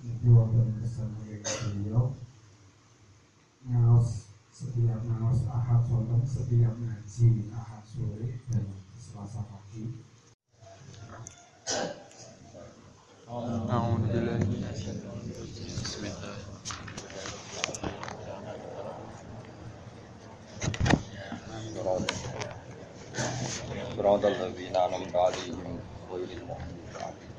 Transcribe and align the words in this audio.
Jadi 0.00 0.26
wonten 0.32 0.80
kesan 0.80 1.12
beliau 1.12 2.16
ngaos 3.68 4.32
setiap 4.48 5.00
ngaos 5.04 5.44
ahad 5.44 5.84
wonten 5.92 6.24
setiap 6.24 6.72
ngaji 6.72 7.52
ahad 7.52 7.84
sore 7.84 8.40
dan 8.48 8.64
selasa 8.96 9.44
pagi. 9.44 9.84
أعوذ 13.30 14.10
بالله 14.10 14.40
من 14.50 14.64
الشيطان 14.74 15.22
الرجيم 15.22 15.70
بسم 15.70 16.02
الله 16.02 16.34
صراط 23.96 24.24
الذين 24.24 24.76
أنعمت 24.76 25.14
عليهم 25.16 25.78
غير 26.10 26.28
المغضوب 26.42 26.90
عليهم 26.94 27.29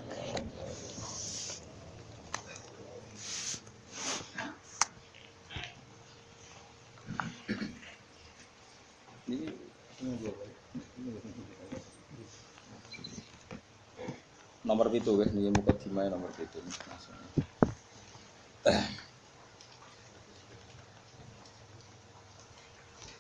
nomor 14.91 14.99
itu 14.99 15.11
kan 15.15 15.29
ini 15.39 15.49
muka 15.55 15.71
dimai 15.79 16.11
nomor 16.11 16.27
itu 16.35 16.59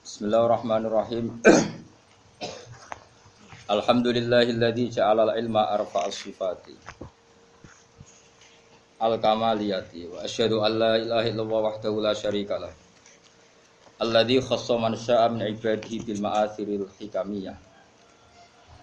Bismillahirrahmanirrahim. 0.03 1.39
Alhamdulillahilladzi 3.73 4.99
ja'ala 4.99 5.31
al-ilma 5.31 5.71
arfa'as 5.71 6.13
sifati. 6.13 6.75
Al-kamaliyati 8.99 10.11
wa 10.11 10.27
asyhadu 10.27 10.61
an 10.61 10.71
la 10.75 10.99
ilaha 10.99 11.25
illallah 11.25 11.59
wahdahu 11.71 12.03
la 12.03 12.13
syarika 12.13 12.59
lah. 12.59 12.75
Alladzi 14.03 14.43
khassa 14.43 14.75
man 14.75 14.99
syaa 14.99 15.31
min 15.31 15.55
ibadihi 15.55 16.03
bil 16.03 16.19
ma'athiril 16.19 16.91
hikamiyah 16.99 17.70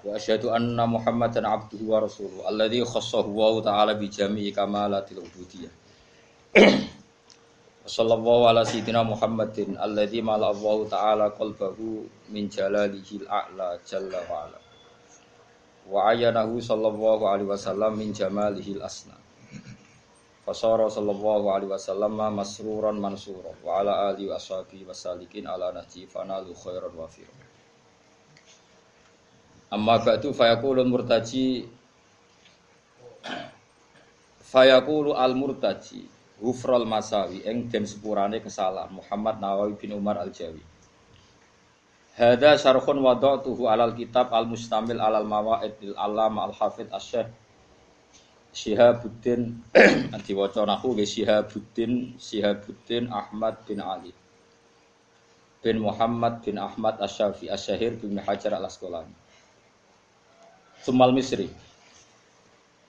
wa 0.05 0.15
asyhadu 0.17 0.51
anna 0.55 0.87
muhammadan 0.87 1.45
abduhu 1.47 1.89
wa 1.91 2.01
rasuluhu 2.07 2.47
alladzi 2.47 2.85
khassahu 2.85 3.31
wa 3.35 3.59
ta'ala 3.63 3.95
bi 3.99 4.07
jami'i 4.11 4.53
kamalatil 4.53 5.23
ubudiyah. 5.25 5.73
Sallallahu 7.89 8.53
ala 8.53 8.69
sayyidina 8.69 9.01
Muhammadin 9.01 9.81
alladzi 9.81 10.21
mala 10.21 10.53
Allah 10.53 10.77
taala 10.93 11.27
qalbahu 11.33 12.05
min 12.29 12.45
jalalihil 12.53 13.25
a'la 13.25 13.81
jalla 13.89 14.21
wa 14.29 14.45
ala. 14.45 14.59
Wa 15.89 16.13
ayanahu 16.13 16.61
sallallahu 16.61 17.25
alaihi 17.25 17.49
wasallam 17.49 17.97
min 17.97 18.13
jamalihil 18.13 18.85
asna 18.85 19.17
fasara 20.49 20.89
sallallahu 20.89 21.53
alaihi 21.53 21.69
wasallam 21.77 22.17
masruran 22.33 22.97
mansura 22.97 23.53
wa 23.61 23.85
ala 23.85 24.09
alihi 24.17 24.33
wa 24.33 24.41
wasalikin 24.89 25.45
ala 25.45 25.77
nahji 25.77 26.09
fanalu 26.09 26.57
khairan 26.57 26.89
wafir 26.97 27.29
amma 29.69 30.01
ba'du 30.01 30.33
fayaqulul 30.33 30.89
murtaji 30.89 31.69
fayaqulu 34.41 35.13
al 35.13 35.35
murtaji 35.37 36.09
Hufral 36.39 36.87
Masawi 36.87 37.43
eng 37.51 37.67
den 37.67 37.83
sepurane 37.83 38.39
kesalahan 38.39 38.95
Muhammad 38.95 39.43
Nawawi 39.43 39.75
bin 39.75 39.91
Umar 39.91 40.23
Al 40.23 40.31
Jawi. 40.31 40.63
Hada 42.15 42.55
syarhun 42.55 43.03
wada'tuhu 43.03 43.67
alal 43.67 43.91
kitab 43.99 44.31
al 44.31 44.47
mustamil 44.47 45.03
alal 45.03 45.27
mawaid 45.27 45.75
lil 45.83 45.99
alama 45.99 46.47
al 46.47 46.55
hafid 46.55 46.87
asyih 46.95 47.27
Syihabuddin 48.55 49.61
diwaca 50.27 50.63
nahu 50.71 50.95
nggih 50.95 51.07
Syihabuddin 51.07 52.19
Syihabuddin 52.19 53.11
Ahmad 53.11 53.59
bin 53.67 53.83
Ali 53.83 54.15
bin 55.63 55.83
Muhammad 55.83 56.43
bin 56.43 56.57
Ahmad 56.59 57.03
Asy-Syafi'i 57.03 57.51
Asy-Syahir 57.51 57.99
bin 57.99 58.19
Hajar 58.23 58.55
Al-Asqalani. 58.55 59.11
Sumal 60.83 61.11
Misri. 61.13 61.51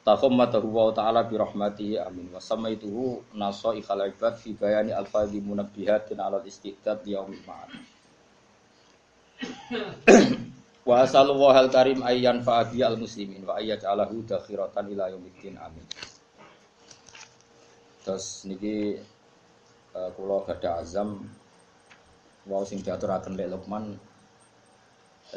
Takhammatahu 0.05 0.67
wa 0.73 0.89
ta'ala 0.95 1.27
bi 1.27 1.35
rahmatihi 1.37 1.99
amin. 2.01 2.33
Wa 2.33 2.41
samaituhu 2.41 3.21
nasaihal 3.35 4.09
ibad 4.09 4.39
fi 4.39 4.55
bayani 4.57 4.95
alfadhi 4.95 5.37
munabbihatin 5.43 6.17
ala 6.17 6.41
istidad 6.47 7.03
di 7.05 7.13
yaumil 7.13 7.43
ma'ad. 7.45 7.69
Wa 10.87 11.05
asallallahu 11.05 11.53
al 11.53 11.69
karim 11.69 12.01
ayyan 12.01 12.41
fa'abi 12.41 12.81
al 12.81 12.97
muslimin 12.97 13.45
wa 13.45 13.61
ayyaj'alahu 13.61 14.25
dakhiratan 14.25 14.89
ila 14.97 15.13
yaumiddin 15.13 15.59
amin. 15.61 15.85
Terus 18.01 18.47
niki 18.49 18.97
uh, 19.93 20.09
kula 20.17 20.41
gadah 20.49 20.81
azam. 20.81 21.29
Wau 22.49 22.65
sing 22.65 22.81
diaturaken 22.81 23.37
lek 23.37 23.51
Lukman 23.53 23.93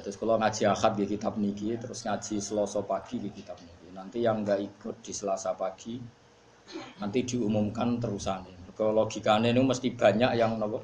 terus 0.01 0.17
kalau 0.17 0.41
ngaji 0.41 0.63
akad 0.73 0.93
di 0.97 1.05
kitab 1.05 1.37
niki 1.37 1.77
terus 1.77 2.09
ngaji 2.09 2.41
selasa 2.41 2.81
pagi 2.81 3.21
di 3.21 3.29
kitab 3.29 3.61
niki. 3.61 3.93
Nanti 3.93 4.25
yang 4.25 4.41
nggak 4.41 4.61
ikut 4.61 5.05
di 5.05 5.13
selasa 5.13 5.53
pagi 5.53 6.01
nanti 7.03 7.27
diumumkan 7.27 8.01
terusannya 8.01 8.63
kalau 8.73 9.05
logikanya 9.05 9.53
ini 9.53 9.61
mesti 9.61 9.93
banyak 9.93 10.33
yang 10.35 10.57
nopo? 10.57 10.81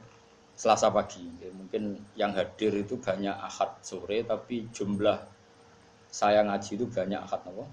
Selasa 0.58 0.91
pagi. 0.91 1.22
Ya, 1.41 1.48
mungkin 1.54 1.96
yang 2.19 2.34
hadir 2.34 2.74
itu 2.74 2.98
banyak 2.98 3.32
akad 3.32 3.80
sore 3.80 4.26
tapi 4.26 4.69
jumlah 4.74 5.16
saya 6.10 6.44
ngaji 6.44 6.70
itu 6.76 6.86
banyak 6.86 7.20
akad 7.22 7.48
nopo? 7.48 7.64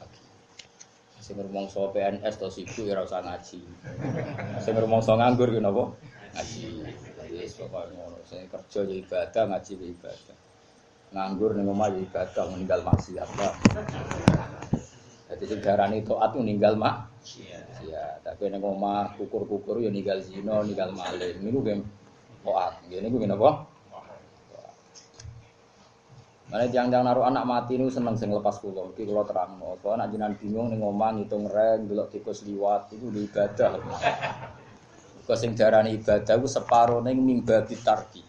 Pagi. 0.00 0.24
Sing 1.22 1.38
rumangsa 1.38 1.88
PNS 1.94 2.34
atau 2.36 2.50
sibuk 2.50 2.84
ya 2.84 2.98
ora 2.98 3.06
usah 3.06 3.22
ngaji. 3.22 3.60
Sing 4.64 4.74
rumangsa 4.74 5.14
nganggur 5.14 5.54
ya 5.54 5.60
nopo? 5.62 5.94
Ngaji 6.34 6.62
wis 7.34 7.58
pokoke 7.58 7.90
ngono. 7.90 8.18
Sing 8.30 8.46
kerja 8.46 8.80
ya 8.86 8.94
ibadah 9.02 9.42
ngaji 9.50 9.72
ya 9.74 9.86
ibadah. 9.90 10.36
Nganggur 11.14 11.50
ning 11.58 11.66
omah 11.66 11.88
ya 11.90 12.00
ibadah 12.02 12.44
meninggal 12.54 12.80
maksiat 12.86 13.30
lah 13.38 13.54
jadi 15.34 15.44
sing 15.50 15.60
darani 15.66 15.98
taat 16.06 16.30
meninggal 16.38 16.78
mak 16.78 17.10
ya 17.82 18.22
tapi 18.22 18.52
ning 18.52 18.62
omah 18.62 19.18
kukur-kukur 19.18 19.82
ya 19.82 19.90
ninggal 19.90 20.22
zina 20.22 20.62
ninggal 20.62 20.94
maling 20.94 21.42
niku 21.42 21.58
ge 21.64 21.74
taat. 22.44 22.78
Ngene 22.86 23.08
niku 23.10 23.26
napa? 23.26 23.50
Mana 26.44 26.70
jangan-jangan 26.70 27.06
naruh 27.08 27.26
anak 27.26 27.44
mati 27.50 27.74
ini 27.74 27.90
seneng 27.90 28.14
sing 28.14 28.30
lepas 28.30 28.62
pulau. 28.62 28.92
Iki 28.94 29.10
kalau 29.10 29.26
terang 29.26 29.58
mau, 29.58 29.74
kalau 29.80 29.98
nak 29.98 30.12
jinan 30.12 30.38
bingung 30.38 30.70
nih 30.70 30.78
ngomong 30.78 31.18
ngitung 31.18 31.50
reng, 31.50 31.88
belok 31.90 32.14
tikus 32.14 32.46
liwat 32.46 32.94
itu 32.94 33.10
ibadah. 33.10 33.80
Kau 35.24 35.32
sing 35.32 35.56
darani 35.56 35.96
ibadah 35.96 36.36
ku 36.36 36.44
separo 36.44 37.00
ning 37.00 37.16
mimbabi 37.16 37.80
tarki. 37.80 38.20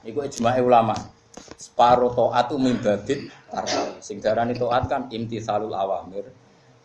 Iku 0.00 0.24
ijma'i 0.24 0.64
ulama. 0.64 0.96
Separo 1.60 2.08
taat 2.08 2.48
ku 2.48 2.56
mimbabit 2.56 3.28
tarki. 3.52 4.00
Sing 4.00 4.16
darani 4.24 4.56
taat 4.56 4.88
kan 4.88 5.12
imtithalul 5.12 5.76
awamir, 5.76 6.32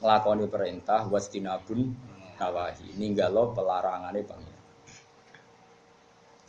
nglakoni 0.03 0.51
perintah 0.51 1.07
wastinabun 1.07 1.95
nawahi. 2.35 2.91
Ninggalo 2.99 3.55
pelarangane 3.55 4.19
bang. 4.27 4.43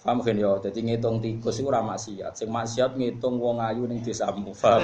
Paham 0.03 0.19
kan 0.19 0.35
yo, 0.35 0.59
dadi 0.59 0.83
ngitung 0.83 1.23
tikus 1.23 1.63
iku 1.63 1.71
ora 1.71 1.79
maksiat. 1.87 2.35
Sing 2.35 2.51
maksiat 2.51 2.99
ngitung 2.99 3.39
wong 3.39 3.63
ayu 3.63 3.87
ning 3.87 4.03
desamu, 4.03 4.51
paham. 4.59 4.83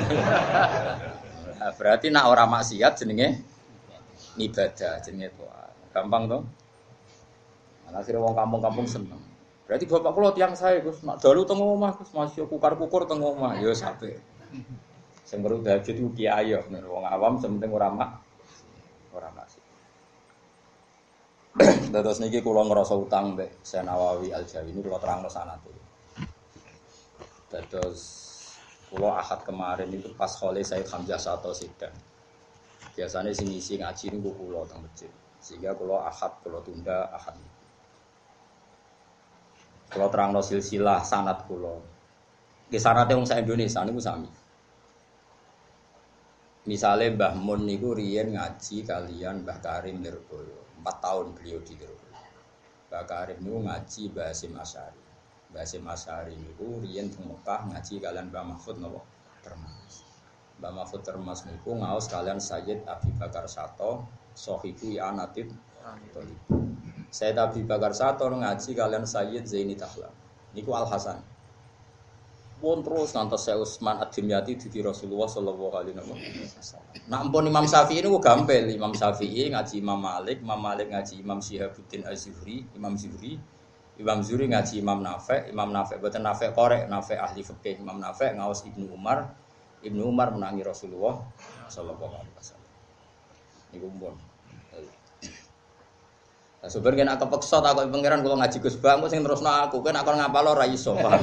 Nah, 1.58 1.74
berarti 1.74 2.14
nak 2.14 2.30
ora 2.30 2.46
maksiat 2.46 3.02
jenenge 3.02 3.42
ibadah, 4.38 5.02
jenenge 5.02 5.34
taat. 5.34 5.74
Gampang 5.90 6.30
toh? 6.30 6.42
Nah, 7.88 8.04
akhirnya 8.04 8.20
wong 8.20 8.36
kampung-kampung 8.36 8.86
seneng. 8.88 9.20
Berarti 9.68 9.84
bapak 9.84 10.12
kula 10.16 10.32
tiang 10.32 10.56
saya 10.56 10.80
Gus, 10.80 11.04
nak 11.04 11.20
dalu 11.20 11.44
teng 11.44 11.60
omah 11.60 11.92
Gus, 12.00 12.08
masih 12.16 12.48
kukar-kukur 12.48 13.04
teng 13.04 13.20
omah. 13.20 13.60
Ya 13.60 13.72
sampe. 13.76 14.16
Sing 15.28 15.44
baru 15.44 15.60
tahajud 15.60 15.92
iku 15.92 16.10
kiai 16.16 16.56
yo, 16.56 16.64
wong 16.72 17.04
awam 17.04 17.36
sementing 17.36 17.68
ora 17.68 17.92
mak 17.92 18.16
ora 19.12 19.28
maksiat. 19.28 19.64
Terus 21.92 22.16
niki 22.24 22.40
kula 22.40 22.64
ngerasa 22.64 22.96
utang 22.96 23.36
Syekh 23.60 23.84
Nawawi 23.84 24.32
Al 24.32 24.48
Jawi 24.48 24.72
ini 24.72 24.80
kula 24.80 24.96
terangno 24.96 25.28
sanate. 25.28 25.68
Terus 27.52 28.00
kula 28.88 29.20
ahad 29.20 29.44
kemarin 29.44 29.92
itu 29.92 30.16
pas 30.16 30.32
khole 30.32 30.64
Said 30.64 30.88
Hamzah 30.88 31.20
Sato 31.20 31.52
sidang. 31.52 31.92
Biasanya 32.96 33.36
sing 33.36 33.52
isi 33.52 33.76
ngaji 33.76 34.16
niku 34.16 34.32
kula 34.32 34.64
teng 34.64 34.80
masjid. 34.80 35.12
Sehingga 35.44 35.76
kula 35.76 36.08
ahad 36.08 36.40
kula 36.40 36.64
tunda 36.64 37.04
ahad. 37.12 37.36
Kula 39.88 40.12
terangno 40.12 40.44
silsilah 40.44 41.00
sanad 41.00 41.48
kula. 41.48 41.80
Nggih 42.68 42.82
sanate 42.82 43.16
wong 43.16 43.24
sak 43.24 43.40
Indonesia 43.40 43.80
niku 43.84 44.00
sami. 44.04 44.28
Misalnya 46.68 47.08
Mbah 47.16 47.32
Mun 47.40 47.64
niku 47.64 47.96
riyen 47.96 48.36
ngaji 48.36 48.84
kalian 48.84 49.40
Mbah 49.40 49.58
Karim 49.64 50.04
Nirboyo. 50.04 50.68
4 50.84 51.04
tahun 51.04 51.26
beliau 51.32 51.64
di 51.64 51.80
Nirboyo. 51.80 52.20
Mbah 52.92 53.04
Karim 53.08 53.40
niku 53.40 53.58
ngaji 53.64 54.02
Mbah 54.12 54.26
Hasim 54.28 54.52
Asyari. 54.52 55.02
Mbah 55.48 55.64
Hasim 55.64 55.84
Asyari 55.88 56.36
niku 56.36 56.84
riyen 56.84 57.08
teng 57.08 57.24
Mekah 57.24 57.72
ngaji 57.72 58.04
kalian 58.04 58.28
Mbah 58.28 58.44
Mahfud 58.52 58.76
napa? 58.84 59.00
Termas. 59.40 60.04
Mbah 60.60 60.72
Mahfud 60.76 61.00
Termas 61.00 61.48
niku 61.48 61.72
ngaos 61.80 62.12
kalian 62.12 62.36
Sayyid 62.36 62.84
Abi 62.84 63.08
Bakar 63.16 63.48
Sato 63.48 64.04
sahibu 64.36 64.92
ya 64.92 65.08
anatit 65.08 65.48
Saya 67.08 67.32
Abi 67.40 67.64
Bakar 67.64 67.96
Sator 67.96 68.28
ngaji 68.36 68.70
kalian 68.76 69.08
Sayyid 69.08 69.48
Zaini 69.48 69.74
Tahlan. 69.74 70.12
Niku 70.52 70.76
Al 70.76 70.84
Hasan. 70.88 71.20
Pun 72.58 72.82
terus 72.82 73.14
ngantos 73.14 73.46
saya 73.46 73.54
Utsman 73.54 74.02
Ad-Dimyati 74.02 74.58
di 74.58 74.82
Rasulullah 74.82 75.30
sallallahu 75.30 75.78
alaihi 75.78 75.94
wasallam. 75.94 76.18
Nah, 77.06 77.22
ampun 77.22 77.46
Imam 77.46 77.62
Syafi'i 77.62 78.02
ini 78.02 78.10
gampil. 78.18 78.66
Imam 78.74 78.90
Syafi'i 78.90 79.54
ngaji 79.54 79.78
Imam 79.78 79.94
Malik, 80.02 80.42
Imam 80.42 80.58
Malik 80.58 80.90
ngaji 80.90 81.22
Imam 81.22 81.38
Syihabuddin 81.38 82.02
Az-Zuhri, 82.02 82.66
Imam 82.74 82.98
Zuhri, 82.98 83.38
Imam 83.94 84.26
Zuhri 84.26 84.50
ngaji 84.50 84.82
Imam 84.82 84.98
Nafe, 85.06 85.46
Imam 85.54 85.70
Nafe 85.70 86.02
boten 86.02 86.26
Nafe 86.26 86.50
korek, 86.50 86.90
Nafe 86.90 87.14
ahli 87.14 87.46
fikih, 87.46 87.78
Imam 87.78 88.02
Nafe 88.02 88.34
ngawas 88.34 88.66
Ibnu 88.66 88.90
Umar, 88.90 89.30
Ibnu 89.86 90.02
Umar 90.02 90.34
menangi 90.34 90.66
Rasulullah 90.66 91.14
sallallahu 91.70 92.10
alaihi 92.10 92.34
wasallam. 92.34 92.70
Niku 93.70 93.86
pun. 94.02 94.14
Nah, 96.58 96.66
sebenarnya 96.66 97.06
nak 97.06 97.22
kepeksa 97.22 97.62
tak 97.62 97.78
kok 97.78 97.86
pangeran 97.86 98.18
kalau 98.26 98.34
ngaji 98.34 98.58
Gus 98.58 98.74
Bang 98.82 98.98
sing 99.06 99.22
terusno 99.22 99.46
aku 99.46 99.78
kan 99.78 99.94
aku 99.94 100.10
ngapal 100.10 100.58
ora 100.58 100.66
iso. 100.66 100.90
paham? 100.98 101.22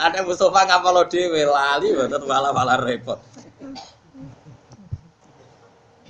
Ada 0.00 0.22
Mustafa 0.22 0.70
ngapal 0.70 1.02
dhewe 1.10 1.42
lali 1.44 1.92
mboten 1.92 2.22
malah-malah 2.24 2.78
repot. 2.78 3.18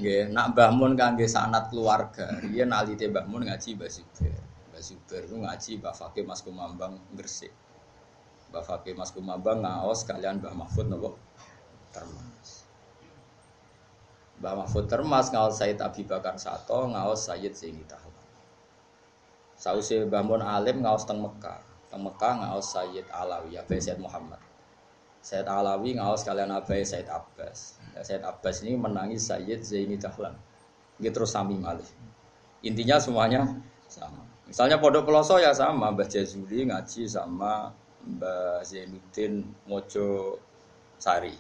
Nggih, 0.01 0.33
nak 0.33 0.57
Mbah 0.57 0.71
Mun 0.73 0.97
kangge 0.97 1.29
sanat 1.29 1.69
keluarga, 1.69 2.41
riyen 2.45 2.73
alite 2.77 3.09
Mbah 3.09 3.25
Mun 3.25 3.49
ngaji 3.49 3.77
Mbah 3.77 3.89
Zubair. 3.89 4.41
Mbah 4.69 4.81
Zubair 4.85 5.23
ku 5.29 5.37
ngaji 5.41 5.81
Mbah 5.81 5.93
Fakih 5.97 6.25
Mas 6.29 6.41
Kumambang 6.45 7.01
Gresik. 7.17 7.53
Mbah 8.49 8.65
Fakih 8.65 8.97
Mas 8.97 9.13
Kumambang 9.13 9.65
ngaos 9.65 10.05
kalian 10.05 10.41
Mbah 10.41 10.57
Mahfud 10.57 10.89
napa? 10.89 11.17
Termas. 11.93 12.60
Mbah 14.41 14.65
Mahfud 14.65 14.89
Termas 14.89 15.29
ngaos 15.29 15.61
Said 15.61 15.77
Abi 15.85 16.01
Bakar 16.09 16.41
Sato, 16.41 16.89
ngaos 16.89 17.29
Sayyid 17.29 17.53
Zaini 17.53 17.85
Tahlan. 17.85 18.25
Sause 19.61 20.09
Mbah 20.09 20.25
Mun 20.25 20.41
alim 20.41 20.81
ngaos 20.81 21.05
teng 21.05 21.21
Mekah. 21.21 21.61
Teng 21.93 22.01
Mekah 22.01 22.41
ngaos 22.41 22.73
Sayyid 22.73 23.05
Alawi, 23.13 23.61
Abai 23.61 23.77
Sayyid 23.77 24.01
Muhammad. 24.01 24.41
Sayyid 25.21 25.45
Alawi 25.45 26.01
ngaos 26.01 26.25
kalian 26.25 26.49
Abai 26.57 26.81
Sayyid 26.81 27.13
Abbas. 27.13 27.77
Ya, 27.93 28.01
Sayyid 28.01 28.25
Abbas 28.25 28.65
ini 28.65 28.81
menangi 28.81 29.21
Sayyid 29.21 29.61
Zaini 29.61 30.01
Dahlan. 30.01 30.33
Gitu 30.97 31.13
terus 31.13 31.37
sami 31.37 31.61
malih. 31.61 31.85
Intinya 32.65 32.97
semuanya 32.97 33.45
sama. 33.93 34.25
Misalnya 34.49 34.81
Pondok 34.81 35.05
Peloso 35.05 35.37
ya 35.37 35.53
sama, 35.53 35.93
Mbah 35.93 36.09
Jazuli 36.09 36.65
ngaji 36.65 37.05
sama 37.05 37.77
Mbah 38.09 38.65
Zainuddin 38.65 39.45
Mojo 39.69 40.41
Sari. 40.97 41.37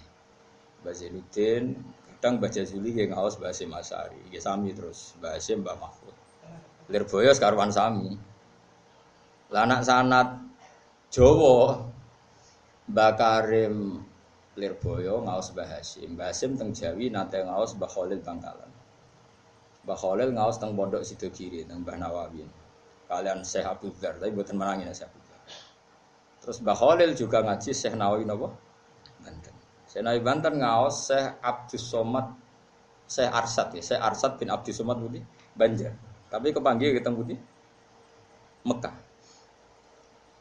Mbah 0.84 0.92
Zainuddin, 0.92 1.80
kadang 2.20 2.36
Mbah 2.36 2.52
Jazuli 2.52 2.92
yang 2.92 3.16
ngaos 3.16 3.40
Mbah 3.40 3.48
Hasim 3.48 3.72
Asari. 3.72 4.20
Ya 4.28 4.44
sami 4.44 4.76
terus, 4.76 5.16
Mbah 5.24 5.40
Hasim 5.40 5.64
Mbah 5.64 5.80
Mahfud. 5.80 6.12
Lirboyo 6.92 7.32
sekarwan 7.32 7.72
sami. 7.72 8.12
Lah 9.48 9.64
anak 9.64 9.88
sanat 9.88 10.28
Jawa 11.08 11.80
Mbah 12.92 13.12
Karim 13.16 14.04
Lirboyo 14.60 15.24
ngaos 15.24 15.56
Mbah 15.56 15.64
Hasim. 15.64 16.12
Mbah 16.12 16.28
Hasim 16.28 16.60
teng 16.60 16.76
Jawi 16.76 17.08
nate 17.08 17.40
ngaos 17.40 17.72
Mbah 17.80 17.88
Khalil 17.88 18.20
Bangkalan. 18.20 18.68
Mbah 19.88 19.96
Khalil 19.96 20.36
ngaos 20.36 20.60
teng 20.60 20.76
Pondok 20.76 21.00
Sidogiri 21.00 21.64
teng 21.64 21.88
Mbah 21.88 21.96
Nawawi. 22.04 22.44
Kalian 23.08 23.40
Syekh 23.48 23.64
Abu 23.64 23.88
Dzar, 23.96 24.20
tapi 24.20 24.28
mboten 24.36 24.60
menangi 24.60 24.84
Syekh 24.92 25.08
Abu 25.08 25.18
Dzar. 25.24 25.40
Terus 26.44 26.60
Mbah 26.60 26.76
Khalil 26.76 27.16
juga 27.16 27.40
ngaji 27.48 27.72
Syekh 27.72 27.96
Nawawi 27.96 28.28
napa? 28.28 28.52
Syekh 29.90 30.06
Nawawi 30.06 30.22
Banten 30.22 30.54
ngaos 30.62 31.10
Syekh 31.10 31.42
Abdus 31.42 31.82
Somad 31.82 32.30
Syekh 33.10 33.26
Arsad 33.26 33.74
ya, 33.74 33.82
Syekh 33.82 33.98
Arsad 33.98 34.38
bin 34.38 34.46
Abdus 34.54 34.78
Somad 34.78 35.02
Budi 35.02 35.18
Banjar. 35.58 35.90
Tapi 36.30 36.54
kepanggil 36.54 36.94
ketemu 36.94 37.16
Budi 37.18 37.36
Mekah. 38.62 38.94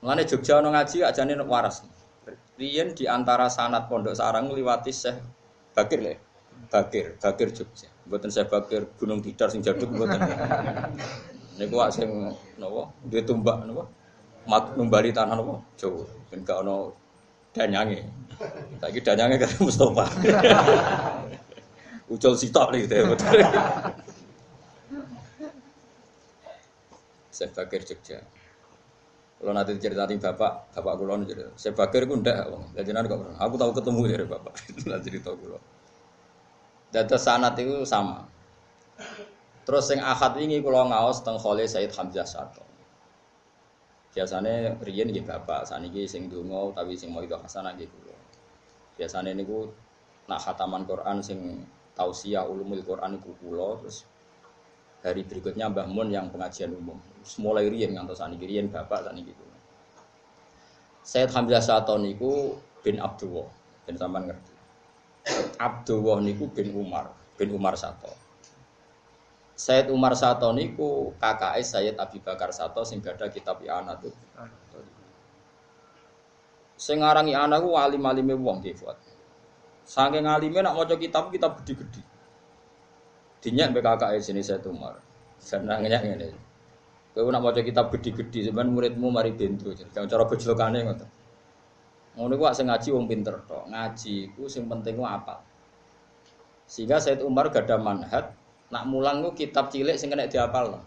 Mengenai 0.06 0.30
Jogja 0.30 0.62
ono 0.62 0.70
ngaji 0.70 1.02
ajane 1.02 1.34
waras. 1.50 1.82
Riyen 2.62 2.94
di 2.94 3.10
antara 3.10 3.50
sanat 3.50 3.90
pondok 3.90 4.14
sarang 4.14 4.54
ngliwati 4.54 4.94
Syekh 4.94 5.18
Bakir 5.74 6.00
le. 6.06 6.14
Bakir, 6.70 7.18
Bakir 7.18 7.50
Jogja. 7.50 7.90
Mboten 8.06 8.30
Syekh 8.30 8.54
Bakir 8.54 8.86
Gunung 9.02 9.26
Tidar 9.26 9.50
sing 9.50 9.66
jaduk 9.66 9.90
mboten. 9.90 10.22
Niku 11.58 11.74
wak 11.74 11.90
sing 11.90 12.38
napa? 12.62 12.94
Duwe 13.02 13.26
tumbak 13.26 13.66
napa? 13.66 13.90
Mat 14.46 14.78
numbali 14.78 15.10
tanah 15.10 15.34
napa? 15.34 15.58
Jawa. 15.74 16.06
Ben 16.30 16.46
gak 16.46 16.62
ono 16.62 16.94
danyange. 17.56 18.04
Saiki 18.80 19.00
danyange 19.04 19.36
karo 19.42 19.56
Mustofa. 19.68 20.06
Ucul 22.14 22.34
sitok 22.34 22.74
nih 22.74 22.90
gitu 22.90 22.96
ya. 22.98 23.06
Syekh 27.36 27.52
Bakir 27.56 27.82
Jogja. 27.86 28.20
Kalau 29.40 29.56
nanti 29.56 29.72
cerita 29.80 30.04
nih 30.04 30.20
bapak, 30.20 30.76
bapak 30.76 30.94
kulo 31.00 31.16
nih 31.16 31.28
cerita. 31.32 31.48
Saya 31.56 31.72
bakir 31.72 32.04
gue 32.04 32.20
ndak, 32.20 32.76
jadi 32.76 32.92
nanti 32.92 33.08
kok 33.08 33.24
Aku 33.40 33.56
tahu 33.56 33.72
ketemu 33.72 34.02
dari 34.12 34.28
bapak. 34.28 34.52
Itu 34.68 34.84
cerita 34.84 35.32
kulo. 35.32 35.64
Data 36.92 37.16
sanat 37.16 37.56
itu 37.56 37.88
sama. 37.88 38.28
Terus 39.64 39.88
yang 39.96 40.04
akad 40.04 40.36
ini 40.44 40.60
kulo 40.60 40.92
ngaos 40.92 41.24
teng 41.24 41.40
Khalil 41.40 41.72
Said 41.72 41.96
Hamzah 41.96 42.28
Sato. 42.28 42.69
Biasanya 44.20 44.76
riyen 44.84 45.16
nggih 45.16 45.24
bapak, 45.24 45.64
saniki 45.64 46.04
sing 46.04 46.28
donga 46.28 46.76
tapi 46.76 46.92
sing 47.00 47.16
mau 47.16 47.24
itu 47.24 47.40
hasanah 47.40 47.72
kulo. 47.80 48.12
Biasanya 49.00 49.32
niku 49.32 49.72
nak 50.28 50.44
khataman 50.44 50.84
Quran 50.84 51.24
sing 51.24 51.64
tausiah 51.96 52.44
ulumul 52.44 52.84
Quran 52.84 53.16
iku 53.16 53.32
kulo 53.40 53.80
terus 53.80 54.04
hari 55.08 55.24
berikutnya 55.24 55.72
Mbah 55.72 55.88
Mun 55.88 56.12
yang 56.12 56.28
pengajian 56.36 56.76
umum. 56.76 57.00
Mulai 57.40 57.72
riyen 57.72 57.96
ngantos 57.96 58.20
saniki 58.20 58.44
riyen 58.44 58.68
bapak 58.68 59.08
saniki 59.08 59.32
kulo. 59.32 59.56
Said 61.00 61.32
Hamzah 61.32 61.64
Sato 61.64 61.96
niku 61.96 62.60
bin 62.84 63.00
Abdullah, 63.00 63.48
ben 63.88 63.96
sampean 63.96 64.28
ngerti. 64.28 64.52
Abdullah 65.64 66.20
niku 66.20 66.52
bin 66.52 66.76
Umar, 66.76 67.08
bin 67.40 67.56
Umar 67.56 67.80
Sato. 67.80 68.12
Said 69.60 69.92
Umar 69.92 70.16
Sato 70.16 70.56
niku 70.56 71.12
kakake 71.20 71.60
Sayyid 71.60 72.00
Abi 72.00 72.24
Bakar 72.24 72.56
Sato 72.56 72.88
sing 72.88 73.04
gada 73.04 73.28
kitab 73.28 73.60
I'ana 73.60 74.00
tuh. 74.00 74.16
Sing 76.80 77.04
aran 77.04 77.28
I'ana 77.28 77.60
ku 77.60 77.76
alim-alime 77.76 78.40
wong 78.40 78.64
nggih 78.64 78.72
Fuad. 78.80 78.96
Saking 79.84 80.24
alime 80.32 80.64
nak 80.64 80.80
maca 80.80 80.96
kitab 80.96 81.28
kitab 81.28 81.60
gede-gede. 81.60 82.00
Dinyak 83.44 83.76
mbek 83.76 83.84
kakake 83.84 84.24
sini 84.24 84.40
Said 84.40 84.64
Umar. 84.64 84.96
Senengnya 85.44 86.00
ngene. 86.08 86.32
Kowe 87.12 87.28
nak 87.28 87.44
maca 87.44 87.60
kitab 87.60 87.92
gede-gede 87.92 88.48
sampean 88.48 88.72
muridmu 88.72 89.12
mari 89.12 89.36
bento. 89.36 89.76
Jangan 89.76 90.08
cara 90.08 90.24
gojlokane 90.24 90.88
ngoten. 90.88 91.10
Ngono 92.16 92.34
ku 92.40 92.48
sing 92.56 92.72
ngaji 92.72 92.96
wong 92.96 93.12
pinter 93.12 93.44
tok. 93.44 93.68
Ngaji 93.68 94.40
ku 94.40 94.48
sing 94.48 94.72
penting 94.72 94.96
ku 94.96 95.04
apal. 95.04 95.44
Sehingga 96.64 97.04
Said 97.04 97.20
Umar 97.28 97.52
gada 97.52 97.76
manhat 97.76 98.39
nak 98.70 98.84
mulang 98.86 99.26
ku 99.26 99.34
kitab 99.34 99.74
cilik 99.74 99.98
sing 99.98 100.14
kena 100.14 100.30
diapal. 100.30 100.82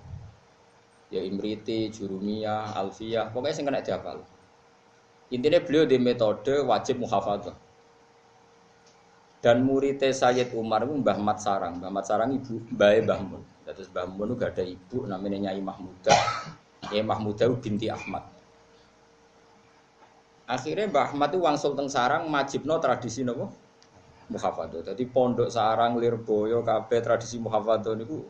Ya 1.12 1.21
Imriti, 1.21 1.93
Jurumiyah, 1.93 2.73
Alfiyah, 2.73 3.29
pokoknya 3.35 3.55
sing 3.55 3.67
kena 3.69 3.85
diapal. 3.85 4.23
Intinya 5.29 5.61
beliau 5.61 5.85
di 5.85 5.97
metode 6.01 6.62
wajib 6.65 7.03
muhafadzah. 7.03 7.57
Dan 9.43 9.67
muridnya 9.67 10.15
Sayyid 10.15 10.55
Umar 10.55 10.87
itu 10.87 10.95
Mbah 10.95 11.19
Mat 11.19 11.43
Sarang. 11.43 11.83
Mbah 11.83 11.91
Mat 11.91 12.07
Sarang 12.07 12.31
ibu 12.31 12.62
Mbah 12.71 13.03
Mbah 13.03 13.21
Mun. 13.27 13.43
Terus 13.67 13.91
Mbah 13.91 14.07
Mun 14.07 14.31
itu 14.31 14.35
gak 14.39 14.55
ada 14.55 14.65
ibu 14.65 14.99
namanya 15.11 15.51
Nyai 15.51 15.59
Mahmudah. 15.59 16.21
Nyai 16.95 17.03
Mahmudah 17.03 17.51
itu 17.51 17.57
binti 17.59 17.87
Ahmad. 17.91 18.23
Akhirnya 20.47 20.87
Mbah 20.87 21.11
Ahmad 21.11 21.35
itu 21.35 21.43
wangsul 21.43 21.75
teng 21.75 21.91
sarang 21.91 22.31
majibno 22.31 22.79
tradisi 22.79 23.27
nopo 23.27 23.51
muhafadzah. 24.31 24.93
Jadi 24.93 25.02
pondok 25.09 25.49
sarang 25.50 25.99
Lirboyo 25.99 26.62
kabeh 26.62 27.00
tradisi 27.02 27.41
muhafadzah 27.43 27.97
niku 27.99 28.23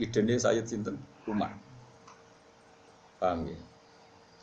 idene 0.00 0.40
Sayyid 0.40 0.64
sinten 0.68 0.96
Umar. 1.28 1.52
Paham 3.20 3.48
ya? 3.48 3.58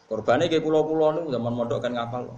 Korbane 0.09 0.45
kayak 0.51 0.61
pulau-pulau 0.61 1.15
niku 1.15 1.29
zaman 1.33 1.53
mondok 1.53 1.79
kan 1.81 1.93
ngapal. 1.95 2.29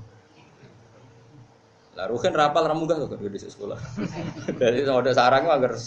Lah 1.95 2.05
ruhen 2.12 2.35
rapal 2.35 2.67
ra 2.67 2.75
munggah 2.75 3.07
kok 3.07 3.19
di 3.19 3.39
sekolah. 3.39 3.79
Dari 4.59 4.83
ada 4.83 5.12
sarang 5.15 5.47
agar 5.47 5.79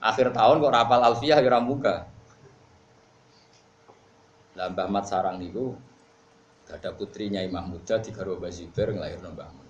akhir 0.00 0.32
tahun 0.32 0.56
kok 0.64 0.72
rapal 0.72 1.00
alfiah 1.04 1.38
ya 1.40 1.48
ra 1.52 1.60
munggah. 1.60 2.08
Lah 4.56 4.68
Mbah 4.68 4.88
Mat 4.88 5.08
Sarang 5.08 5.40
niku 5.40 5.72
gak 6.68 6.84
ada 6.84 6.90
putrinya 6.92 7.40
Imam 7.40 7.72
Muda 7.72 8.00
di 8.00 8.12
Garwa 8.12 8.36
Bazibar 8.36 8.92
ngelahirno 8.92 9.28
Mbah 9.32 9.48
Mun. 9.48 9.68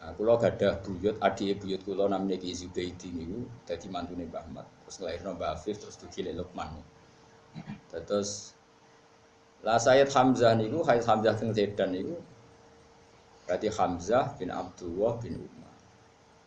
Nah, 0.00 0.16
kulo 0.16 0.40
gak 0.40 0.56
ada 0.56 0.80
buyut, 0.80 1.20
adik 1.20 1.60
buyut 1.60 1.84
kulo 1.84 2.08
namanya 2.08 2.40
Ki 2.40 2.56
Zubaidi 2.56 3.12
niku 3.12 3.44
dadi 3.68 3.86
mantune 3.92 4.24
Mbah 4.24 4.48
Mat. 4.48 4.66
Terus 4.88 4.96
ngelahirno 4.96 5.36
Mbah 5.36 5.50
Afif 5.52 5.76
terus 5.76 6.00
dugi 6.00 6.24
Lukman. 6.32 6.80
Terus 7.92 8.56
lah 9.60 9.76
Sayyid 9.76 10.08
Hamzah 10.08 10.56
niku, 10.56 10.80
Sayyid 10.80 11.04
Hamzah 11.04 11.36
teng 11.36 11.52
Sedan 11.52 11.92
niku 11.92 12.16
Berarti 13.50 13.66
Hamzah 13.66 14.38
bin 14.38 14.54
Abdullah 14.54 15.18
bin 15.18 15.34
Umar. 15.42 15.74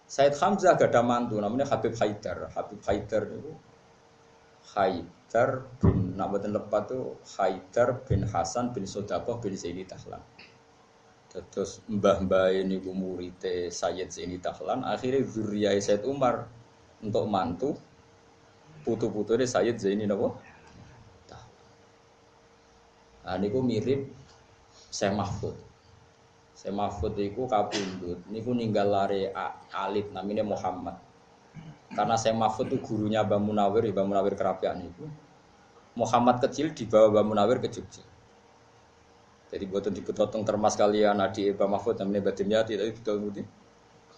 Said 0.08 0.40
Hamzah 0.40 0.80
gak 0.80 0.96
ada 0.96 1.04
mantu 1.04 1.36
namanya 1.36 1.68
Habib 1.68 2.00
Haidar. 2.00 2.48
Habib 2.56 2.80
Haidar 2.88 3.28
itu 3.28 3.52
Haidar 4.72 5.68
bin 5.84 6.16
nak 6.16 6.32
boten 6.32 6.56
lepat 6.56 6.96
itu 6.96 7.20
Haidar 7.36 8.08
bin 8.08 8.24
Hasan 8.24 8.72
bin 8.72 8.88
Sodakoh 8.88 9.44
bin 9.44 9.52
Zaini 9.52 9.84
Tahlan. 9.84 10.24
Terus 11.34 11.82
mbah-mbah 11.90 12.54
ini 12.54 12.78
murite 12.78 13.74
Sayyid 13.74 14.14
Zaini 14.14 14.38
Tahlan 14.38 14.86
akhirnya 14.86 15.26
zuriyah 15.26 15.74
Said 15.82 16.06
Umar 16.06 16.46
untuk 17.02 17.26
mantu 17.26 17.74
putu-putu 18.86 19.34
ini 19.34 19.50
Sayyid 19.50 19.82
Zaini 19.82 20.06
napa? 20.06 20.38
Nah, 23.24 23.40
ini 23.40 23.48
mirip 23.50 24.12
Syekh 24.92 25.16
Mahfud. 25.16 25.56
Syekh 26.54 26.76
Mahfud 26.76 27.16
itu 27.18 27.48
kabundut. 27.48 28.20
Niku 28.28 28.52
ninggal 28.52 28.92
lari 28.92 29.32
alit 29.72 30.12
namanya 30.12 30.44
Muhammad. 30.44 31.00
Karena 31.96 32.20
Syekh 32.20 32.36
Mahfud 32.36 32.68
itu 32.68 32.78
gurunya 32.84 33.24
Mbah 33.24 33.40
Munawir, 33.40 33.88
Mbah 33.90 34.06
Munawir 34.06 34.36
kerapian 34.36 34.86
itu. 34.86 35.08
Muhammad 35.96 36.44
kecil 36.44 36.76
dibawa 36.76 37.10
Mbah 37.10 37.26
Munawir 37.26 37.58
ke 37.64 37.72
Jogja. 37.72 38.04
Jadi 39.54 39.70
buatan 39.70 39.94
dikutotong 39.94 40.42
termas 40.42 40.74
kalian 40.74 41.22
adik 41.22 41.54
Mbah 41.54 41.78
Mahfud 41.78 42.02
namanya 42.02 42.34
batinnya 42.34 42.66
tidak 42.66 42.98
itu 42.98 43.14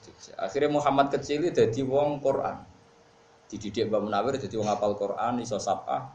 Jogja. 0.05 0.31
Akhirnya 0.39 0.71
Muhammad 0.71 1.11
kecil 1.11 1.43
itu 1.43 1.51
jadi 1.51 1.81
wong 1.83 2.23
Quran. 2.23 2.63
Dididik 3.51 3.91
Mbah 3.91 3.99
Munawir 3.99 4.39
jadi 4.39 4.55
wong 4.55 4.71
apal 4.71 4.95
Quran, 4.95 5.43
iso 5.43 5.59
sapa, 5.59 6.07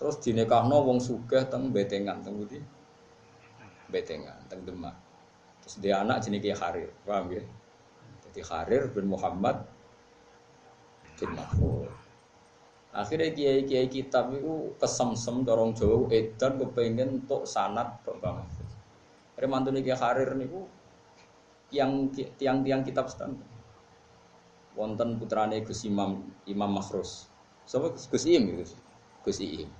Terus 0.00 0.16
dinekahno 0.24 0.80
wong 0.80 0.96
sugih 0.96 1.44
teng 1.52 1.76
Betengan 1.76 2.24
teng 2.24 2.40
Budi. 2.40 2.56
Betengan 3.92 4.40
teng 4.48 4.64
Demak. 4.64 4.96
Terus 5.60 5.76
dia 5.76 6.00
anak 6.00 6.24
jenenge 6.24 6.56
Harir, 6.56 6.88
paham 7.04 7.28
ya? 7.28 7.44
Jadi 8.24 8.40
Harir 8.48 8.88
bin 8.96 9.12
Muhammad 9.12 9.60
bin 11.20 11.36
Mahfud. 11.36 11.99
Akhirnya 12.90 13.30
kiai-kiai 13.30 13.86
kitab 13.86 14.34
itu 14.34 14.74
kesemsem 14.74 15.46
dorong 15.46 15.78
jauh 15.78 16.10
edan 16.10 16.58
kepengen 16.58 17.22
untuk 17.22 17.46
sanat 17.46 18.02
banget. 18.18 18.50
Akhirnya 19.38 19.46
mantu 19.46 19.70
kiai 19.78 19.94
Harir 19.94 20.34
niku 20.34 20.66
yang 21.70 22.10
tiang-tiang 22.10 22.82
kitab 22.82 23.06
standar. 23.06 23.46
Wonten 24.74 25.18
putrane 25.22 25.62
Gus 25.62 25.86
Imam 25.86 26.26
Imam 26.50 26.70
Makhrus. 26.70 27.30
Sapa 27.62 27.94
Gus 27.94 28.24
Im 28.26 28.58
gitu. 28.58 28.74
Gus 29.22 29.38
Im. 29.38 29.70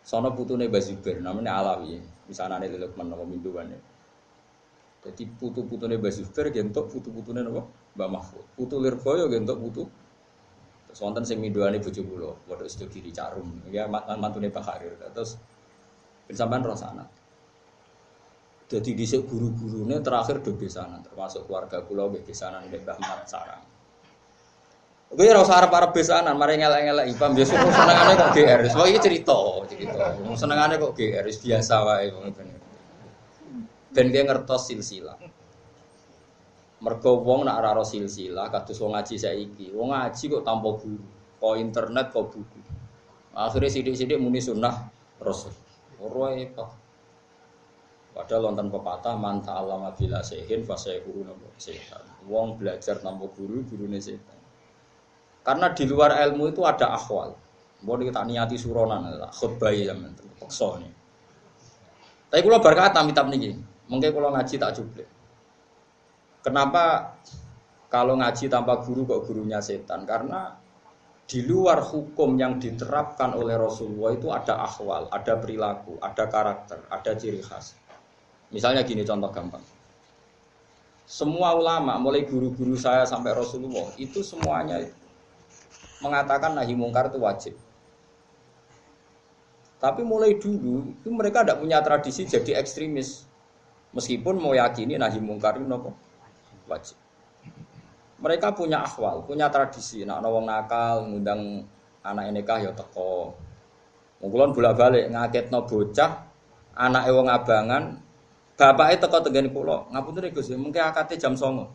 Sono 0.00 0.32
putune 0.32 0.70
Bazubir, 0.70 1.18
namanya 1.18 1.60
Alawi. 1.60 1.98
Misalnya 2.30 2.62
ada 2.62 2.78
Lukman 2.78 3.10
nama 3.10 3.26
minduannya. 3.26 3.76
Jadi 5.02 5.22
putu 5.34 5.66
putune 5.66 5.98
Bazubir, 5.98 6.54
gentok 6.54 6.88
putu 6.88 7.10
putune 7.12 7.42
nama 7.42 7.66
Mbak 7.98 8.08
Mahfud. 8.08 8.44
Putu 8.54 8.78
Lirboyo 8.78 9.26
gentok 9.28 9.58
putu. 9.58 9.82
Terus 10.96 11.04
wonten 11.04 11.28
sing 11.28 11.44
minduane 11.44 11.76
bojo 11.76 12.00
kula, 12.08 12.32
padha 12.48 12.64
sedo 12.72 12.88
kiri 12.88 13.12
carum. 13.12 13.60
Ya 13.68 13.84
mantune 13.84 14.48
Pak 14.48 14.64
Harir. 14.64 14.96
Terus 15.12 15.36
ben 16.24 16.32
sampean 16.32 16.64
roh 16.64 16.72
sana. 16.72 17.04
Jadi 18.64 18.96
dhisik 18.96 19.28
guru-gurune 19.28 20.00
terakhir 20.00 20.40
do 20.40 20.56
besanan, 20.56 21.04
termasuk 21.04 21.44
keluarga 21.44 21.84
kula 21.84 22.08
nggih 22.08 22.24
besanan 22.24 22.64
Mbak 22.72 22.96
Mbah 22.96 23.28
Sarang. 23.28 23.60
Gue 25.12 25.28
rasa 25.28 25.60
arep 25.60 25.68
arep 25.68 25.92
besanan, 25.92 26.32
mari 26.40 26.56
ngelak-ngelak 26.64 27.12
ipam 27.12 27.36
biasa 27.36 27.52
kok 27.60 27.72
senengane 27.76 28.12
kok 28.16 28.30
GR. 28.32 28.60
Wah 28.72 28.86
iki 28.88 29.00
cerita, 29.04 29.38
cerita. 29.68 30.04
Senengane 30.32 30.80
kok 30.80 30.96
GR 30.96 31.26
biasa 31.28 31.74
wae. 31.84 32.08
Ben 33.92 34.08
dia 34.08 34.24
ngertos 34.24 34.72
silsilah. 34.72 35.20
Mergo 36.86 37.18
wong 37.18 37.50
nak 37.50 37.58
ora 37.66 37.82
silsilah 37.82 38.46
kados 38.46 38.78
wong 38.78 38.94
ngaji 38.94 39.18
saiki. 39.18 39.74
Wong 39.74 39.90
ngaji 39.90 40.22
kok 40.30 40.46
tanpa 40.46 40.70
guru, 40.78 41.02
kok 41.42 41.54
internet 41.58 42.14
kok 42.14 42.30
buku. 42.30 42.62
Akhirnya 43.34 43.66
sidik-sidik 43.66 44.22
muni 44.22 44.38
sunnah 44.38 44.86
Rasul. 45.18 45.50
Ora 45.98 46.30
apa. 46.38 46.64
Padahal 48.14 48.48
wonten 48.48 48.70
pepatah 48.70 49.18
man 49.18 49.42
ta'allama 49.42 49.98
bila 49.98 50.22
sehin 50.22 50.62
fa 50.62 50.78
sayhuru 50.78 51.26
setan. 51.58 52.06
Wong 52.30 52.54
belajar 52.54 53.02
tanpa 53.02 53.26
guru, 53.34 53.66
gurune 53.66 53.98
setan. 53.98 54.38
Karena 55.42 55.74
di 55.74 55.90
luar 55.90 56.22
ilmu 56.22 56.54
itu 56.54 56.62
ada 56.62 56.94
akhwal. 56.94 57.34
Mau 57.82 57.98
kita 57.98 58.22
niati 58.22 58.54
suronan 58.54 59.10
khutbah 59.34 59.74
ya 59.74 59.90
paksa 60.38 60.78
nih. 60.78 60.92
Tapi 62.30 62.40
kalau 62.46 62.62
berkata 62.62 63.02
mitab 63.02 63.26
nih, 63.26 63.58
mungkin 63.90 64.10
kalau 64.14 64.30
ngaji 64.30 64.54
tak 64.54 64.70
jubli. 64.78 65.15
Kenapa 66.46 67.10
kalau 67.90 68.14
ngaji 68.22 68.46
tanpa 68.46 68.78
guru 68.78 69.02
kok 69.02 69.26
gurunya 69.26 69.58
setan? 69.58 70.06
Karena 70.06 70.54
di 71.26 71.42
luar 71.42 71.82
hukum 71.82 72.38
yang 72.38 72.62
diterapkan 72.62 73.34
oleh 73.34 73.58
Rasulullah 73.58 74.14
itu 74.14 74.30
ada 74.30 74.62
akhwal, 74.62 75.10
ada 75.10 75.34
perilaku, 75.42 75.98
ada 75.98 76.30
karakter, 76.30 76.86
ada 76.86 77.10
ciri 77.18 77.42
khas. 77.42 77.74
Misalnya 78.54 78.86
gini 78.86 79.02
contoh 79.02 79.26
gampang. 79.34 79.58
Semua 81.02 81.50
ulama, 81.58 81.98
mulai 81.98 82.22
guru-guru 82.22 82.78
saya 82.78 83.02
sampai 83.02 83.34
Rasulullah, 83.34 83.90
itu 83.98 84.22
semuanya 84.22 84.86
mengatakan 85.98 86.54
nahi 86.54 86.78
mungkar 86.78 87.10
itu 87.10 87.18
wajib. 87.18 87.54
Tapi 89.82 90.06
mulai 90.06 90.38
dulu 90.38 90.94
itu 90.94 91.10
mereka 91.10 91.42
tidak 91.42 91.58
punya 91.58 91.82
tradisi 91.82 92.22
jadi 92.22 92.62
ekstremis. 92.62 93.26
Meskipun 93.90 94.38
mau 94.38 94.54
yakini 94.54 94.94
nahi 94.94 95.18
mungkar 95.18 95.58
itu 95.58 95.66
wajib. 96.66 96.98
Mereka 98.16 98.56
punya 98.56 98.82
akhwal, 98.82 99.22
punya 99.24 99.46
tradisi. 99.52 100.02
Nak 100.02 100.24
nawang 100.24 100.48
nakal, 100.48 101.04
ngundang 101.06 101.62
anak 102.02 102.32
nikah 102.32 102.58
ya 102.62 102.72
teko. 102.72 103.34
Mungkulon 104.22 104.56
bolak-balik 104.56 105.12
ngaket 105.12 105.52
no 105.52 105.68
bocah, 105.68 106.24
anak 106.72 107.12
wong 107.12 107.28
abangan, 107.28 108.00
bapak 108.56 108.96
itu 108.96 109.00
teko 109.04 109.16
tenggani 109.20 109.52
pulau. 109.52 109.84
Ngapun 109.92 110.16
tuh 110.16 110.32
Gus, 110.32 110.48
mungkin 110.56 110.82
akatnya 110.88 111.28
jam 111.28 111.36
songo. 111.36 111.68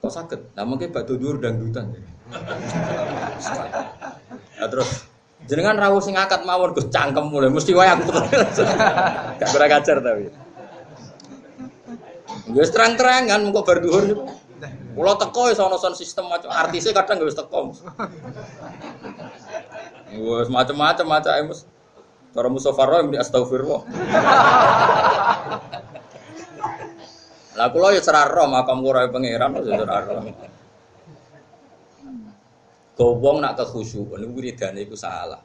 Kok 0.00 0.12
sakit? 0.12 0.40
Nah 0.56 0.64
mungkin 0.64 0.92
batu 0.92 1.16
dur 1.16 1.40
dan 1.40 1.60
dutan. 1.60 1.92
Nah, 4.56 4.68
terus 4.72 5.08
jenengan 5.44 5.76
rawuh 5.76 6.00
sing 6.00 6.16
akad 6.16 6.44
mawon 6.48 6.72
Gus 6.72 6.88
cangkem 6.88 7.28
mulai 7.28 7.52
mesti 7.52 7.76
wae 7.76 7.88
aku 7.92 8.08
Gak 9.40 9.48
kurang 9.52 9.70
tapi. 9.84 10.45
Wis 12.46 12.70
terang-terangan 12.70 13.42
muga 13.42 13.66
bar 13.66 13.82
dhuwur 13.82 14.04
niku. 14.06 14.24
Kula 14.96 15.18
teko 15.18 15.50
wis 15.50 15.58
ana 15.58 15.76
sistem 15.92 16.30
macam 16.30 16.48
artisnya 16.54 16.94
kadang 16.94 17.20
wis 17.26 17.34
teko. 17.34 17.74
Wis 20.14 20.48
macam-macam 20.48 21.06
macam 21.06 21.50
mus. 21.50 21.66
Cara 22.36 22.48
Mustafa 22.52 22.84
Roy 22.84 23.16
astagfirullah. 23.16 23.82
Lah 27.56 27.68
kula 27.72 27.96
ya 27.96 28.04
ora 28.04 28.28
roh 28.28 28.46
makam 28.52 28.84
kula 28.84 29.08
pangeran 29.08 29.56
ya 29.64 29.80
ora 29.80 29.96
roh. 30.04 30.24
Gowong 32.96 33.44
nak 33.44 33.56
kekhusyukan 33.60 34.20
niku 34.20 34.32
wiridane 34.36 34.84
iku 34.84 34.96
salah. 34.96 35.40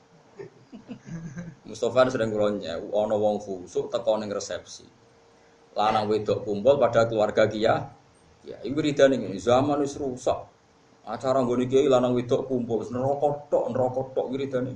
Mustafa 1.63 2.12
sering 2.12 2.36
kulonya, 2.36 2.79
ana 2.79 3.15
wong 3.15 3.39
khusuk 3.39 3.88
teko 3.88 4.20
ning 4.20 4.27
resepsi. 4.27 5.00
Lanang 5.71 6.11
wedok 6.11 6.43
kumpul 6.43 6.75
pada 6.75 7.07
keluarga 7.07 7.47
kia. 7.47 7.91
Ya, 8.41 8.57
iku 8.65 8.81
wiridane 8.81 9.21
ngene, 9.21 9.37
zaman 9.37 9.79
wis 9.79 9.95
rusak. 9.95 10.49
Acara 11.05 11.45
nggone 11.45 11.69
kiai 11.69 11.87
lanang 11.87 12.17
wedok 12.17 12.49
kumpul, 12.49 12.81
neraka 12.89 13.47
tok, 13.47 13.65
neraka 13.71 14.01
tok 14.11 14.27
wiridane. 14.33 14.73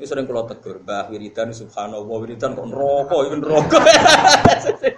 Ini 0.00 0.08
sering 0.08 0.24
kula 0.24 0.48
tegur, 0.48 0.80
Mbah 0.80 1.12
wiridan 1.12 1.52
subhanallah 1.52 2.16
wiridan 2.24 2.56
kok 2.56 2.64
neraka, 2.72 3.16
iku 3.20 3.36
neraka. 3.36 3.78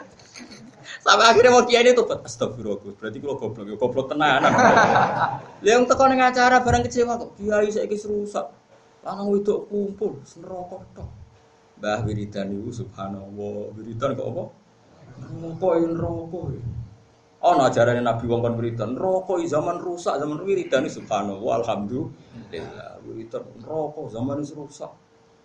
Sampai 1.03 1.27
akhirnya 1.27 1.51
mau 1.51 1.67
kiai 1.67 1.91
itu 1.91 2.07
astagfirullah. 2.07 2.95
Berarti 2.95 3.19
kalau 3.19 3.35
goblok, 3.35 3.67
ya 3.67 3.75
goblok 3.75 4.07
tenanan. 4.15 4.55
Yang 5.67 5.91
teko 5.91 6.07
ning 6.07 6.23
acara 6.23 6.63
barang 6.63 6.87
kecewa 6.87 7.19
kok 7.19 7.35
kiai 7.35 7.67
saiki 7.75 7.99
rusak. 7.99 8.47
Lanang 9.03 9.35
wedok 9.35 9.67
kumpul, 9.67 10.23
neraka 10.39 10.79
tok. 10.95 11.11
Mbah 11.83 12.07
wiridan 12.07 12.55
itu 12.55 12.71
subhanallah, 12.87 13.75
wiridan 13.75 14.15
kok 14.15 14.27
apa? 14.31 14.45
Neraka 15.21 15.69
ya 15.77 15.87
neraka. 15.91 16.41
Oh, 17.43 17.59
nah 17.59 17.67
ajaran 17.67 18.07
Nabi 18.07 18.31
wong 18.31 18.39
kon 18.39 18.55
wiridan, 18.55 18.95
neraka 18.95 19.35
zaman 19.51 19.83
rusak, 19.83 20.15
zaman 20.15 20.47
wiridan 20.47 20.87
subhanallah, 20.87 21.67
alhamdulillah. 21.67 23.03
Wiridan 23.03 23.43
neraka 23.59 24.03
zaman 24.15 24.47
rusak. 24.47 24.93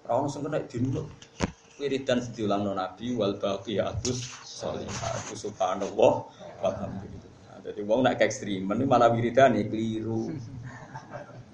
Ora 0.05 0.13
ono 0.21 0.29
sing 0.29 0.45
kena 0.45 0.61
dinut. 0.69 1.09
Wiridan 1.81 2.21
diulang 2.37 2.69
Nabi 2.69 3.17
wal 3.17 3.33
baqiyatus 3.41 4.45
sholihah. 4.45 5.17
Subhanallah 5.33 6.13
walhamdulillah. 6.61 7.33
Nah, 7.49 7.57
jadi 7.65 7.81
wong 7.81 8.05
nak 8.05 8.21
ekstremen 8.21 8.77
malah 8.85 9.09
wiridan 9.09 9.57
keliru. 9.57 10.37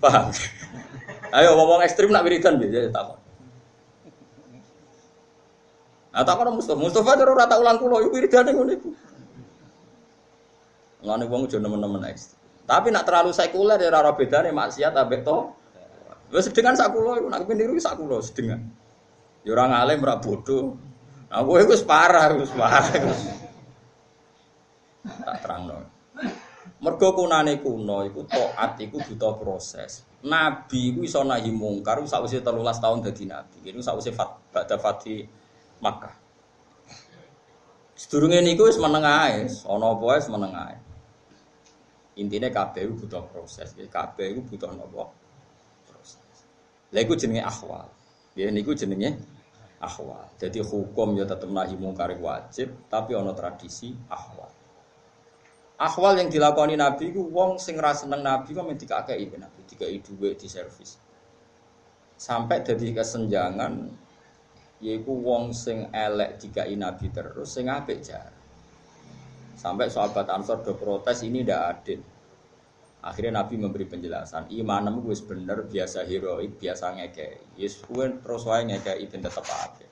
Paham? 0.03 0.27
Ayo 1.31 1.55
ngomong 1.55 1.87
ekstrim 1.87 2.11
nak 2.11 2.27
wiridan 2.27 2.59
biasa 2.59 2.91
takon. 2.91 3.22
Nah 6.13 6.21
takon 6.21 6.53
Mustafa, 6.53 6.77
Mustafa 6.77 7.17
terus 7.17 7.33
rata 7.33 7.57
ulang 7.57 7.81
kulo, 7.81 7.97
yuk 8.05 8.13
wiridan 8.13 8.53
ngono 8.53 8.69
iku. 8.69 8.89
Ngene 11.03 11.25
wong 11.25 11.49
nemen-nemen 11.49 12.05
ekstrem. 12.07 12.39
Tapi 12.63 12.93
nak 12.95 13.03
terlalu 13.03 13.35
sekuler 13.35 13.75
ya 13.75 13.91
ora 13.91 14.15
bedane 14.15 14.55
maksiat 14.55 14.95
ambek 14.95 15.27
to. 15.27 15.51
Wis 16.31 16.47
sedengan 16.47 16.79
sak 16.79 16.95
kula 16.95 17.19
iku 17.19 17.27
nak 17.27 17.43
niru 17.49 17.75
sak 17.75 17.99
sedengan. 18.23 18.61
Ya 19.43 19.51
ora 19.51 19.67
ngalim 19.67 19.99
ora. 20.05 20.15
Nah, 21.33 21.41
kowe 21.41 21.61
wis 21.65 21.81
parah, 21.81 22.29
wis 22.37 22.53
parah. 22.53 22.93
Tak 25.03 25.37
terangno. 25.43 25.81
Mergo 26.79 27.09
kunane 27.17 27.59
kuno 27.59 28.07
iku 28.07 28.23
taat 28.29 28.79
iku 28.79 29.01
butuh 29.03 29.35
proses. 29.41 30.07
Nabi 30.23 30.95
iku 30.95 31.03
iso 31.03 31.19
nahi 31.27 31.51
mungkar 31.51 31.99
sakwise 32.07 32.39
13 32.39 32.63
tahun 32.79 33.03
dadi 33.03 33.23
nabi. 33.27 33.59
Iku 33.67 33.83
sakwise 33.83 34.15
fat 34.15 34.39
badha 34.55 34.79
fati 34.79 35.42
Makkah. 35.83 36.15
Sedurunge 37.99 38.39
niku 38.39 38.71
wis 38.71 38.79
meneng 38.79 39.03
ae, 39.03 39.51
ana 39.67 39.85
apa 39.91 40.03
wis 40.15 40.31
meneng 40.31 40.55
ae. 40.55 40.75
Intine 42.23 42.47
kabeh 42.47 42.87
butuh 42.87 43.27
proses. 43.27 43.75
Kabeh 43.75 44.31
iku 44.31 44.41
butuh 44.47 44.71
napa? 44.71 45.11
Proses. 45.83 46.47
Lha 46.95 46.99
iku 47.03 47.19
jenenge 47.19 47.43
akhwal. 47.43 47.91
Ya 48.39 48.47
niku 48.47 48.71
jenenge 48.71 49.19
akhwal. 49.83 50.23
Jadi 50.39 50.63
hukum 50.63 51.19
ya 51.19 51.27
tetep 51.27 51.51
nahi 51.51 51.75
mungkar 51.75 52.15
wajib, 52.15 52.71
tapi 52.87 53.17
ana 53.17 53.35
tradisi 53.35 53.91
akhwal. 54.07 54.47
Akhwal 55.83 56.15
yang 56.15 56.29
dilakoni 56.31 56.79
Nabi 56.79 57.11
ku 57.11 57.27
wong 57.33 57.59
sing 57.59 57.75
ra 57.75 57.91
seneng 57.91 58.23
Nabi 58.23 58.55
kok 58.55 58.63
men 58.63 58.77
dikakei 58.79 59.25
Nabi, 59.35 59.59
dikai 59.67 59.99
dhuwit 59.99 60.39
di 60.39 60.47
servis. 60.47 60.95
Sampai 62.15 62.61
jadi 62.63 62.93
kesenjangan 62.93 63.73
yaiku 64.83 65.15
wong 65.15 65.55
sing 65.55 65.87
elek 65.95 66.43
dikai 66.43 66.75
Nabi 66.75 67.07
terus 67.07 67.55
sing 67.55 67.71
apik 67.71 68.03
jar. 68.03 68.27
Sampai 69.55 69.87
sahabat 69.87 70.27
Ansor 70.27 70.59
do 70.59 70.75
protes 70.75 71.23
ini 71.23 71.39
ndak 71.47 71.61
adil. 71.63 72.03
Akhirnya 73.03 73.43
Nabi 73.43 73.59
memberi 73.59 73.83
penjelasan, 73.83 74.47
imanmu 74.47 75.07
wis 75.11 75.19
bener, 75.23 75.67
biasa 75.67 76.07
heroik, 76.07 76.55
biasa 76.55 76.95
ngekei. 76.95 77.59
Yes, 77.59 77.83
kuwi 77.83 78.23
terus 78.23 78.47
wae 78.47 78.63
ngekei 78.63 79.03
ben 79.11 79.19
tetep 79.19 79.43
apik. 79.43 79.87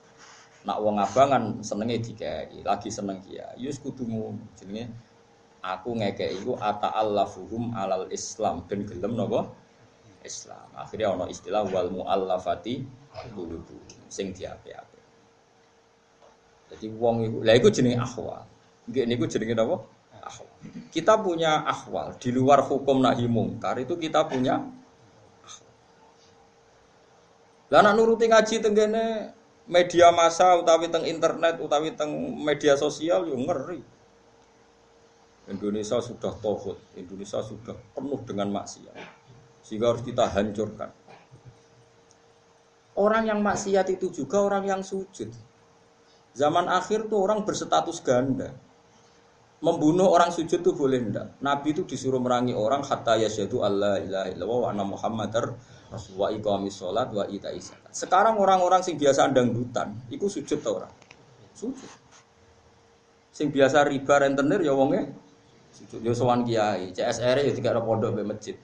Nak 0.64 0.78
wong 0.80 0.96
abangan 0.96 1.60
senenge 1.60 2.00
dikei, 2.00 2.64
lagi 2.64 2.88
seneng 2.88 3.20
kia. 3.24 3.52
Yes 3.60 3.80
kudu 3.80 4.08
jenenge 4.56 4.92
aku 5.62 5.94
ngekei 5.94 6.40
iku 6.42 6.58
ata'allafuhum 6.58 7.76
alal 7.76 8.10
Islam 8.10 8.64
ben 8.66 8.84
gelem 8.84 9.14
napa 9.14 9.46
Islam. 10.26 10.68
Akhirnya 10.74 11.14
ana 11.14 11.26
istilah 11.30 11.66
wal 11.68 11.90
muallafati 11.90 13.01
qulubu 13.32 13.76
sing 14.08 14.32
diape-ape. 14.32 15.00
Jadi 16.72 16.86
wong 16.96 17.16
iku 17.28 17.38
lha 17.44 17.52
iku 17.56 17.68
jenenge 17.68 18.00
akhwal. 18.00 18.44
Nggih 18.88 19.04
niku 19.04 19.24
jenenge 19.28 19.52
napa? 19.52 19.76
Akhwal. 20.22 20.48
Kita 20.88 21.18
punya 21.20 21.66
akhwal 21.66 22.16
di 22.16 22.30
luar 22.32 22.64
hukum 22.64 23.02
nahi 23.04 23.28
mungkar 23.28 23.76
itu 23.82 23.98
kita 24.00 24.24
punya 24.24 24.64
akhwal. 25.44 25.72
Lah 27.68 27.80
nak 27.84 27.94
nuruti 27.98 28.30
ngaji 28.30 28.56
tenggene 28.64 29.36
media 29.68 30.10
massa 30.10 30.56
utawi 30.58 30.88
teng 30.88 31.04
internet 31.04 31.60
utawi 31.60 31.92
teng 31.92 32.10
media 32.40 32.74
sosial 32.80 33.28
yo 33.28 33.36
ngeri. 33.36 33.82
Indonesia 35.50 35.98
sudah 35.98 36.32
tohut, 36.38 36.78
Indonesia 36.94 37.42
sudah 37.42 37.74
penuh 37.98 38.20
dengan 38.22 38.46
maksiat. 38.54 38.94
Sehingga 39.66 39.90
harus 39.90 40.06
kita 40.06 40.30
hancurkan. 40.30 40.94
Orang 42.92 43.24
yang 43.24 43.40
maksiat 43.40 43.88
itu 43.88 44.12
juga 44.12 44.44
orang 44.44 44.68
yang 44.68 44.80
sujud. 44.84 45.32
Zaman 46.32 46.68
akhir 46.68 47.08
tuh 47.08 47.20
orang 47.20 47.44
berstatus 47.44 48.04
ganda. 48.04 48.52
Membunuh 49.62 50.10
orang 50.10 50.34
sujud 50.34 50.60
tuh 50.60 50.74
boleh 50.74 50.98
ndak? 50.98 51.38
Nabi 51.38 51.70
itu 51.70 51.86
disuruh 51.86 52.18
merangi 52.18 52.50
orang 52.50 52.82
hatta 52.82 53.14
yasyadu 53.14 53.62
Allah 53.62 54.02
ilaha 54.02 54.28
illallah 54.34 54.58
wa 54.58 54.68
anna 54.74 54.84
muhammadar 54.84 55.44
wa 56.18 56.28
iqamis 56.34 56.82
sholat 56.82 57.14
wa 57.14 57.22
ita 57.30 57.54
Sekarang 57.94 58.42
orang-orang 58.42 58.82
sing 58.82 58.98
biasa 58.98 59.30
dangdutan, 59.30 60.02
itu 60.10 60.26
sujud 60.26 60.58
tau 60.60 60.82
orang. 60.82 60.90
Sujud. 61.54 61.90
Sing 63.30 63.54
biasa 63.54 63.86
riba 63.86 64.20
rentenir 64.20 64.60
ya 64.66 64.76
wonge 64.76 65.08
Yo 66.04 66.12
sowan 66.12 66.44
kiai, 66.44 66.92
CSR 66.92 67.48
ya 67.48 67.52
tiga 67.56 67.80
pondok 67.80 68.12
be 68.12 68.22
masjid. 68.22 68.56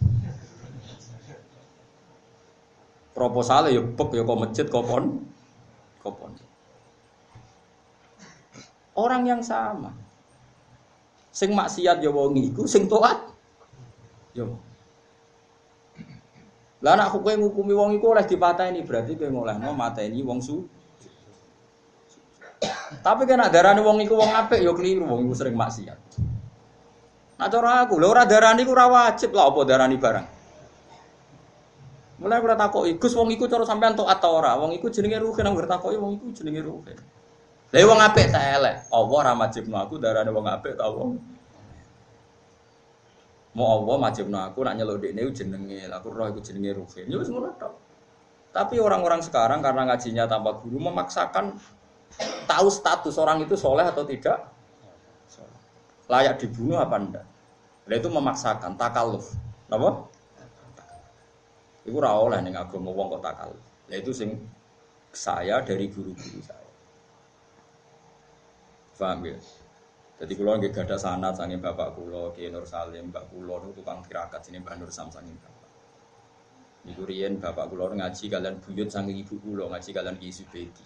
Proposal 3.18 3.74
ya 3.74 3.82
bek 3.82 4.14
ya 4.14 4.22
kok 4.22 4.38
masjid 4.38 4.66
kok 4.70 4.86
pon 4.86 5.26
kok 5.98 6.14
pon. 6.14 6.30
Orang 8.94 9.26
yang 9.26 9.42
sama. 9.42 9.90
Sing 11.34 11.50
maksiat 11.50 11.98
ya 11.98 12.14
wong 12.14 12.38
iku, 12.38 12.62
sing 12.70 12.86
taat 12.86 13.34
yo. 14.38 14.54
Lah 16.78 16.94
nak 16.94 17.10
kowe 17.10 17.34
ngukumi 17.34 17.74
wong 17.74 17.98
iku 17.98 18.14
oleh 18.14 18.22
dipateni 18.22 18.86
berarti 18.86 19.18
kowe 19.18 19.26
ngolehno 19.26 19.74
mateni 19.74 20.22
wong 20.22 20.38
su. 20.38 20.62
Tapi 23.02 23.26
kan 23.26 23.50
darane 23.50 23.82
wong 23.82 23.98
iku 24.06 24.14
wong 24.14 24.30
apik 24.30 24.62
ya 24.62 24.70
keliru 24.78 25.10
wong 25.10 25.26
iku 25.26 25.34
sering 25.34 25.58
maksiat. 25.58 25.98
Nah 27.38 27.46
cara 27.50 27.82
aku, 27.82 27.98
lho 27.98 28.10
ora 28.10 28.26
darani 28.26 28.62
ku 28.62 28.74
ora 28.74 28.86
wajib 28.86 29.34
lah 29.34 29.50
apa 29.50 29.60
darani 29.66 29.98
barang. 29.98 30.37
Mulai 32.18 32.42
kula 32.42 32.58
takoki, 32.58 32.98
Gus 32.98 33.14
wong 33.14 33.30
iku 33.30 33.46
cara 33.46 33.62
sampean 33.62 33.94
tok 33.94 34.10
atau 34.10 34.42
ora? 34.42 34.58
Wong 34.58 34.74
iku 34.74 34.90
jenenge 34.90 35.22
ruhe 35.22 35.38
nang 35.38 35.54
takoki 35.54 35.94
wong 35.94 36.18
iku 36.18 36.26
jenenge 36.34 36.66
ruhe. 36.66 36.94
Lah 37.70 37.82
wong 37.86 37.98
apik 38.02 38.26
ta 38.34 38.40
elek. 38.58 38.90
Allah 38.90 39.14
ora 39.14 39.32
majibno 39.38 39.76
aku 39.78 40.02
darane 40.02 40.30
wong 40.34 40.46
apik 40.50 40.74
ta 40.74 40.90
wong. 40.90 41.14
Mau 43.54 43.66
Allah 43.70 43.96
majibno 44.02 44.38
aku 44.42 44.66
nak 44.66 44.74
nyeluk 44.74 44.98
dekne 44.98 45.30
jenenge, 45.30 45.86
aku 45.86 46.10
roh 46.10 46.26
iku 46.26 46.42
jenenge 46.42 46.74
ruhe. 46.74 47.06
Ya 47.06 47.16
wis 47.22 47.30
ngono 47.30 47.54
tok. 47.54 47.74
Tapi 48.50 48.82
orang-orang 48.82 49.22
sekarang 49.22 49.62
karena 49.62 49.86
ngajinya 49.86 50.26
tanpa 50.26 50.58
guru 50.58 50.82
memaksakan 50.90 51.54
tahu 52.50 52.66
status 52.72 53.14
orang 53.20 53.44
itu 53.46 53.54
soleh 53.54 53.86
atau 53.86 54.02
tidak 54.02 54.50
layak 56.08 56.40
dibunuh 56.40 56.80
apa 56.80 56.96
enggak. 56.96 57.26
Nah, 57.84 57.96
itu 57.96 58.08
memaksakan 58.08 58.74
takaluf. 58.80 59.36
Napa? 59.68 60.08
Iku 61.88 62.04
ora 62.04 62.12
oleh 62.20 62.44
ning 62.44 62.52
agama 62.52 62.92
wong 62.92 63.16
kok 63.16 63.24
takaluf. 63.24 63.64
Nah, 63.88 63.96
itu 63.96 64.12
sing 64.12 64.36
saya 65.08 65.64
dari 65.64 65.88
guru-guru 65.88 66.40
saya. 66.44 66.68
Paham 69.00 69.24
ya? 69.24 69.38
Jadi 70.18 70.32
kulo 70.34 70.58
nggih 70.58 70.74
gadah 70.74 70.98
sanad 70.98 71.38
sange 71.38 71.62
bapak 71.62 71.94
kulo 71.94 72.34
Ki 72.34 72.50
Nur 72.50 72.66
Salim, 72.66 73.14
Mbak 73.14 73.30
kulo 73.30 73.62
niku 73.62 73.80
tukang 73.80 74.02
tirakat 74.02 74.42
sini 74.42 74.58
Mbak 74.58 74.74
Nur 74.82 74.90
Sam 74.90 75.08
sange 75.14 75.30
bapak. 75.30 75.70
Niku 76.82 77.06
riyen 77.06 77.38
bapak 77.38 77.70
kulo 77.70 77.94
ngaji 77.94 78.24
kalian 78.26 78.58
buyut 78.58 78.90
sange 78.90 79.14
ibu 79.14 79.38
kulo 79.38 79.70
ngaji 79.70 79.90
kalian 79.94 80.18
Ki 80.18 80.28
Subedi. 80.34 80.84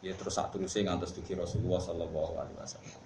Ya 0.00 0.16
terus 0.16 0.32
sak 0.32 0.56
terusé 0.56 0.80
ngantos 0.80 1.12
dugi 1.12 1.36
Rasulullah 1.36 1.76
sallallahu 1.76 2.32
alaihi 2.40 2.56
wasallam. 2.56 3.02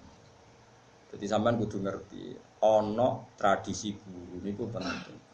Jadi 1.11 1.25
sampean 1.27 1.59
kudu 1.59 1.83
ngerti, 1.83 2.39
ono 2.63 3.35
tradisi 3.35 3.91
guru 3.99 4.39
niku 4.39 4.71
penting. 4.71 5.24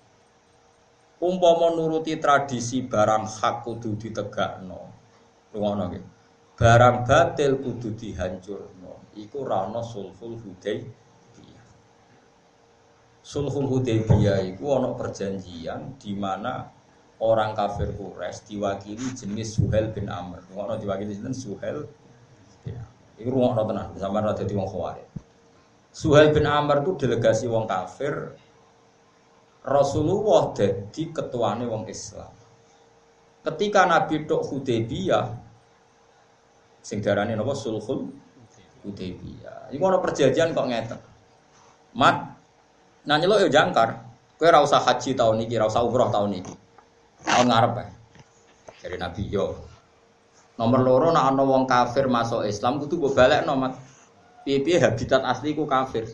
Umpama 1.22 1.70
nuruti 1.78 2.18
tradisi 2.18 2.82
barang 2.82 3.30
hak 3.30 3.62
kudu 3.62 3.94
ditegakno. 3.94 4.82
Rungono 5.54 5.84
nggih. 5.94 6.06
Barang 6.58 7.06
batil 7.06 7.62
kudu 7.62 7.94
dihancurno. 7.94 9.14
Iku 9.14 9.46
ra 9.46 9.70
ono 9.70 9.86
sulhul 9.86 10.42
Hudaybiyah. 10.42 11.68
Sulhul 13.22 13.70
Hudaybiyah 13.70 14.42
iku 14.50 14.82
ono 14.82 14.98
perjanjian 14.98 16.02
di 16.02 16.18
mana 16.18 16.66
orang 17.22 17.54
kafir 17.54 17.94
Quraisy 17.94 18.58
diwakili 18.58 19.14
jenis 19.14 19.62
Suhel 19.62 19.94
bin 19.94 20.10
Amr. 20.10 20.42
Ngono 20.50 20.82
diwakili 20.82 21.14
jeneng 21.14 21.38
Suhel. 21.38 21.86
Ya. 22.66 22.82
Iku 23.22 23.30
rungokno 23.30 23.70
tenan, 23.70 23.94
sampean 23.94 24.26
ra 24.26 24.34
dadi 24.34 24.58
wong 24.58 24.66
khawarij. 24.66 25.06
Suhail 25.94 26.34
bin 26.34 26.50
Amr 26.50 26.82
itu 26.82 26.98
delegasi 26.98 27.46
wong 27.46 27.70
kafir. 27.70 28.34
Rasulullah 29.62 30.58
jadi 30.58 31.04
ketuane 31.14 31.70
wong 31.70 31.86
Islam. 31.86 32.34
Ketika 33.42 33.86
Nabi 33.86 34.26
tok 34.26 34.42
Hudaybiyah 34.50 35.26
sing 36.82 37.02
darane 37.02 37.38
napa 37.38 37.54
sulhul 37.54 38.10
Hudaybiyah. 38.82 39.70
Iku 39.70 39.84
ana 39.86 40.02
perjanjian 40.02 40.58
kok 40.58 40.66
ngeten. 40.66 41.00
Mat 41.94 42.38
nanya 43.06 43.30
lo 43.30 43.38
yo 43.38 43.50
jangkar. 43.50 44.10
Kowe 44.42 44.50
ora 44.50 44.66
usah 44.66 44.82
haji 44.82 45.14
tahun 45.14 45.46
iki, 45.46 45.54
ora 45.62 45.70
usah 45.70 45.86
umroh 45.86 46.10
tahun 46.10 46.42
iki. 46.42 46.54
Tahun 47.22 47.46
ngarep 47.46 47.74
ya. 47.78 47.86
Dari 48.82 48.98
Nabi 48.98 49.24
yo. 49.30 49.54
Nomor 50.58 50.82
loro 50.82 51.08
nak 51.14 51.30
ana 51.30 51.46
wong 51.46 51.70
kafir 51.70 52.10
masuk 52.10 52.50
Islam 52.50 52.82
kudu 52.82 52.98
mbok 52.98 53.14
balekno, 53.14 53.54
Mat. 53.54 53.78
piye-piye 54.42 54.82
habitat 54.82 55.22
asli 55.22 55.54
ku 55.54 55.70
kafir. 55.70 56.10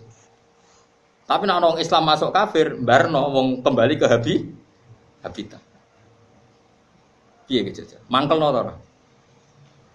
Tapi 1.28 1.44
nek 1.44 1.60
orang 1.60 1.84
Islam 1.84 2.08
masuk 2.08 2.32
kafir, 2.32 2.80
barno 2.80 3.28
wong 3.36 3.48
kembali 3.60 4.00
ke 4.00 4.08
habi 4.08 4.48
habitat. 5.20 5.60
Piye 7.48 7.68
aja. 7.68 8.00
Mangkel 8.08 8.40
no 8.40 8.48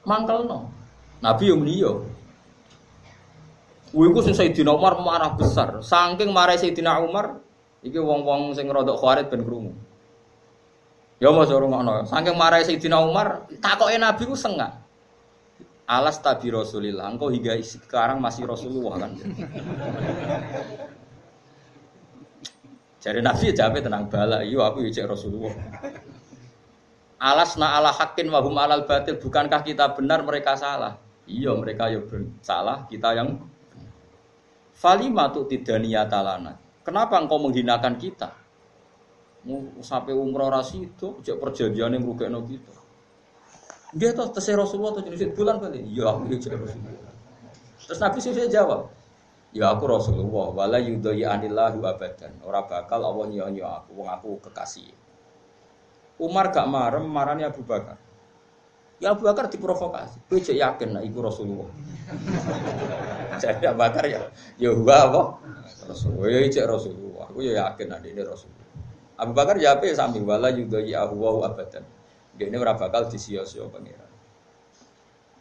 Mangkel 0.05 0.45
no. 0.45 0.68
Nabi 1.25 1.45
yang 1.49 1.64
beliau. 1.64 2.05
Wih, 3.92 4.09
ku 4.12 4.25
sing 4.25 4.33
Sayyidina 4.33 4.73
Umar 4.73 4.97
marah 5.01 5.37
besar. 5.37 5.85
Saking 5.85 6.33
marah 6.33 6.57
Sayyidina 6.57 7.01
Umar, 7.05 7.40
iki 7.85 8.01
wong-wong 8.01 8.57
sing 8.57 8.68
rodok 8.73 8.97
khawarit 8.97 9.29
ben 9.29 9.45
krungu. 9.45 9.73
Ya 11.21 11.29
mau 11.29 11.45
suruh 11.45 11.68
ngono. 11.68 12.09
Saking 12.09 12.35
marah 12.35 12.64
Sayyidina 12.64 12.99
Umar, 13.05 13.47
takoke 13.61 13.95
Nabi 14.01 14.23
ku 14.25 14.37
sengak. 14.37 14.81
Alas 15.85 16.16
tabi 16.25 16.49
Rasulillah, 16.49 17.05
engkau 17.12 17.29
hingga 17.29 17.53
sekarang 17.61 18.16
masih 18.16 18.49
Rasulullah 18.49 18.97
kan. 18.97 19.12
Jadi 23.03 23.19
Nabi 23.19 23.51
ya 23.51 23.67
jawab 23.67 23.83
tenang 23.83 24.07
bala, 24.07 24.47
iya 24.47 24.62
aku 24.62 24.87
ya 24.87 25.03
Rasulullah. 25.11 25.51
Alas 27.19 27.59
na 27.59 27.75
ala 27.75 27.91
hakin 27.91 28.31
wahum 28.31 28.55
alal 28.55 28.87
batil, 28.87 29.19
bukankah 29.19 29.67
kita 29.67 29.91
benar 29.99 30.23
mereka 30.23 30.55
salah? 30.55 31.03
Iya 31.27 31.55
mereka 31.59 31.91
ya 31.91 31.99
salah, 32.43 32.87
kita 32.87 33.15
yang 33.19 33.43
Falima 34.73 35.31
tuh 35.31 35.47
tidak 35.47 35.79
niatalana. 35.79 36.59
Kenapa 36.83 37.15
engkau 37.23 37.38
menghinakan 37.38 37.95
kita? 38.03 38.43
sampai 39.83 40.15
umroh 40.15 40.47
rasi 40.47 40.87
itu, 40.87 41.19
cek 41.19 41.35
perjanjian 41.43 41.91
yang 41.91 42.07
rugi 42.07 42.31
kita. 42.31 42.73
Dia 43.91 44.15
tuh 44.15 44.31
terserah 44.31 44.62
Rasulullah 44.62 44.95
tuh 44.95 45.03
jenis 45.11 45.35
bulan 45.35 45.59
kali. 45.59 45.83
Ya 45.91 46.15
aku 46.15 46.31
ya 46.31 46.55
Rasulullah. 46.55 47.15
Terus 47.83 47.99
Nabi 47.99 48.19
sih 48.23 48.31
jawab, 48.47 48.87
Ya 49.53 49.69
aku 49.69 49.85
Rasulullah, 49.85 50.49
wala 50.49 50.81
yudhaya 50.81 51.37
anillahu 51.37 51.85
abadan. 51.85 52.33
Ora 52.41 52.65
bakal 52.65 53.05
Allah 53.05 53.29
nyonya 53.29 53.85
aku, 53.85 54.01
wong 54.01 54.09
aku 54.09 54.41
kekasih. 54.49 54.88
Umar 56.17 56.49
gak 56.49 56.65
marem, 56.73 57.05
marani 57.05 57.45
Abu 57.45 57.61
Bakar. 57.61 58.01
Ya 59.03 59.12
Abu 59.12 59.29
Bakar 59.29 59.53
diprovokasi. 59.53 60.25
Kowe 60.31 60.38
cek 60.38 60.57
yakin 60.57 60.97
nek 60.97 61.05
iku 61.05 61.27
Rasulullah. 61.27 61.69
Jadi 63.43 63.67
Abu 63.69 63.83
Bakar 63.83 64.07
ya, 64.07 64.31
ya 64.57 64.71
gua 64.73 64.97
apa? 65.11 65.23
Rasulullah. 65.91 66.31
Ya 66.31 66.47
cek 66.47 66.67
Rasulullah. 66.71 67.27
Aku 67.29 67.43
ya 67.43 67.53
yakin 67.67 67.87
nek 67.91 68.07
ini 68.07 68.23
Rasulullah. 68.23 68.69
Abu 69.19 69.33
Bakar 69.35 69.59
ya 69.59 69.77
apa 69.77 69.85
sambil 69.93 70.23
wala 70.25 70.49
yudhaya 70.55 71.11
wa 71.12 71.45
abadan. 71.45 71.85
Dia 72.38 72.49
ini 72.49 72.57
ora 72.57 72.79
bakal 72.79 73.11
disio-sio 73.12 73.69
pangeran. 73.69 74.02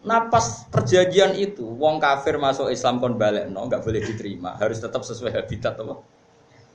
Nah 0.02 0.34
pas 0.34 0.66
perjanjian 0.74 1.38
itu, 1.38 1.62
wong 1.62 2.02
kafir 2.02 2.42
masuk 2.42 2.74
Islam 2.74 2.98
kon 2.98 3.22
balik, 3.22 3.46
no, 3.54 3.70
nggak 3.70 3.86
boleh 3.86 4.02
diterima, 4.02 4.58
harus 4.58 4.82
tetap 4.82 5.06
sesuai 5.06 5.30
habitat 5.30 5.78
apa? 5.78 6.02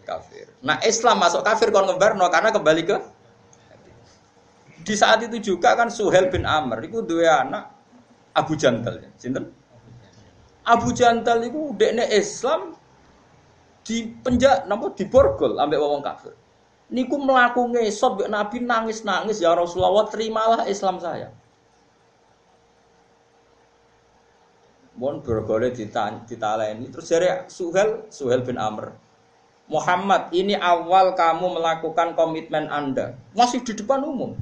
Kafir. 0.06 0.54
Nah 0.62 0.78
Islam 0.86 1.18
masuk 1.18 1.42
kafir 1.42 1.74
kon 1.74 1.90
ngebar, 1.90 2.14
no, 2.14 2.30
karena 2.30 2.54
kembali 2.54 2.82
ke 2.86 2.96
di 4.86 4.94
saat 4.94 5.18
itu 5.26 5.42
juga 5.42 5.74
kan 5.74 5.90
Suhel 5.90 6.30
bin 6.30 6.46
Amr 6.46 6.86
itu 6.86 7.02
dua 7.02 7.42
anak 7.42 7.74
Abu 8.30 8.54
Jantal, 8.54 9.02
ya. 9.02 9.10
Sinten? 9.18 9.50
Abu 10.62 10.94
Jantal 10.94 11.42
itu 11.42 11.74
dekne 11.74 12.06
Islam 12.14 12.78
di 13.82 14.06
penjak, 14.22 14.70
di 14.94 15.04
borgol 15.10 15.58
ambek 15.58 15.78
wong 15.82 16.02
kafir. 16.02 16.34
Niku 16.94 17.18
melaku 17.18 17.74
ngesot 17.74 18.30
Nabi 18.30 18.62
nangis-nangis 18.62 19.42
ya 19.42 19.58
Rasulullah 19.58 20.06
terimalah 20.06 20.70
Islam 20.70 21.02
saya. 21.02 21.34
Mohon 24.96 25.16
bergoleh 25.20 25.70
ditaleni. 25.72 26.88
Terus 26.88 27.06
dari 27.12 27.28
Suhel, 27.52 28.08
Suhel 28.08 28.40
bin 28.40 28.56
Amr. 28.56 28.96
Muhammad, 29.66 30.30
ini 30.30 30.54
awal 30.54 31.12
kamu 31.18 31.58
melakukan 31.58 32.14
komitmen 32.14 32.70
Anda. 32.70 33.18
Masih 33.34 33.60
di 33.66 33.74
depan 33.74 34.00
umum. 34.06 34.38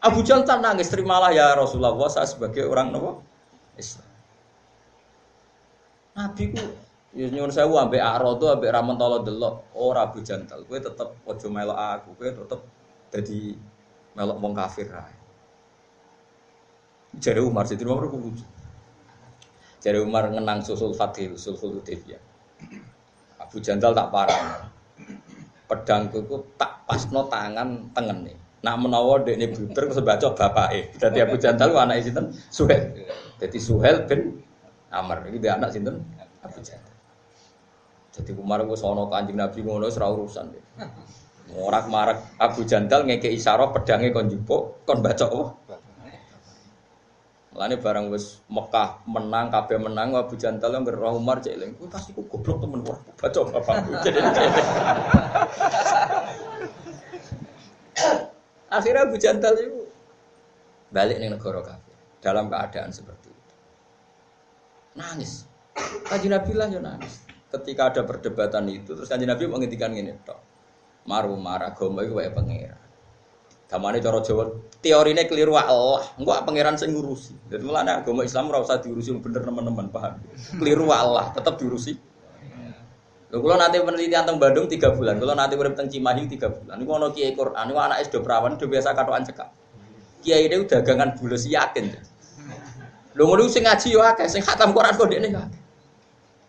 Abu 0.00 0.24
Jahal 0.26 0.48
tak 0.48 0.64
nangis, 0.64 0.88
terimalah 0.88 1.30
ya 1.30 1.52
Rasulullah 1.54 1.92
saya 2.08 2.26
sebagai 2.26 2.66
orang 2.66 2.90
Nabi 2.90 3.20
Islam. 3.76 4.08
Nabi 6.16 6.44
ku 6.56 6.64
Ya 7.10 7.26
nyuwun 7.26 7.50
sewu 7.50 7.74
ambek 7.74 7.98
Arodo 7.98 8.54
ambek 8.54 8.70
Ramontolo 8.70 9.26
delok 9.26 9.74
ora 9.74 10.06
Abu 10.06 10.22
Jantal. 10.22 10.62
Kowe 10.62 10.78
tetep 10.78 11.10
aja 11.26 11.46
melok 11.50 11.74
aku, 11.74 12.08
kowe 12.14 12.30
tetep 12.30 12.60
dadi 13.10 13.58
melok 14.14 14.38
wong 14.38 14.54
kafir 14.54 14.86
ae. 14.94 15.14
Jare 17.18 17.42
Umar 17.42 17.66
Sidin 17.66 17.90
Umar. 17.90 18.06
Jadi 19.80 19.98
Umar 20.04 20.28
ngenang 20.28 20.60
susul 20.60 20.92
Fatih, 20.92 21.32
susul 21.40 21.80
Hudaybiyah. 21.80 22.20
Abu 23.40 23.58
Jandal 23.64 23.96
tak 23.96 24.12
parah. 24.12 24.68
Pedangku 25.64 26.20
itu 26.20 26.36
tak 26.60 26.84
pasno 26.84 27.24
tangan 27.32 27.88
tengen 27.96 28.28
nih. 28.28 28.36
Nak 28.60 28.76
menawa 28.76 29.24
dek 29.24 29.40
ini 29.40 29.48
buter 29.48 29.88
sebaca 29.88 30.36
bapak 30.36 30.68
eh. 30.76 30.84
Jadi 31.00 31.18
Abu 31.24 31.40
Jandal 31.40 31.72
anak 31.72 32.04
sinten 32.04 32.28
Suhel. 32.52 32.92
Jadi 33.40 33.56
Suhel 33.56 34.04
bin 34.04 34.36
Amr. 34.92 35.24
Ini 35.32 35.40
dia 35.40 35.56
anak 35.56 35.72
sinten 35.72 36.04
Abu 36.44 36.60
Jandal. 36.60 36.94
Jadi 38.10 38.30
Umar 38.36 38.60
gue 38.68 38.76
sono 38.76 39.08
kanjeng 39.08 39.40
Nabi 39.40 39.64
ngono 39.64 39.88
serau 39.88 40.20
urusan 40.20 40.52
deh. 40.52 40.64
Morak 41.50 41.88
marak 41.90 42.18
Abu 42.36 42.62
Jandal 42.68 43.08
ngeke 43.08 43.32
isyarat 43.32 43.72
pedangnya 43.72 44.12
kon 44.12 44.28
jupuk 44.28 44.84
kon 44.84 45.00
baca 45.00 45.26
oh. 45.30 45.56
Lani 47.50 47.82
barang 47.82 48.14
wis 48.14 48.38
Mekah 48.46 49.02
menang, 49.10 49.50
kabeh 49.50 49.74
menang, 49.82 50.14
Abu 50.14 50.38
Jantal 50.38 50.70
yang 50.70 50.86
gerah 50.86 51.10
Umar 51.10 51.42
cek 51.42 51.58
eling. 51.58 51.74
Kuwi 51.74 51.90
pasti 51.90 52.14
ku 52.14 52.22
goblok 52.30 52.62
temen 52.62 52.86
wah 52.86 53.02
baca 53.18 53.40
bapakku. 53.42 53.90
Akhirnya 58.70 59.02
Abu 59.02 59.18
Jantal 59.18 59.58
itu 59.58 59.82
balik 60.94 61.18
nih 61.18 61.26
negara 61.26 61.58
kafir 61.58 61.94
dalam 62.22 62.46
keadaan 62.46 62.94
seperti 62.94 63.34
itu. 63.34 63.54
Nangis. 64.94 65.50
Kaji 66.06 66.30
Nabi 66.30 66.52
lah 66.54 66.70
ya 66.70 66.78
nangis. 66.78 67.26
Ketika 67.50 67.90
ada 67.90 68.06
perdebatan 68.06 68.70
itu, 68.70 68.94
terus 68.94 69.10
kaji 69.10 69.26
Nabi 69.26 69.50
menghentikan 69.50 69.90
ini, 69.90 70.14
tok. 70.22 70.38
Maru 71.02 71.34
marah, 71.34 71.74
gombal 71.74 72.06
itu 72.06 72.14
kayak 72.14 72.30
pangeran. 72.30 72.89
Kamane 73.70 74.02
cara 74.02 74.18
Jawa, 74.18 74.50
teorine 74.82 75.30
keliru 75.30 75.54
Allah, 75.54 76.02
engko 76.18 76.34
pangeran 76.42 76.74
sing 76.74 76.90
ngurusi. 76.90 77.38
Dadi 77.46 77.62
mulane 77.62 78.02
agama 78.02 78.26
Islam 78.26 78.50
ora 78.50 78.66
usah 78.66 78.82
diurusi 78.82 79.14
bener 79.22 79.46
teman-teman, 79.46 79.86
paham? 79.94 80.18
Keliru 80.58 80.90
Allah, 80.90 81.30
tetap 81.30 81.54
diurusi. 81.54 81.94
Lho 83.30 83.38
kula 83.38 83.54
nanti 83.62 83.78
penelitian 83.78 84.26
teng 84.26 84.42
Bandung 84.42 84.66
3 84.66 84.90
bulan, 84.98 85.22
kula 85.22 85.38
nanti 85.38 85.54
urip 85.54 85.78
teng 85.78 85.86
Cimahi 85.86 86.26
3 86.26 86.50
bulan. 86.50 86.74
Niku 86.82 86.90
ana 86.98 87.14
kiai 87.14 87.30
Quran, 87.30 87.62
niku 87.70 87.78
anake 87.78 88.10
do 88.10 88.18
prawan, 88.26 88.58
do 88.58 88.66
biasa 88.66 88.90
katokan 88.90 89.22
cekak. 89.22 89.48
Kiai 90.18 90.50
ini 90.50 90.66
dagangan 90.66 91.14
bulus 91.14 91.46
yakin. 91.46 91.94
Lho 93.14 93.22
ngono 93.22 93.46
sing 93.46 93.70
ngaji 93.70 93.94
yo 93.94 94.02
akeh, 94.02 94.26
sing 94.26 94.42
khatam 94.42 94.74
Quran 94.74 94.98
kok 94.98 95.06
dekne 95.06 95.30
akeh. 95.30 95.58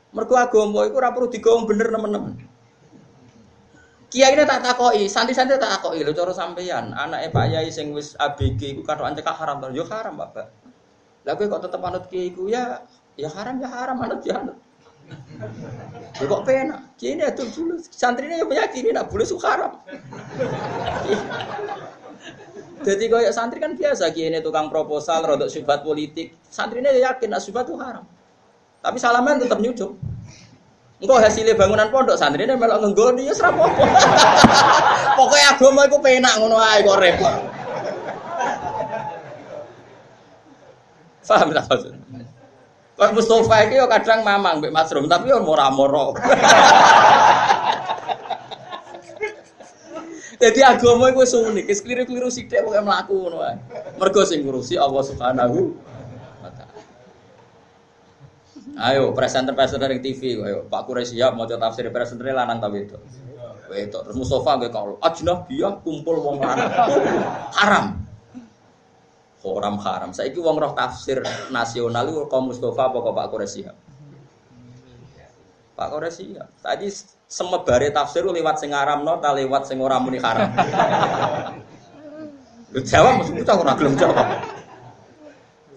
Mergo 0.09 0.33
agama 0.41 0.89
iku 0.89 0.97
ora 0.97 1.13
perlu 1.13 1.29
digawe 1.29 1.69
bener 1.69 1.93
teman-teman. 1.93 2.33
Kiai 4.11 4.35
ini 4.35 4.43
tak 4.43 4.59
takoi, 4.59 5.07
santri-santri 5.07 5.55
tak 5.55 5.79
takoi 5.79 6.03
lho 6.03 6.11
cara 6.11 6.35
sampeyan. 6.35 6.91
Anake 6.91 7.31
Pak 7.31 7.47
Yai 7.47 7.71
sing 7.71 7.95
wis 7.95 8.11
ABG 8.19 8.75
iku 8.75 8.83
katokan 8.83 9.15
cekak 9.15 9.39
haram 9.39 9.63
to. 9.63 9.71
Yo 9.71 9.87
haram, 9.87 10.19
Bapak. 10.19 10.51
Lah 11.23 11.39
kok 11.39 11.63
tetep 11.63 11.79
anut 11.79 12.11
kiai 12.11 12.35
ya 12.51 12.83
ya 13.15 13.31
haram 13.31 13.55
ya 13.63 13.71
haram 13.71 13.95
anut 14.03 14.19
ya 14.27 14.43
anut. 14.43 14.59
Ya 16.19 16.25
kok 16.27 16.43
penak. 16.43 16.91
Kiai 16.99 17.15
ini 17.15 17.23
adul 17.23 17.47
dulu. 17.55 17.79
Santri 17.87 18.27
ini 18.27 18.43
meyakini 18.43 18.91
nak 18.91 19.07
boleh 19.07 19.23
suka 19.23 19.47
haram. 19.47 19.79
Jadi 22.83 23.05
kaya 23.07 23.31
santri 23.31 23.63
kan 23.63 23.79
biasa 23.79 24.11
kiai 24.11 24.27
ini 24.27 24.43
tukang 24.43 24.67
proposal, 24.67 25.23
rodok 25.23 25.47
syubhat 25.47 25.87
politik. 25.87 26.35
Santri 26.51 26.83
ini 26.83 26.99
yakin 26.99 27.31
nak 27.31 27.47
syubhat 27.47 27.63
itu 27.63 27.79
haram. 27.79 28.03
Tapi 28.83 28.97
salaman 28.99 29.39
tetap 29.39 29.63
nyucuk. 29.63 29.95
Engkau 31.01 31.17
hasilnya 31.17 31.57
bangunan 31.57 31.89
pondok 31.89 32.13
santri 32.13 32.45
ini 32.45 32.53
melok 32.53 32.85
ngenggoni 32.85 33.25
ya 33.25 33.33
serap 33.33 33.57
apa. 33.57 33.73
Pokoknya 35.17 35.57
agama 35.57 35.89
itu 35.89 35.97
penak 35.97 36.37
ngono 36.37 36.61
ae 36.61 36.85
kok 36.85 37.01
repot. 37.01 37.35
Paham 41.31 41.55
tak 41.55 41.63
maksud? 41.71 41.95
Kok 42.99 43.11
Mustafa 43.15 43.65
iki 43.65 43.79
yo 43.79 43.87
kadang 43.87 44.19
mamang 44.21 44.59
mbek 44.59 44.75
Mas 44.75 44.91
Rum 44.91 45.07
tapi 45.07 45.31
yo 45.31 45.39
mora-moro. 45.41 46.11
Jadi 50.41 50.59
agama 50.65 51.13
itu 51.13 51.37
unik, 51.37 51.69
keliru-keliru 51.69 52.29
sithik 52.33 52.65
pokoke 52.65 52.81
mlaku 52.81 53.13
ngono 53.25 53.41
ae. 53.41 53.57
Mergo 53.97 54.21
sing 54.21 54.45
ngurusi 54.45 54.77
Allah 54.77 55.01
Subhanahu 55.01 55.73
Ayo 58.79 59.11
presenter-presenter 59.11 59.91
di 59.97 59.99
TV, 59.99 60.39
ayo 60.39 60.63
Pak 60.67 60.87
Kure 60.87 61.03
siap 61.03 61.35
mau 61.35 61.43
tafsir 61.43 61.91
presenter 61.91 62.31
lanang 62.31 62.63
tapi 62.63 62.87
itu. 62.87 62.95
Itu 63.71 63.97
terus 64.03 64.15
Mustafa 64.15 64.59
gue 64.59 64.71
kalau 64.71 64.99
dia 65.47 65.69
kumpul 65.83 66.19
wong 66.19 66.39
lanang 66.39 66.71
haram. 67.55 67.85
Haram 69.41 69.75
haram. 69.81 70.09
Saya 70.15 70.31
wong 70.37 70.55
roh 70.59 70.71
tafsir 70.71 71.19
nasional 71.51 72.07
itu 72.07 72.27
kaum 72.31 72.51
Mustafa 72.51 72.91
apa 72.91 72.99
Pak 73.11 73.27
Kure 73.27 73.47
siap? 73.47 73.75
Pak 75.75 75.87
Kure 75.91 76.09
siap. 76.13 76.47
Tadi 76.61 76.87
semebare 77.27 77.91
tafsir 77.91 78.23
lewat 78.23 78.59
sing 78.59 78.71
haram 78.71 79.03
no, 79.03 79.19
tak 79.19 79.35
lewat 79.39 79.67
sing 79.67 79.79
ora 79.83 79.99
muni 79.99 80.19
haram. 80.19 80.51
Lu 82.71 82.79
jawab 82.87 83.19
mesti 83.19 83.35
kita 83.35 83.51
ora 83.51 83.75
gelem 83.75 83.99
jawab. 83.99 84.27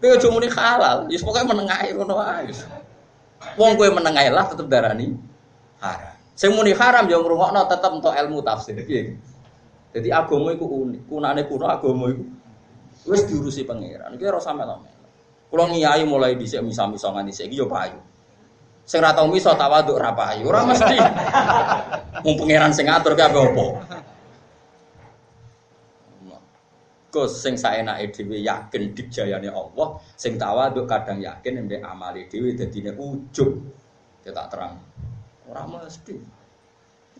Kowe 0.04 0.12
aja 0.12 0.28
muni 0.28 0.52
halal, 0.52 1.08
ya 1.08 1.16
pokoke 1.16 1.48
menengahi 1.48 1.96
ngono. 1.96 2.20
Wong 3.54 3.76
kowe 3.78 3.88
menengae 3.92 4.28
lah 4.32 4.48
tetep 4.50 4.66
darani 4.66 5.14
haram. 5.80 6.14
Sing 6.34 6.50
muni 6.50 6.74
haram 6.74 7.06
yo 7.06 7.22
ngrungokno 7.22 7.70
tetep 7.70 7.90
entuk 7.94 8.14
ilmu 8.14 8.42
tafsir. 8.42 8.74
Piye? 8.82 9.14
Jadi 9.94 10.10
agama 10.10 10.50
iku 10.50 10.66
unik, 10.66 11.06
kunane 11.06 11.46
kuno 11.46 11.70
agama 11.70 12.10
iku 12.10 12.24
wis 13.06 13.22
diurusi 13.30 13.62
pangeran. 13.62 14.10
Iki 14.18 14.24
ora 14.26 14.42
sampe 14.42 14.66
lho. 14.66 14.82
Kulo 15.46 15.70
ngiyai 15.70 16.02
mulai 16.02 16.34
dhisik 16.34 16.58
misa-misa 16.66 17.14
nganti 17.14 17.30
saiki 17.30 17.62
yo 17.62 17.70
payu. 17.70 18.00
Sing 18.82 18.98
ora 18.98 19.14
tau 19.14 19.30
misa 19.30 19.54
ora 19.54 20.10
payu, 20.10 20.50
ora 20.50 20.66
mesti. 20.66 20.98
Wong 22.26 22.34
pangeran 22.42 22.74
sing 22.74 22.90
ngatur 22.90 23.14
ki 23.14 23.22
apa 23.22 23.40
Gus 27.14 27.38
sing 27.38 27.54
saenake 27.54 28.10
dhewe 28.10 28.42
yakin 28.42 28.90
dijayane 28.90 29.46
Allah, 29.46 30.02
sing 30.18 30.34
tawaduk 30.34 30.90
kadang 30.90 31.22
yakin 31.22 31.62
mbek 31.70 31.86
amale 31.86 32.26
dhewe 32.26 32.58
dadine 32.58 32.90
ujug. 32.98 33.62
Ya 34.26 34.34
tak 34.34 34.50
terang. 34.50 34.82
Ora 35.46 35.62
mesti. 35.62 36.18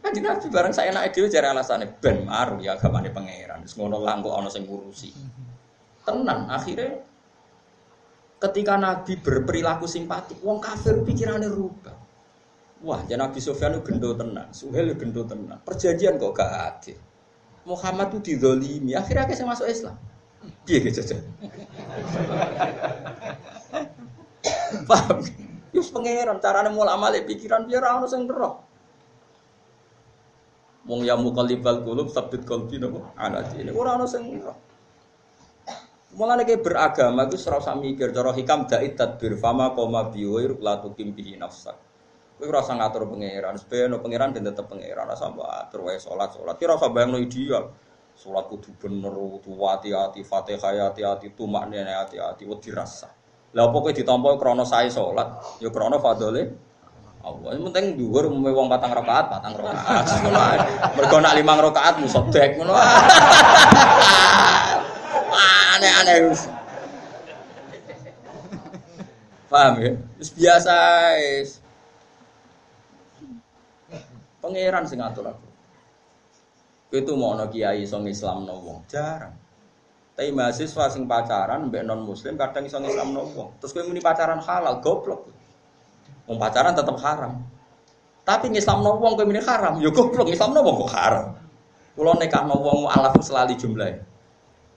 Kan 0.02 0.11
Nabi 0.18 0.50
bareng 0.50 0.74
saya 0.74 0.90
naik 0.90 1.14
dhewe 1.14 1.30
jare 1.30 1.54
alasane 1.54 1.87
ben 1.87 2.26
maru 2.26 2.59
ya 2.59 2.74
agamane 2.74 3.14
pangeran. 3.14 3.62
Wis 3.62 3.78
ngono 3.78 4.02
lah 4.02 4.18
kok 4.18 4.35
ana 4.35 4.50
sing 4.50 4.66
ngurusi. 4.66 5.14
Tenan 6.02 6.50
akhirnya 6.50 6.98
ketika 8.42 8.74
Nabi 8.76 9.16
berperilaku 9.22 9.87
simpatik, 9.88 10.42
wong 10.42 10.59
kafir 10.61 11.00
pikirannya 11.07 11.48
rubah. 11.48 11.96
Wah, 12.85 13.00
ya 13.09 13.16
Nabi 13.16 13.40
Sufyan 13.40 13.80
itu 13.80 13.88
gendo 13.88 14.12
tenan, 14.12 14.52
Suhel 14.52 14.92
gendo 15.00 15.24
tenan. 15.24 15.57
Perjanjian 15.64 16.20
kok 16.20 16.37
gak 16.37 16.52
adil. 16.52 17.00
Muhammad 17.64 18.12
itu 18.12 18.37
didolimi, 18.37 18.92
akhirnya 18.92 19.33
saya 19.33 19.48
masuk 19.48 19.66
Islam. 19.68 19.96
Piye 20.68 20.85
gitu 20.85 21.00
aja. 21.00 21.16
Paham? 24.85 25.24
Yus 25.72 25.88
pangeran 25.90 26.38
carane 26.38 26.70
mulak 26.70 27.00
malik 27.00 27.24
pikiran 27.24 27.64
biar 27.64 27.98
ono 27.98 28.07
sing 28.07 28.29
roh. 28.29 28.61
Wong 30.85 31.09
ya 31.09 31.16
muqallibal 31.16 31.81
qulub 31.81 32.12
sabit 32.12 32.44
qalbi 32.44 32.77
napa 32.77 33.00
ala 33.16 33.40
dini. 33.48 33.72
Ora 33.72 33.96
ono 33.96 34.05
sing 34.05 34.29
roh. 34.44 34.57
Mulane 36.14 36.46
kayak 36.46 36.62
beragama 36.62 37.27
itu 37.27 37.35
serau 37.40 37.59
usah 37.59 37.74
mikir 37.74 38.14
cara 38.14 38.31
hikam 38.31 38.70
dait 38.70 38.94
tadbir 38.94 39.35
fama 39.35 39.74
koma 39.74 40.14
biwir 40.14 40.55
la 40.62 40.79
tukim 40.79 41.11
bihi 41.11 41.35
nafsak. 41.40 41.74
Kowe 42.34 42.50
ora 42.50 42.66
usah 42.66 42.74
ngatur 42.74 43.06
pangeran, 43.06 43.54
sebeno 43.54 44.02
pangeran 44.02 44.34
ben 44.34 44.42
tetep 44.42 44.66
pangeran 44.66 45.06
ora 45.06 45.14
sampe 45.14 45.42
atur 45.46 45.86
wae 45.86 46.02
salat 46.02 46.34
salat. 46.34 46.58
Ki 46.58 46.66
ora 46.66 46.74
usah 46.74 46.90
bayangno 46.90 47.22
ideal. 47.22 47.70
Salat 48.14 48.46
kudu 48.46 48.74
bener, 48.78 49.10
kudu 49.10 49.58
hati-hati, 49.58 50.22
Fatihah 50.22 50.90
hati-hati, 50.90 51.34
tumak 51.34 51.66
nene 51.66 51.90
hati-hati, 51.90 52.46
wedi 52.46 52.70
rasa. 52.70 53.10
Lah 53.54 53.70
apa 53.70 53.76
kowe 53.78 53.90
ditampa 53.94 54.34
krana 54.38 54.66
sae 54.66 54.90
salat, 54.90 55.58
ya 55.62 55.70
krana 55.70 55.98
fadhole 56.02 56.74
Allah. 57.24 57.56
Yang 57.56 57.72
penting 57.72 57.96
dhuwur 57.96 58.28
umume 58.28 58.52
wong 58.52 58.68
patang 58.68 58.92
rakaat. 58.92 59.32
Ngono 60.28 60.38
ae. 60.38 60.58
Mergo 60.92 61.16
nak 61.24 61.32
limang 61.32 61.56
rakaat 61.56 61.96
musodek 61.96 62.60
ngono. 62.60 62.76
Aneh-aneh. 65.74 66.36
Paham 69.48 69.74
ya? 69.80 69.92
Wis 70.20 70.30
biasa. 70.36 70.76
Pangeran 74.44 74.85
sing 74.85 75.00
ngatur 75.00 75.33
aku. 75.33 75.48
Itu 76.92 77.16
mau 77.16 77.33
ono 77.33 77.48
kiai 77.48 77.80
iso 77.80 77.96
Islam 78.04 78.44
wong, 78.44 78.85
jarang. 78.85 79.33
Tapi 80.12 80.30
mahasiswa 80.37 80.92
sing 80.92 81.09
pacaran 81.09 81.72
mbek 81.72 81.80
non 81.80 82.04
muslim 82.04 82.37
kadang 82.37 82.68
iso 82.68 82.76
Islam 82.85 83.16
wong. 83.16 83.57
Terus 83.57 83.72
kowe 83.72 83.88
muni 83.88 84.04
pacaran 84.04 84.44
halal, 84.44 84.85
goblok. 84.85 85.33
Wong 86.28 86.37
pacaran 86.37 86.76
tetap 86.76 86.92
haram. 87.00 87.40
Tapi 88.20 88.52
Islam 88.52 88.85
wong 88.85 89.16
kowe 89.16 89.24
muni 89.24 89.40
haram, 89.40 89.80
ya 89.80 89.88
goblok 89.88 90.28
Islam 90.28 90.52
wong 90.61 90.76
kok 90.85 90.92
haram. 90.92 91.26
Kulo 91.96 92.12
nekahno 92.20 92.61
wong 92.61 92.85
alaf 92.92 93.16
selali 93.24 93.57
jumlahe. 93.57 93.96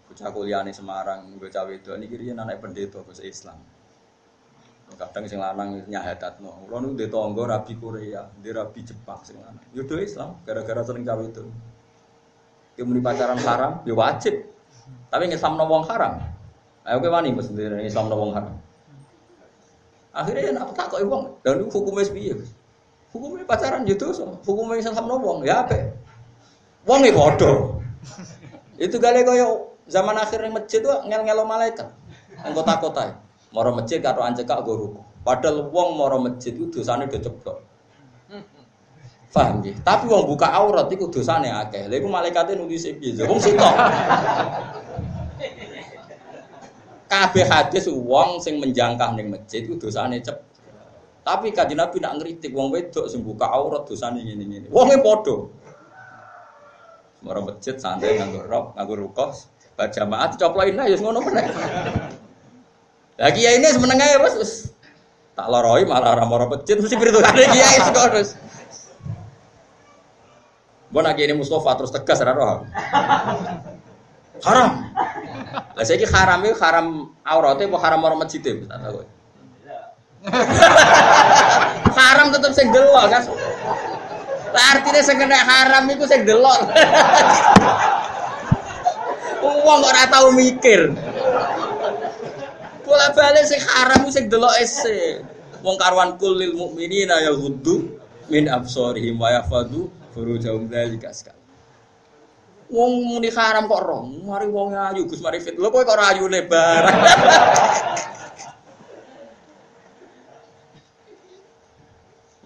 Bocah 0.07 0.31
kuliah 0.31 0.63
Semarang, 0.71 1.27
bocah 1.35 1.67
wedok 1.67 1.99
niki 1.99 2.15
riyen 2.15 2.39
anak 2.39 2.63
pendeta 2.63 3.03
bahasa 3.03 3.21
Islam. 3.27 3.59
Kadang 4.95 5.27
sing 5.27 5.43
lanang 5.43 5.83
nyahadatno. 5.91 6.63
Kulo 6.63 6.75
nu 6.79 6.87
ndek 6.95 7.11
rabi 7.11 7.75
Korea, 7.75 8.23
ndek 8.39 8.53
rabi 8.55 8.79
Jepang 8.87 9.19
sing 9.27 9.35
lanang. 9.37 9.67
Yo 9.75 9.83
do 9.83 9.99
Islam 9.99 10.39
gara-gara 10.47 10.81
sering 10.87 11.03
cawe 11.03 11.21
itu. 11.21 11.43
Ki 12.73 12.81
muni 12.87 13.03
pacaran 13.03 13.37
haram, 13.43 13.83
yo 13.83 13.99
wajib. 13.99 14.47
Tapi 15.11 15.27
Islam 15.27 15.59
wong 15.59 15.83
haram. 15.91 16.23
Ayo 16.87 17.03
kowe 17.03 17.11
wani 17.11 17.35
ndek 17.35 17.83
Islam 17.83 18.07
wong 18.07 18.31
haram. 18.31 18.55
Akhirnya 20.15 20.55
nak 20.55 20.73
tak 20.73 20.89
kok 20.89 21.03
wong, 21.05 21.29
dan 21.45 21.61
hukumnya 21.69 22.01
piye? 22.09 22.33
Hukumnya 23.13 23.45
pacaran 23.45 23.85
yo 23.85 23.93
dosa, 23.93 24.25
hukumnya 24.47 24.81
Islam 24.81 25.05
wong 25.05 25.45
ya 25.45 25.61
apa? 25.61 25.93
Wong 26.89 27.05
e 27.05 27.11
padha. 27.13 27.53
Itu 28.81 28.97
kali 28.97 29.21
kaya 29.21 29.45
zaman 29.85 30.17
akhir 30.17 30.41
ning 30.41 30.57
masjid 30.57 30.81
tuh 30.81 31.05
ngel-ngelo 31.05 31.45
malaikat. 31.45 31.91
Anggota-kota. 32.41 33.26
Moro 33.57 33.73
masjid 33.73 33.97
karo 33.97 34.21
ancekak 34.21 34.61
go 34.61 34.77
ruku. 34.77 35.01
Padahal 35.25 35.73
wong 35.73 35.97
moro 35.97 36.21
masjid 36.21 36.53
itu 36.53 36.69
dosane 36.69 37.09
do 37.09 37.17
ceblok. 37.17 37.57
Paham 39.33 39.65
nggih? 39.65 39.81
Tapi 39.81 40.05
wong 40.05 40.29
buka 40.29 40.53
aurat 40.53 40.85
iku 40.93 41.09
dosane 41.09 41.49
akeh. 41.49 41.89
Lha 41.89 41.97
iku 41.97 42.05
malaikate 42.05 42.53
nulis 42.53 42.85
piye? 42.85 43.17
Wong 43.25 43.41
sitok. 43.41 43.73
Kabeh 47.09 47.45
hadis 47.49 47.89
wong 47.89 48.37
sing 48.45 48.61
menjangkah 48.61 49.17
ning 49.17 49.33
masjid 49.33 49.65
iku 49.65 49.81
dosane 49.81 50.21
cep. 50.21 50.37
Tapi 51.25 51.49
kanjeng 51.49 51.81
Nabi 51.81 51.97
nak 51.97 52.21
ngritik 52.21 52.53
wong 52.53 52.69
wedok 52.69 53.09
sing 53.09 53.25
buka 53.25 53.49
aurat 53.49 53.89
dosane 53.89 54.21
ngene-ngene. 54.21 54.69
Wonge 54.69 55.01
padha. 55.01 55.49
Moro 57.25 57.39
masjid 57.41 57.73
santai 57.73 58.21
nganggo 58.21 58.45
rok, 58.45 58.77
nganggo 58.77 58.93
rukoh, 59.01 59.33
berjamaah 59.73 60.29
dicoplokin 60.29 60.77
ae 60.77 60.93
ngono 60.93 61.25
meneh. 61.25 61.45
Lah 63.17 63.33
kiai 63.33 63.57
ini 63.57 63.67
semeneng 63.73 63.97
ae 63.97 64.21
wis 64.21 64.69
tak 65.33 65.49
loroi 65.49 65.85
malah 65.85 66.17
ora 66.17 66.25
moro 66.25 66.49
masjid 66.49 66.77
mesti 66.77 66.97
pirtukane 66.97 67.49
kiai 67.49 67.77
terus. 67.97 68.37
Mbok 70.93 71.01
nak 71.03 71.17
ini 71.19 71.33
Mustafa 71.33 71.77
terus 71.81 71.93
tegas 71.93 72.21
ora 72.21 72.33
roh. 72.37 72.61
Haram. 74.45 74.69
Lah 75.73 75.83
saiki 75.85 76.05
haram 76.05 76.45
iki 76.45 76.57
haram 76.61 77.09
aurate 77.25 77.65
apa 77.65 77.77
haram 77.81 77.99
moro 78.05 78.15
masjid 78.21 78.41
e 78.45 78.65
tak 78.69 78.77
tahu. 78.85 79.01
haram 81.97 82.33
tetep 82.33 82.51
sing 82.53 82.69
delok 82.69 83.05
kan. 83.09 83.25
Lah 84.53 84.63
artine 84.77 85.01
sing 85.01 85.17
kena 85.17 85.41
haram 85.41 85.89
iku 85.89 86.05
sing 86.05 86.21
delok. 86.21 86.69
Wong 89.41 89.77
kok 89.81 89.89
ora 89.89 90.03
tau 90.05 90.29
mikir. 90.33 90.93
Bola 92.87 93.11
balik 93.11 93.43
sing 93.43 93.59
haram 93.59 94.07
sing 94.07 94.31
delok 94.31 94.55
ese. 94.63 95.19
Wong 95.59 95.75
karuan 95.75 96.15
kulil 96.15 96.55
mukminina 96.55 97.19
ya 97.19 97.35
ghuddu 97.35 97.99
min 98.31 98.47
absarihim 98.47 99.19
wa 99.19 99.27
yafadu 99.27 99.91
furujahum 100.15 100.71
dzalika 100.71 101.11
sekali. 101.11 101.35
Wong 102.71 103.11
muni 103.11 103.27
haram 103.35 103.67
kok 103.67 103.83
roh, 103.83 104.07
mari 104.23 104.47
wong 104.47 104.71
ayu 104.71 105.03
Gus 105.03 105.19
mari 105.19 105.43
fit. 105.43 105.59
Lho 105.59 105.67
kowe 105.67 105.83
kok 105.83 105.99
ora 105.99 106.15
ayu 106.15 106.31
lebar. 106.31 106.83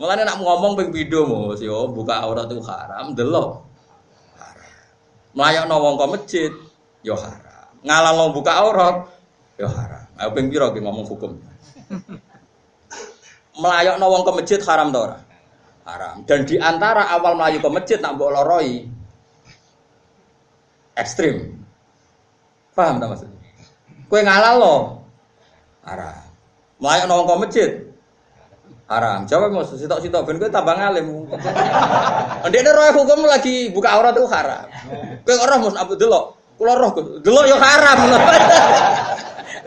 Mulane 0.01 0.25
nak 0.25 0.41
ngomong 0.41 0.73
ping 0.73 0.89
pindho 0.89 1.53
Mas 1.53 1.61
yo 1.61 1.85
buka 1.93 2.25
aurat 2.25 2.49
itu 2.49 2.65
haram, 2.65 3.13
delok. 3.13 3.61
Haram. 4.41 4.73
Mlayakno 5.37 5.75
wong 5.77 5.93
kok 6.01 6.09
masjid 6.17 6.49
yo 7.05 7.13
haram. 7.13 7.69
Ngalang 7.85 8.33
buka 8.33 8.51
aurat 8.57 9.05
yo 9.61 9.69
haram. 9.69 10.00
Ayo 10.21 10.37
ping 10.37 10.53
pira 10.53 10.69
ngomong 10.69 11.05
hukum. 11.09 11.33
Melayakno 13.57 14.05
wong 14.05 14.21
ke 14.21 14.31
masjid 14.37 14.61
haram 14.69 14.93
ta 14.93 14.99
ora? 15.01 15.17
Haram. 15.81 16.15
Dan 16.29 16.45
di 16.45 16.61
antara 16.61 17.09
awal 17.09 17.33
melayu 17.33 17.57
ke 17.57 17.69
masjid 17.73 17.97
nak 17.97 18.21
mbok 18.21 18.29
loroi 18.29 18.85
ekstrim. 20.93 21.57
Paham 22.77 23.01
tak 23.01 23.09
maksudnya? 23.09 23.39
Kue 24.05 24.21
ngalal 24.21 24.55
lo 24.61 24.75
haram. 25.89 26.21
Melayakno 26.77 27.13
wong 27.17 27.25
ke 27.25 27.35
masjid 27.41 27.71
haram. 28.85 29.19
Jawab 29.25 29.49
mas, 29.57 29.73
sitok 29.73 30.05
sitok 30.05 30.21
ben 30.21 30.37
kowe 30.37 30.53
tambah 30.53 30.77
ngalim. 30.77 31.25
Ndek 32.45 32.69
roh 32.69 32.93
hukum 32.93 33.25
lagi 33.25 33.73
buka 33.73 33.89
aurat 33.89 34.13
itu 34.13 34.29
haram. 34.29 34.69
Kowe 35.25 35.35
ora 35.41 35.55
mus 35.57 35.73
abu 35.81 35.97
delok. 35.97 36.37
Kula 36.61 36.77
roh 36.77 36.93
delok 37.25 37.45
yo 37.49 37.57
haram. 37.57 37.99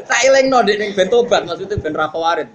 tak 0.05 0.21
elingno 0.29 0.61
ndek 0.62 0.77
ning 0.77 0.90
ben 0.93 1.09
tobat 1.09 1.43
maksudnya 1.49 1.77
ben 1.81 1.93
ra 1.97 2.12
kawarit. 2.12 2.49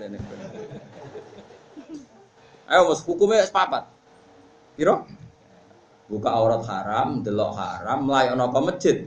Ayo 2.70 2.82
mas 2.90 3.02
hukumnya 3.02 3.46
sepapat. 3.46 3.90
Piro? 4.78 5.10
Buka 6.10 6.30
aurat 6.34 6.66
haram, 6.66 7.22
delok 7.22 7.54
haram, 7.58 8.10
melayani 8.10 8.46
ke 8.50 8.60
masjid 8.66 8.98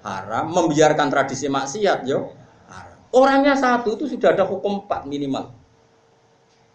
haram, 0.00 0.48
membiarkan 0.52 1.08
tradisi 1.12 1.52
maksiat 1.52 2.08
yo 2.08 2.32
haram. 2.68 2.96
Orangnya 3.12 3.56
satu 3.56 3.96
itu 3.96 4.04
sudah 4.08 4.32
ada 4.32 4.44
hukum 4.48 4.84
empat 4.84 5.04
minimal. 5.04 5.52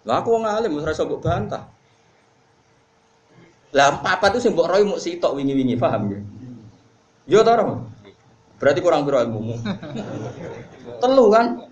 Lah 0.06 0.22
aku 0.22 0.34
ora 0.38 0.62
iso 0.66 1.06
mbok 1.06 1.22
bantah. 1.22 1.70
Lah 3.72 4.02
apa 4.02 4.34
tuh 4.34 4.42
sing 4.42 4.54
mbok 4.58 4.70
roy 4.70 4.82
muk 4.86 5.02
sitok 5.02 5.38
wingi-wingi, 5.38 5.78
paham 5.78 6.10
ya? 6.10 6.20
Yo 7.30 7.40
ta? 7.46 7.58
Berarti 8.62 8.80
kurang 8.82 9.06
piro 9.06 9.18
ilmumu. 9.18 9.58
Telu 11.02 11.26
kan? 11.34 11.66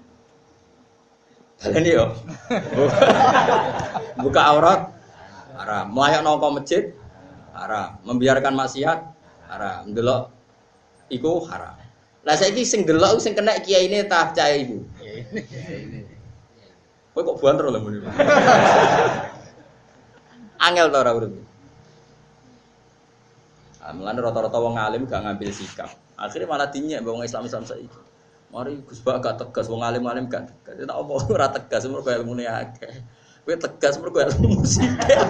Baleni 1.62 1.92
yo. 1.94 2.06
Buka 4.24 4.42
aurat 4.42 4.90
haram. 5.54 5.86
Melayak 5.94 6.26
nongko 6.26 6.58
masjid 6.58 6.84
haram. 7.54 8.02
Membiarkan 8.08 8.58
maksiat 8.58 9.00
haram. 9.52 9.94
Ndelok 9.94 10.34
iku 11.14 11.46
haram. 11.46 11.78
Lah 12.26 12.36
saiki 12.36 12.66
sing 12.66 12.90
delok 12.90 13.22
sing 13.22 13.38
kena 13.38 13.62
kiai 13.62 13.86
ini 13.86 14.02
tak 14.10 14.34
cah 14.34 14.50
ibu. 14.50 14.82
Kowe 17.14 17.22
kok 17.22 17.38
banter 17.38 17.70
lho 17.70 17.80
muni. 17.80 18.02
Angel 20.66 20.92
ta 20.92 21.00
ora 21.00 21.12
urip. 21.16 21.32
Ah, 23.80 23.96
mulane 23.96 24.20
rata-rata 24.20 24.60
wong 24.60 24.76
alim 24.76 25.08
gak 25.08 25.24
ngambil 25.24 25.56
sikap. 25.56 25.88
Akhirnya 26.20 26.52
malah 26.52 26.68
dinyek 26.68 27.00
wong 27.00 27.24
Islam-Islam 27.24 27.64
saiki. 27.64 27.88
Mari 28.50 28.82
Gus 28.82 28.98
Bak 29.06 29.22
gak 29.22 29.38
tegas, 29.38 29.70
wong 29.70 29.86
alim-alim 29.86 30.26
gak 30.26 30.50
tegas. 30.50 30.82
Tak 30.82 30.98
apa 30.98 31.12
ora 31.38 31.48
tegas 31.54 31.86
mergo 31.86 32.10
ilmune 32.10 32.50
akeh. 32.50 32.94
Kowe 33.46 33.56
tegas 33.56 34.02
mergo 34.02 34.20
ilmu 34.22 34.66
sithik. 34.66 35.20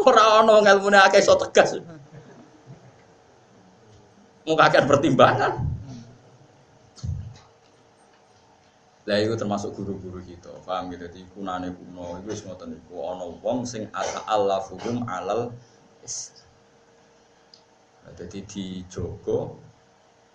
Ora 0.00 0.40
ana 0.40 0.56
wong 0.56 0.64
ilmune 0.64 0.96
akeh 0.96 1.20
iso 1.20 1.36
tegas. 1.36 1.76
Muka 4.48 4.72
akan 4.72 4.84
pertimbangan. 4.88 5.52
Lah 9.04 9.16
itu 9.20 9.34
termasuk 9.36 9.74
guru-guru 9.76 10.22
kita, 10.24 10.52
paham 10.64 10.92
gitu? 10.94 11.04
Jadi 11.04 11.26
kunane 11.34 11.74
kuno, 11.74 12.20
itu 12.22 12.30
wis 12.30 12.40
ngoten 12.46 12.78
iku 12.78 13.00
wong 13.42 13.66
sing 13.66 13.90
ata'allafuhum 13.92 15.04
alal 15.04 15.50
jadi 18.16 18.38
dijogo 18.44 19.69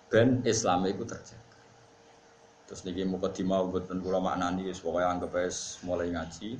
ben 0.06 0.42
Islam 0.46 0.86
itu 0.86 1.02
terjaga. 1.02 1.58
Terus 2.66 2.82
niki 2.82 3.06
muka 3.06 3.30
dimau 3.30 3.70
mboten 3.70 4.02
kula 4.02 4.18
maknani 4.18 4.66
wis 4.66 4.82
pokoke 4.82 5.06
anggap 5.06 5.34
wis 5.34 5.78
mulai 5.86 6.10
ngaji. 6.10 6.58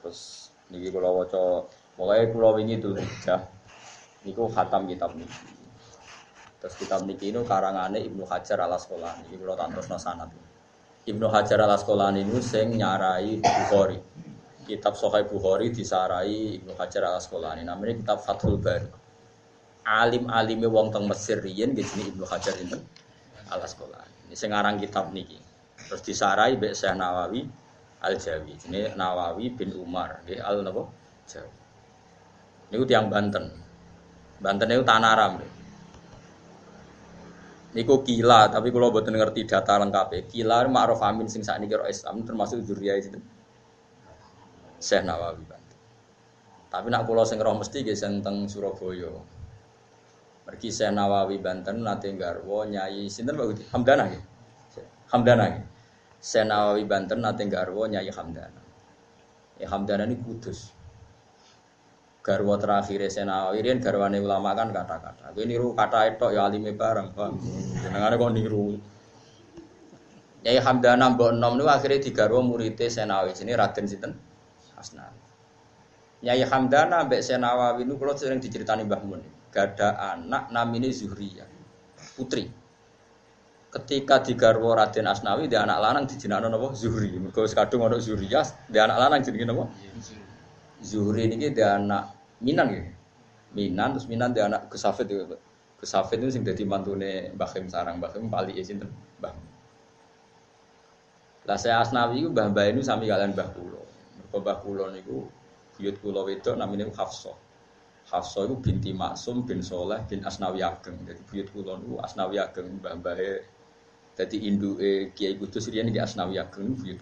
Terus 0.00 0.48
niki 0.72 0.88
kula 0.88 1.08
waca 1.12 1.68
pokoke 1.96 2.32
kula 2.32 2.48
wingi 2.56 2.80
dulu 2.80 3.00
hijjah. 3.00 3.44
Niku 4.24 4.48
khatam 4.52 4.88
kitab 4.88 5.16
niki. 5.16 5.40
Terus 6.60 6.74
kitab 6.76 7.08
niki 7.08 7.32
ini 7.32 7.40
karangane 7.44 8.04
Ibnu 8.04 8.28
Hajar 8.28 8.60
al 8.64 8.76
Asqalani. 8.76 9.28
Iki 9.32 9.36
kula 9.40 9.56
tak 9.56 9.72
terusno. 9.76 9.96
Ibnu 11.08 11.26
Hajar 11.32 11.58
al 11.64 11.72
Asqalani 11.72 12.20
ini 12.20 12.40
sing 12.44 12.76
nyarai 12.76 13.40
Bukhari. 13.40 13.96
Kitab 14.68 14.94
Sahih 14.94 15.24
Bukhari 15.24 15.72
disarai 15.72 16.60
Ibnu 16.60 16.76
Hajar 16.76 17.08
al 17.08 17.16
Asqalani. 17.16 17.64
Namanya 17.64 18.04
kitab 18.04 18.20
Fathul 18.20 18.60
Bari. 18.60 18.99
Alim-alime 19.84 20.68
wong 20.68 20.92
teng 20.92 21.08
Mesir 21.08 21.40
riyen 21.40 21.72
nggih 21.72 21.86
jenenge 21.86 22.12
Ibnu 22.14 22.24
Hajar 22.28 22.54
itu 22.60 22.76
al 23.50 23.60
Asqalani. 23.64 24.28
Ini 24.28 24.36
sing 24.36 24.52
aran 24.52 24.76
kitab 24.76 25.10
niki. 25.10 25.40
Terus 25.88 26.02
disarai 26.04 26.54
mbek 26.54 26.76
Syekh 26.76 26.94
Nawawi 26.94 27.42
Al 28.04 28.14
Jawi. 28.20 28.54
Jenenge 28.60 28.94
Nawawi 28.94 29.50
bin 29.50 29.74
Umar 29.74 30.22
nggih 30.28 30.38
Al 30.44 30.62
napa? 30.62 30.84
Jawi. 31.26 31.54
Niku 32.70 32.84
tiang 32.86 33.10
Banten. 33.10 33.50
Banten 34.38 34.68
itu 34.70 34.84
Tanaram. 34.84 35.40
Nggih. 35.40 35.52
Niku 37.70 38.02
kila, 38.02 38.50
tapi 38.50 38.74
kalau 38.74 38.90
buat 38.90 39.06
ngerti 39.06 39.46
data 39.46 39.78
lengkap 39.78 40.26
Kila 40.26 40.66
ma'ruf 40.66 40.98
amin 41.06 41.30
sing 41.30 41.46
saat 41.46 41.62
ini 41.62 41.70
kira 41.70 41.86
Islam 41.86 42.26
termasuk 42.26 42.66
zuriyah 42.66 42.98
itu. 42.98 43.18
Syekh 44.82 45.06
Nawawi 45.06 45.42
Banten. 45.46 45.78
Tapi 46.70 46.86
nak 46.90 47.06
pulau 47.06 47.26
sing 47.26 47.42
roh 47.42 47.58
mesti 47.58 47.82
ge 47.82 47.94
teng 47.98 48.46
Surabaya. 48.46 49.39
Pergi 50.50 50.68
Syekh 50.74 50.90
Nawawi 50.90 51.38
Banten 51.38 51.86
nate 51.86 52.10
garwa 52.18 52.66
Nyai 52.66 53.06
sinten 53.06 53.38
Pak 53.38 53.46
Budi? 53.54 53.62
Hamdana 53.70 54.10
nggih. 54.10 54.22
Hamdana 55.14 55.44
nggih. 55.46 55.66
Syekh 56.18 56.50
Nawawi 56.50 56.82
Banten 56.90 57.22
nate 57.22 57.46
garwa 57.46 57.86
Nyai 57.86 58.10
Hamdana. 58.10 58.58
Ya 59.62 59.70
Hamdana 59.70 60.10
ini 60.10 60.18
kudus 60.18 60.74
garwa 62.20 62.58
terakhir 62.60 63.00
Senawi 63.08 63.64
riyen 63.64 63.80
garwane 63.80 64.20
ulama 64.20 64.52
kan 64.52 64.74
kata-kata. 64.74 65.32
Kowe 65.32 65.44
niru 65.46 65.72
kata 65.72 66.14
itu 66.14 66.26
ya 66.34 66.46
alime 66.46 66.76
bareng, 66.76 67.16
Pak. 67.16 67.30
Jenengane 67.80 68.14
kok 68.20 68.32
niru. 68.34 68.66
Yai 70.44 70.56
Hamdana 70.56 71.12
mbok 71.12 71.36
enom 71.36 71.60
niku 71.60 71.68
akhire 71.68 72.00
digarwa 72.00 72.40
muridé 72.40 72.88
Senawi 72.88 73.36
jenenge 73.36 73.60
Raden 73.60 73.84
sinten? 73.88 74.12
Asnawi. 74.76 75.20
Nyai 76.24 76.44
Hamdana 76.44 77.04
mbek 77.08 77.20
Senawawi 77.20 77.84
niku 77.84 78.00
kula 78.00 78.16
sering 78.16 78.40
diceritani 78.40 78.84
Mbah 78.84 79.02
Mun. 79.04 79.20
Gada 79.50 79.98
anak 80.14 80.54
namine 80.54 80.94
Zuhriyah. 80.94 81.46
Putri. 82.14 82.46
Ketika 83.70 84.18
digarwa 84.22 84.74
Raden 84.78 85.06
Asnawi 85.06 85.46
dia 85.46 85.62
anak 85.62 85.78
lanang 85.78 86.04
dijenakno 86.06 86.50
napa? 86.50 86.74
Zuhri. 86.74 87.14
Mergo 87.18 87.46
kadung 87.46 87.86
ana 87.86 87.98
Zuhriyah, 87.98 88.46
dia 88.70 88.86
anak 88.86 88.98
lanang 88.98 89.20
jenenge 89.22 89.46
napa? 89.46 89.64
Zuhri 90.82 91.30
ini 91.30 91.50
dia 91.54 91.78
anak 91.78 92.14
Minan 92.40 92.72
ya. 92.72 92.82
Minan 93.54 93.94
terus 93.94 94.06
Minan 94.06 94.34
dia 94.34 94.46
anak 94.46 94.70
Gesafet 94.70 95.06
itu. 95.10 95.38
Gesafet 95.78 96.18
itu 96.22 96.30
sing 96.30 96.42
dadi 96.42 96.62
mantune 96.66 97.34
Mbah 97.34 97.50
sarang 97.70 97.98
Mbah 97.98 98.10
pali 98.30 98.58
ya 98.58 98.62
sinten? 98.62 98.90
Lah 101.46 101.58
saya 101.58 101.82
Asnawi 101.82 102.22
itu 102.22 102.28
Mbah 102.30 102.54
Mbah 102.54 102.64
ini 102.70 102.80
sami 102.82 103.10
kalian 103.10 103.34
Mbah 103.34 103.48
Kulo. 103.54 103.82
Mergo 104.18 104.36
Mbah 104.42 104.56
Kulo 104.62 104.84
niku 104.94 105.26
buyut 105.74 105.96
kula 105.98 106.20
wedok 106.26 106.54
namine 106.54 106.90
Hafsah. 106.94 107.49
Hafsah 108.10 108.50
itu 108.50 108.58
binti 108.58 108.90
Maksum 108.90 109.46
bin 109.46 109.62
Soleh 109.62 110.02
bin 110.10 110.26
Asnawi 110.26 110.66
Ageng. 110.66 110.98
Jadi 111.06 111.22
buyut 111.30 111.46
kula 111.54 111.78
niku 111.78 112.02
Asnawi 112.02 112.42
Ageng 112.42 112.82
Mbah 112.82 112.98
Mbahe 112.98 113.30
dadi 114.18 114.50
induke 114.50 115.14
Kiai 115.14 115.38
Kudus 115.38 115.70
riyen 115.70 115.94
iki 115.94 116.02
Asnawi 116.02 116.42
Ageng 116.42 116.74
buyut 116.74 116.98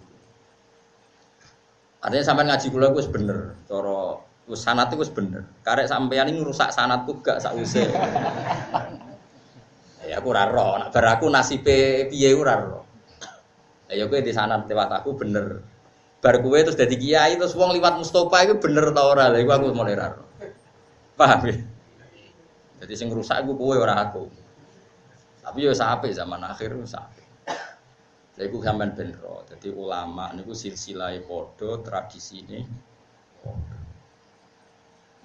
Artinya 1.99 2.23
sampai 2.23 2.47
ngaji 2.47 2.66
kula 2.71 2.94
wis 2.94 3.11
bener 3.11 3.59
cara 3.66 4.23
Wis 4.49 4.64
sanat 4.64 4.88
itu 4.88 5.05
bener. 5.12 5.44
Karek 5.61 5.92
sampean 5.92 6.33
ini 6.33 6.40
rusak 6.40 6.73
sanatku 6.73 7.21
gak 7.21 7.44
sause. 7.44 7.85
ya 10.09 10.16
aku 10.16 10.33
ora 10.33 10.49
roh, 10.49 10.81
nak 10.81 10.88
bar 10.88 11.21
aku 11.21 11.29
nasibe 11.29 12.09
piye 12.09 12.33
ora 12.33 12.57
roh. 12.57 12.81
Ya 13.92 14.09
kowe 14.09 14.25
di 14.25 14.33
sanat 14.33 14.64
lewat 14.64 14.88
aku 14.88 15.21
bener. 15.21 15.61
Bar 16.25 16.40
kowe 16.40 16.57
terus 16.57 16.81
dadi 16.81 16.97
kiai 16.97 17.37
terus 17.37 17.53
wong 17.53 17.77
liwat 17.77 18.01
Mustofa 18.01 18.49
itu 18.49 18.57
bener 18.57 18.88
ta 18.97 19.05
ora? 19.05 19.29
Lha 19.29 19.44
iku 19.44 19.53
aku 19.53 19.68
mulai 19.77 20.01
ora 20.01 20.16
roh. 20.16 20.28
Paham 21.18 21.50
ya? 21.50 21.54
Jadi 22.78 22.94
sing 22.94 23.11
rusak 23.11 23.42
iku 23.42 23.59
kowe 23.59 23.74
ora 23.74 24.07
aku. 24.07 24.31
Tapi 25.42 25.66
yo 25.66 25.74
sampai 25.74 26.14
zaman 26.14 26.38
akhir 26.46 26.78
sampai. 26.87 27.26
Lha 28.38 28.42
iku 28.46 28.62
sampean 28.62 28.94
ben 28.94 29.11
roh. 29.18 29.42
Dadi 29.50 29.74
ulama 29.74 30.31
niku 30.31 30.54
silsilah 30.54 31.11
padha 31.26 31.83
tradisine 31.83 32.62
padha. 33.42 33.78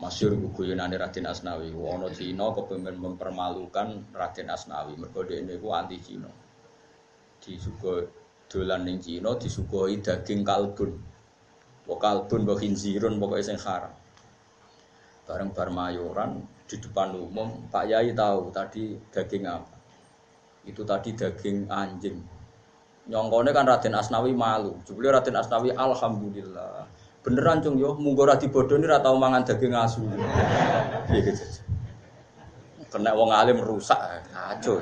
Masyur 0.02 0.34
guyonane 0.50 0.98
Raden 0.98 1.30
Asnawi. 1.30 1.70
Ono 1.70 2.10
Cina 2.10 2.50
kepengen 2.58 2.98
mempermalukan 2.98 4.18
Raden 4.18 4.50
Asnawi. 4.50 4.98
Mergo 4.98 5.22
ini 5.30 5.62
ku 5.62 5.70
anti 5.78 6.02
Cina. 6.02 6.28
Disugo 7.38 8.02
dolan 8.50 8.90
ning 8.90 8.98
Cina 8.98 9.38
disuguhi 9.38 10.02
daging 10.02 10.42
kalbun. 10.42 10.98
Pok 11.86 12.00
kalbun 12.02 12.50
pok 12.50 12.66
khinzirun 12.66 13.22
pokoke 13.22 13.46
sing 13.46 13.62
haram. 13.62 13.94
Bareng 15.24 15.56
bar 15.56 15.72
mayoran 15.72 16.44
di 16.68 16.76
depan 16.80 17.16
umum 17.16 17.68
Pak 17.72 17.88
Yai 17.88 18.12
tahu 18.12 18.52
tadi 18.52 19.00
daging 19.12 19.48
apa. 19.48 19.76
Itu 20.68 20.84
tadi 20.84 21.16
daging 21.16 21.72
anjing. 21.72 22.20
Nyongkone 23.08 23.52
kan 23.56 23.68
Raden 23.68 23.96
Asnawi 23.96 24.36
malu. 24.36 24.76
Jebule 24.84 25.12
Raden 25.12 25.36
Asnawi 25.40 25.72
alhamdulillah. 25.72 26.88
Beneran 27.24 27.64
cung 27.64 27.80
yo. 27.80 27.96
Munggo 27.96 28.28
ra 28.28 28.36
dibodoni 28.36 28.84
ra 28.84 29.00
tau 29.00 29.16
mangan 29.16 29.48
daging 29.48 29.72
asu. 29.72 30.04
Piye 31.08 31.24
gitu 31.24 31.64
kena 32.94 33.18
wong 33.18 33.34
alim 33.34 33.58
rusak 33.58 33.98
kacau 34.30 34.78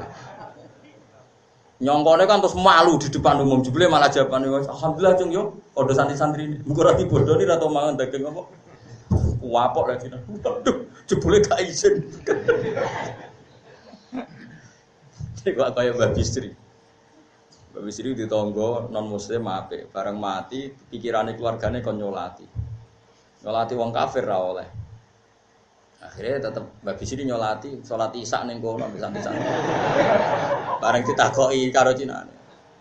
nyongkone 1.80 2.28
kan 2.28 2.44
terus 2.44 2.54
malu 2.60 3.00
di 3.00 3.08
depan 3.10 3.42
umum. 3.42 3.64
Jebule 3.64 3.88
malah 3.90 4.12
jawabane 4.12 4.46
alhamdulillah 4.70 5.14
cung 5.18 5.32
yo. 5.34 5.44
Padha 5.74 5.98
santri-santri 5.98 6.62
munggo 6.62 6.86
ra 6.86 6.94
dibodoni 6.94 7.48
ra 7.48 7.58
tau 7.58 7.74
mangan 7.74 7.98
daging 7.98 8.28
apa 8.28 8.44
wapok 9.42 9.86
lagi 9.90 10.08
waduh 10.14 10.86
jebule 11.10 11.42
gak 11.42 11.62
izin 11.66 12.06
Kok 15.42 15.74
kayak 15.74 15.98
Mbak 15.98 16.12
Bistri. 16.14 16.54
Mbak 17.74 17.82
Bisri 17.82 18.14
di 18.14 18.30
tonggo 18.30 18.86
non 18.94 19.10
muslim 19.10 19.50
ape, 19.50 19.90
bareng 19.90 20.14
mati 20.22 20.70
pikirannya 20.70 21.34
keluarganya 21.34 21.82
kon 21.82 21.98
nyolati, 21.98 22.46
nyolati 23.42 23.74
wong 23.74 23.90
kafir 23.90 24.22
ra 24.22 24.38
oleh. 24.38 24.70
Akhirnya 25.98 26.46
tetap 26.46 26.70
Mbak 26.86 26.94
Bisri 26.94 27.26
nyolati, 27.26 27.82
sholat 27.82 28.14
isak 28.22 28.46
neng 28.46 28.62
kono 28.62 28.86
bisa 28.94 29.10
bisa. 29.10 29.34
Bareng 30.78 31.10
ditakoki 31.10 31.74
karo 31.74 31.98
Cina. 31.98 32.22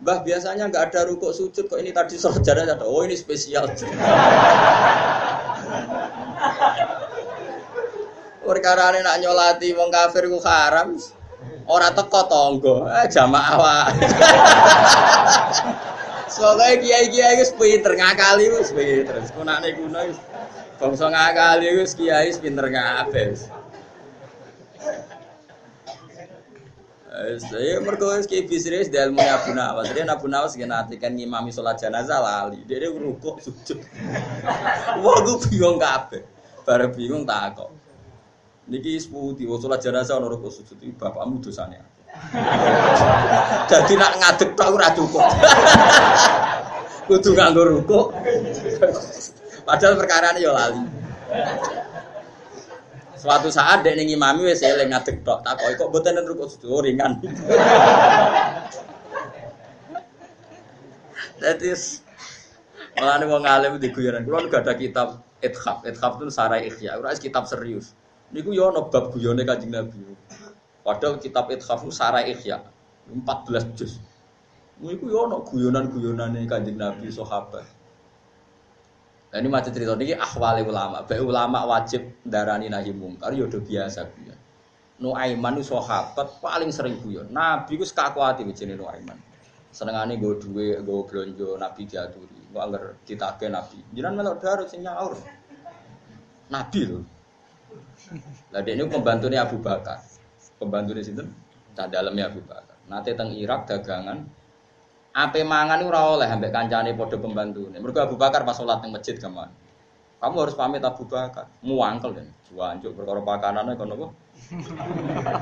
Mbah 0.05 0.21
biasanya 0.21 0.69
nggak 0.69 0.93
ada 0.93 1.09
rukuk 1.09 1.33
sujud 1.33 1.65
kok 1.65 1.81
ini 1.81 1.97
tadi 1.97 2.21
sholat 2.21 2.45
jenazah. 2.45 2.77
Oh 2.85 3.01
ini 3.09 3.17
spesial. 3.17 3.73
Perkara 8.51 8.91
ini 8.91 9.07
nak 9.07 9.23
nyolati 9.23 9.71
wong 9.79 9.95
kafir 9.95 10.27
ku 10.27 10.43
haram. 10.43 10.99
Ora 11.71 11.95
teko 11.95 12.27
tonggo, 12.27 12.83
eh 12.91 13.07
jamaah 13.07 13.55
wae. 13.63 14.03
Soalnya 16.35 16.83
kiai-kiai 16.83 17.39
wis 17.39 17.55
pinter 17.55 17.95
ngakali 17.95 18.51
wis 18.51 18.75
pinter. 18.75 19.23
Kunane 19.39 19.71
kuno 19.79 20.03
wis 20.03 20.19
bangsa 20.83 21.15
ngakali 21.15 21.79
wis 21.79 21.95
kiai 21.95 22.27
wis 22.27 22.43
pinter 22.43 22.67
kabeh. 22.75 23.39
Wis 27.31 27.47
ya 27.55 27.79
mergo 27.87 28.19
wis 28.19 28.27
ki 28.27 28.51
bisnis 28.51 28.91
dalem 28.91 29.15
Abu 29.23 29.55
Nawas. 29.55 29.95
Dia 29.95 30.11
Abu 30.11 30.27
Nawas 30.27 30.59
gen 30.59 30.75
kan 30.75 31.15
ngimami 31.15 31.55
salat 31.55 31.79
jenazah 31.79 32.19
lali. 32.19 32.67
Dia 32.67 32.91
rukuk 32.91 33.39
sujud. 33.47 33.79
Wah 35.07 35.19
gue 35.23 35.39
bingung 35.47 35.79
kabeh. 35.79 36.27
Bare 36.67 36.91
bingung 36.91 37.23
takok. 37.23 37.80
Niki 38.71 39.03
seputi, 39.03 39.51
wong 39.51 39.59
salat 39.59 39.83
jenazah 39.83 40.23
ono 40.23 40.31
rukuk 40.31 40.55
sujud 40.55 40.79
iki 40.79 40.95
bapakmu 40.95 41.43
dosane. 41.43 41.83
Jadi 43.71 43.99
nak 43.99 44.15
ngadeg 44.23 44.51
tok 44.55 44.71
ora 44.71 44.95
cukup. 44.95 45.27
Kudu 47.11 47.35
nganggo 47.35 47.63
rukuk. 47.67 48.15
Padahal 49.67 49.99
perkara 49.99 50.31
ini 50.39 50.47
ya 50.47 50.55
lali. 50.55 50.83
Suatu 53.19 53.51
saat 53.51 53.83
dek 53.83 53.99
ning 53.99 54.15
imami 54.15 54.47
wis 54.47 54.63
eling 54.63 54.95
ngadeg 54.95 55.27
tok, 55.27 55.43
takoki 55.43 55.75
kok 55.75 55.91
mboten 55.91 56.23
rukuk 56.31 56.47
sujud 56.55 56.71
oh, 56.71 56.83
ringan. 56.87 57.19
Dadi 61.43 61.75
Mulane 63.01 63.25
wong 63.27 63.45
alim 63.49 63.73
di 63.83 63.89
guyonan. 63.91 64.23
Kulo 64.29 64.47
gak 64.47 64.63
ada 64.63 64.75
kitab 64.77 65.25
Ithaf. 65.41 65.83
Ithaf 65.89 66.21
itu 66.21 66.29
sarai 66.29 66.69
ikhya. 66.69 67.01
Ora 67.01 67.17
kitab 67.17 67.49
serius. 67.49 67.97
Niku 68.31 68.55
yo 68.55 68.71
ono 68.71 68.87
bab 68.87 69.11
guyone 69.11 69.43
Kanjeng 69.43 69.75
Nabi. 69.75 69.99
Padahal 70.87 71.19
kitab 71.19 71.51
Ithaf 71.51 71.83
itu 71.83 71.93
sarai 71.93 72.31
ikhya. 72.31 72.63
14 73.11 73.75
juz. 73.75 73.99
Niku 74.81 75.11
yo 75.11 75.27
ono 75.27 75.43
guyonan-guyonane 75.43 76.47
Kanjeng 76.47 76.79
Nabi 76.79 77.11
sahabat. 77.11 77.67
Nah, 79.31 79.39
ini 79.39 79.47
macam 79.47 79.71
cerita 79.71 79.95
ini 79.95 80.15
ahwali 80.19 80.67
ulama. 80.67 81.07
Baik 81.07 81.23
ulama 81.23 81.63
wajib 81.63 82.19
darani 82.27 82.67
nahi 82.67 82.91
mungkar, 82.91 83.31
yodo 83.31 83.63
biasa 83.63 84.11
guyon. 84.11 84.39
Nuaiman 84.99 85.55
itu 85.55 85.71
sahabat 85.71 86.43
paling 86.43 86.75
sering 86.75 86.99
guyon. 86.99 87.31
Nabi 87.31 87.79
itu 87.79 87.87
sekakuati 87.87 88.43
begini 88.43 88.75
Nuaiman. 88.75 89.19
Senengane 89.71 90.19
gue 90.19 90.35
duwe, 90.35 90.83
gue 90.83 91.01
belanja 91.07 91.49
Nabi 91.63 91.83
diaturi. 91.87 92.41
Gue 92.51 92.59
anggar 92.59 92.99
ditake 93.07 93.47
Nabi. 93.47 93.79
Jangan 93.95 94.13
melok 94.19 94.37
darut 94.43 94.67
sing 94.67 94.83
nyaur. 94.83 95.15
Nabi 96.51 96.81
loh. 96.91 97.07
Lah 98.51 98.61
dia 98.63 98.75
ini 98.75 98.87
pembantunya 98.91 99.47
Abu 99.47 99.63
Bakar. 99.63 100.03
Pembantunya 100.59 101.01
situ, 101.01 101.23
tak 101.73 101.95
dalamnya 101.95 102.29
Abu 102.29 102.43
Bakar. 102.43 102.77
Nanti 102.91 103.15
teng 103.15 103.31
Irak 103.33 103.71
dagangan, 103.71 104.27
Ape 105.11 105.43
mangan 105.43 105.83
ora 105.83 106.07
oleh 106.07 106.29
ambek 106.31 106.55
kancane 106.55 106.95
padha 106.95 107.19
pembantune. 107.19 107.75
Mergo 107.83 107.99
Abu 107.99 108.15
Bakar 108.15 108.47
pas 108.47 108.55
salat 108.55 108.79
ning 108.79 108.95
masjid 108.95 109.19
gaman. 109.19 109.51
Kamu 110.23 110.37
harus 110.39 110.55
pamit 110.55 110.87
Abu 110.87 111.03
Bakar. 111.03 111.51
Muangkel 111.67 112.15
kan. 112.15 112.29
Juanjuk 112.47 112.95
perkara 112.95 113.19
pakanane 113.19 113.75
kono 113.75 113.95
apa? 113.99 114.07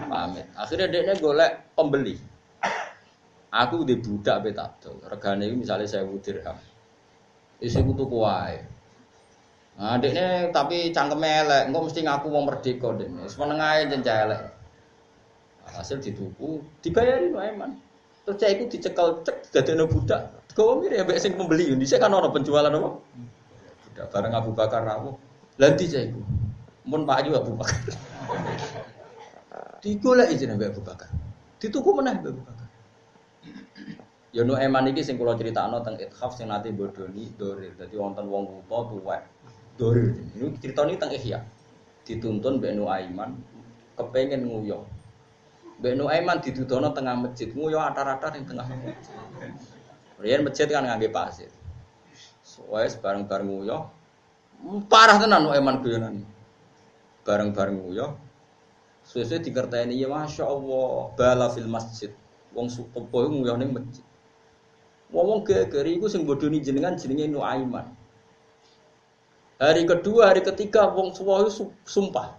pamit. 0.09 0.47
Akhirnya 0.57 0.89
dekne 0.89 1.15
golek 1.21 1.53
pembeli. 1.77 2.17
Aku 3.53 3.85
di 3.85 4.01
budak 4.01 4.45
pe 4.45 4.57
tak 4.57 4.81
dol. 4.81 5.05
Regane 5.05 5.53
iki 5.53 5.57
misale 5.61 5.85
1000 5.85 6.17
dirham. 6.25 6.57
Isi 7.61 7.81
ku 7.85 7.93
tuku 7.93 8.17
wae. 8.25 8.78
Nah, 9.79 9.95
dekne 10.03 10.51
tapi 10.51 10.91
cangkeme 10.91 11.47
elek, 11.47 11.71
engko 11.71 11.87
mesti 11.87 12.03
ngaku 12.03 12.27
wong 12.35 12.45
merdeka 12.51 12.99
dekne. 12.99 13.23
Wis 13.23 13.39
meneng 13.39 13.63
ae 13.63 13.87
elek. 13.87 14.43
Hasil 15.69 16.03
dituku, 16.03 16.65
dibayari 16.83 17.31
wae 17.31 17.55
man. 17.55 17.79
Terus 18.29 18.45
cah 18.45 18.51
itu 18.53 18.69
dicekel 18.69 19.25
cek 19.25 19.57
dadekno 19.57 19.89
budak. 19.89 20.21
Kau 20.53 20.77
mirip 20.83 21.07
ya 21.07 21.17
sing 21.17 21.39
pembeli. 21.39 21.71
Dhisik 21.79 22.03
kan 22.03 22.11
orang 22.11 22.35
penjualan 22.35 22.69
apa? 22.69 22.99
Budak 23.89 24.07
bareng 24.11 24.35
Abu 24.35 24.51
Bakar 24.53 24.83
rawuh. 24.85 25.15
Lanti 25.57 25.87
cah 25.89 26.03
iku. 26.03 26.21
Mun 26.85 27.09
Pak 27.09 27.25
Ayu 27.25 27.39
Abu 27.39 27.55
Bakar. 27.55 27.79
Digolek 29.81 30.35
izin 30.35 30.59
mbek 30.59 30.75
Abu 30.75 30.83
Bakar. 30.83 31.09
Dituku 31.63 31.89
meneh 31.95 32.19
mbek 32.19 32.37
Abu 32.37 32.43
Bakar. 32.43 32.69
Ya 34.35 34.43
nu 34.45 34.61
eman 34.61 34.91
iki 34.93 35.01
sing 35.01 35.17
kula 35.17 35.39
critakno 35.39 35.81
teng 35.81 35.97
Ithaf 35.97 36.37
sing 36.37 36.53
nate 36.53 36.69
bodoni 36.75 37.33
dorir. 37.39 37.73
Dadi 37.79 37.97
wonten 37.97 38.29
wong 38.29 38.67
buta 38.67 38.79
tuwek. 38.93 39.23
Dorir. 39.79 40.19
Ini 40.35 40.59
ceritane 40.59 40.99
teng 40.99 41.15
Ihya. 41.15 41.39
Dituntun 42.03 42.59
mbek 42.59 42.75
Nu 42.75 42.91
Aiman 42.91 43.39
kepengen 43.99 44.47
nguyah. 44.47 44.83
Mbak 45.79 45.95
Nuaiman 45.95 46.43
didudono 46.43 46.91
tengah 46.91 47.15
masjid, 47.15 47.55
nguyo 47.55 47.79
atar-atar 47.79 48.35
yang 48.35 48.47
tengah 48.51 48.67
masjid. 48.67 48.99
Rian 50.19 50.43
masjid 50.43 50.67
kan 50.67 50.83
ngangge 50.83 51.11
pasir. 51.15 51.51
Soalnya 52.43 52.99
bareng-bareng 52.99 53.47
nguyo, 53.47 53.87
parah 54.91 55.23
tenan 55.23 55.47
Nuaiman 55.47 55.79
guyonan. 55.79 56.27
Bareng-bareng 57.23 57.79
nguyo, 57.79 58.19
sesuai 59.07 59.39
dikertaini 59.47 59.95
ya 59.95 60.11
masya 60.11 60.51
Allah, 60.51 61.15
bala 61.15 61.47
fil 61.55 61.71
masjid. 61.71 62.11
Wong 62.51 62.67
supopo 62.67 63.31
nguyo 63.31 63.55
ning 63.55 63.71
masjid. 63.71 64.03
Ngomong 65.15 65.47
gegeri 65.47 65.95
iku 65.95 66.11
sing 66.11 66.27
bodoni 66.27 66.59
jenengan 66.59 66.99
jenenge 66.99 67.31
Nuaiman. 67.31 67.87
Hari 69.59 69.91
kedua, 69.91 70.31
hari 70.31 70.47
ketiga, 70.47 70.87
wong 70.95 71.11
suwo 71.11 71.43
sumpah. 71.83 72.39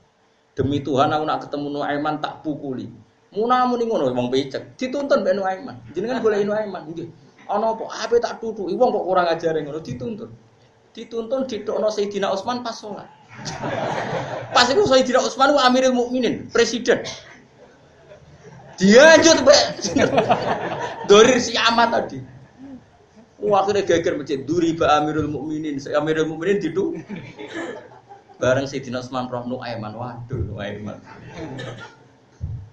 Demi 0.55 0.80
Tuhan 0.80 1.11
aku 1.11 1.24
nak 1.28 1.47
ketemu 1.47 1.67
Nuaiman 1.67 2.24
tak 2.24 2.43
pukuli. 2.47 2.88
Muna 3.36 3.67
muni 3.67 3.86
ngono 3.86 4.07
wong 4.15 4.32
becek, 4.32 4.80
dituntun 4.80 5.22
mbek 5.22 5.36
Nuaiman. 5.36 5.76
Jenengan 5.91 6.24
golek 6.24 6.47
Nuaiman, 6.47 6.88
nggih. 6.95 7.11
Ana 7.51 7.76
apa? 7.76 7.86
Ape 8.07 8.24
tak 8.24 8.39
tutuki 8.39 8.72
wong 8.72 8.89
kok 8.95 9.03
kurang 9.03 9.28
ajare 9.28 9.59
ngono 9.67 9.84
dituntun. 9.84 10.32
Dituntun 10.95 11.43
ditokno 11.43 11.91
Sayyidina 11.91 12.32
Utsman 12.32 12.63
pas 12.63 12.80
salat. 12.80 13.11
pas 14.55 14.67
itu 14.72 14.84
Sayyidina 14.88 15.20
Utsman 15.20 15.51
ku 15.51 15.59
Amirul 15.59 15.91
Mukminin, 15.91 16.47
presiden. 16.55 17.03
Dianjut 18.80 19.43
mbek 19.43 19.61
Dorir 21.11 21.36
si 21.43 21.51
amat 21.59 21.89
tadi. 21.91 22.38
Wah, 23.39 23.63
akhirnya 23.63 23.87
geger 23.87 24.19
masjid 24.19 24.43
duri 24.43 24.75
ba 24.75 24.99
Amirul 24.99 25.31
Mukminin, 25.31 25.79
Amirul 25.95 26.27
Mukminin 26.27 26.59
didu. 26.59 26.91
Bareng 28.39 28.67
Sayyidina 28.67 28.99
Utsman 29.03 29.27
roh 29.31 29.43
Nuaiman, 29.47 29.95
waduh 29.95 30.39
Nuaiman. 30.43 30.99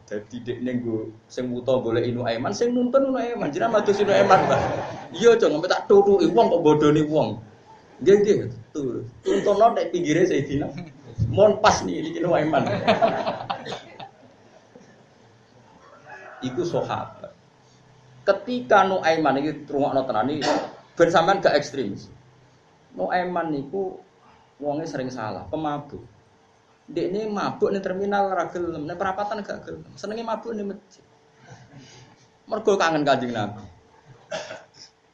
Jadi 0.07 0.39
dek 0.47 0.59
nenggu 0.63 1.11
sing 1.27 1.51
buta 1.51 1.83
boleh 1.83 1.99
inu 2.07 2.23
eman, 2.23 2.55
sing 2.55 2.71
nuntun 2.71 3.11
jinak 3.51 3.71
madu 3.75 3.91
inu 3.91 4.15
eman 4.15 4.39
mbak. 4.47 4.61
Iya 5.11 5.35
cong, 5.35 5.59
sampai 5.59 5.71
tak 5.71 5.83
turu 5.91 6.23
wong 6.23 6.47
kok. 6.55 7.43
Dia 8.07 8.15
dia 8.23 8.47
tuh 8.71 9.03
tuntun 9.27 9.55
lo 9.59 9.75
dek 9.75 9.91
pinggirnya 9.91 10.31
saya 10.31 10.47
dina. 10.47 10.71
Mohon 11.27 11.59
pas 11.59 11.83
nih 11.83 11.95
ini 11.99 12.11
inu 12.23 12.31
eman. 12.31 12.63
Iku 16.47 16.63
sahabat. 16.63 17.26
Ketika 18.27 18.83
nu 18.83 18.99
eman 19.07 19.39
ini 19.39 19.55
rumah 19.71 19.95
no 19.95 20.03
tenan 20.03 20.27
ini 20.27 20.43
bersamaan 20.99 21.39
gak 21.39 21.55
ekstremis. 21.55 22.11
Nu 22.99 23.07
eman 23.15 23.55
niku 23.55 24.03
wongnya 24.59 24.89
sering 24.91 25.13
salah, 25.15 25.47
pemabuk. 25.47 26.03
Ini 26.91 27.31
mabuk 27.31 27.71
nih 27.71 27.83
terminal 27.83 28.35
ragil, 28.35 28.67
nih 28.75 28.99
perapatan 28.99 29.47
gak 29.47 29.63
gelem. 29.63 29.87
Senengnya 29.95 30.27
mabuk 30.27 30.51
nih 30.59 30.67
masjid. 30.67 31.05
Mergo 32.51 32.75
kangen 32.75 33.07
kanjeng 33.07 33.31
Nabi. 33.31 33.63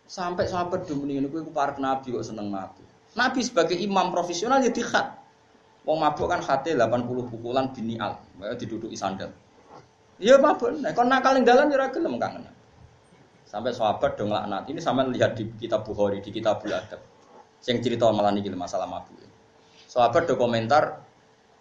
Sampai 0.08 0.44
sahabat 0.44 0.84
dulu 0.84 1.08
ini, 1.08 1.24
aku 1.24 1.48
para 1.52 1.76
Nabi 1.80 2.12
kok 2.12 2.24
seneng 2.24 2.48
mabuk. 2.48 2.84
Nabi 3.12 3.40
sebagai 3.44 3.76
imam 3.76 4.08
profesional 4.08 4.60
ya 4.64 4.72
dikhat. 4.72 5.20
Wong 5.84 6.00
mabuk 6.00 6.30
kan 6.30 6.40
hati 6.40 6.72
80 6.78 7.28
pukulan 7.28 7.68
binial, 7.74 8.20
ya 8.40 8.54
diduduki 8.56 8.96
sandal. 8.96 9.32
Iya 10.22 10.38
mabuk, 10.38 10.76
nah 10.78 10.92
kon 10.94 11.08
nakal 11.10 11.34
ning 11.34 11.44
dalan 11.44 11.72
ya 11.72 11.76
ora 11.76 11.88
gelem 11.90 12.16
kangen. 12.20 12.46
Sampai 13.52 13.76
sahabat 13.76 14.16
dong 14.16 14.32
laknat. 14.32 14.64
Ini 14.64 14.80
sama 14.80 15.04
lihat 15.04 15.36
di 15.36 15.44
kitab 15.60 15.84
Bukhari, 15.84 16.24
di 16.24 16.32
kitab 16.32 16.64
Adab. 16.64 17.04
Yang 17.68 17.78
cerita 17.84 18.08
malah 18.08 18.32
nih 18.32 18.48
masalah 18.56 18.88
mabuk. 18.88 19.20
Sahabat 19.92 20.24
do 20.24 20.40
komentar, 20.40 21.04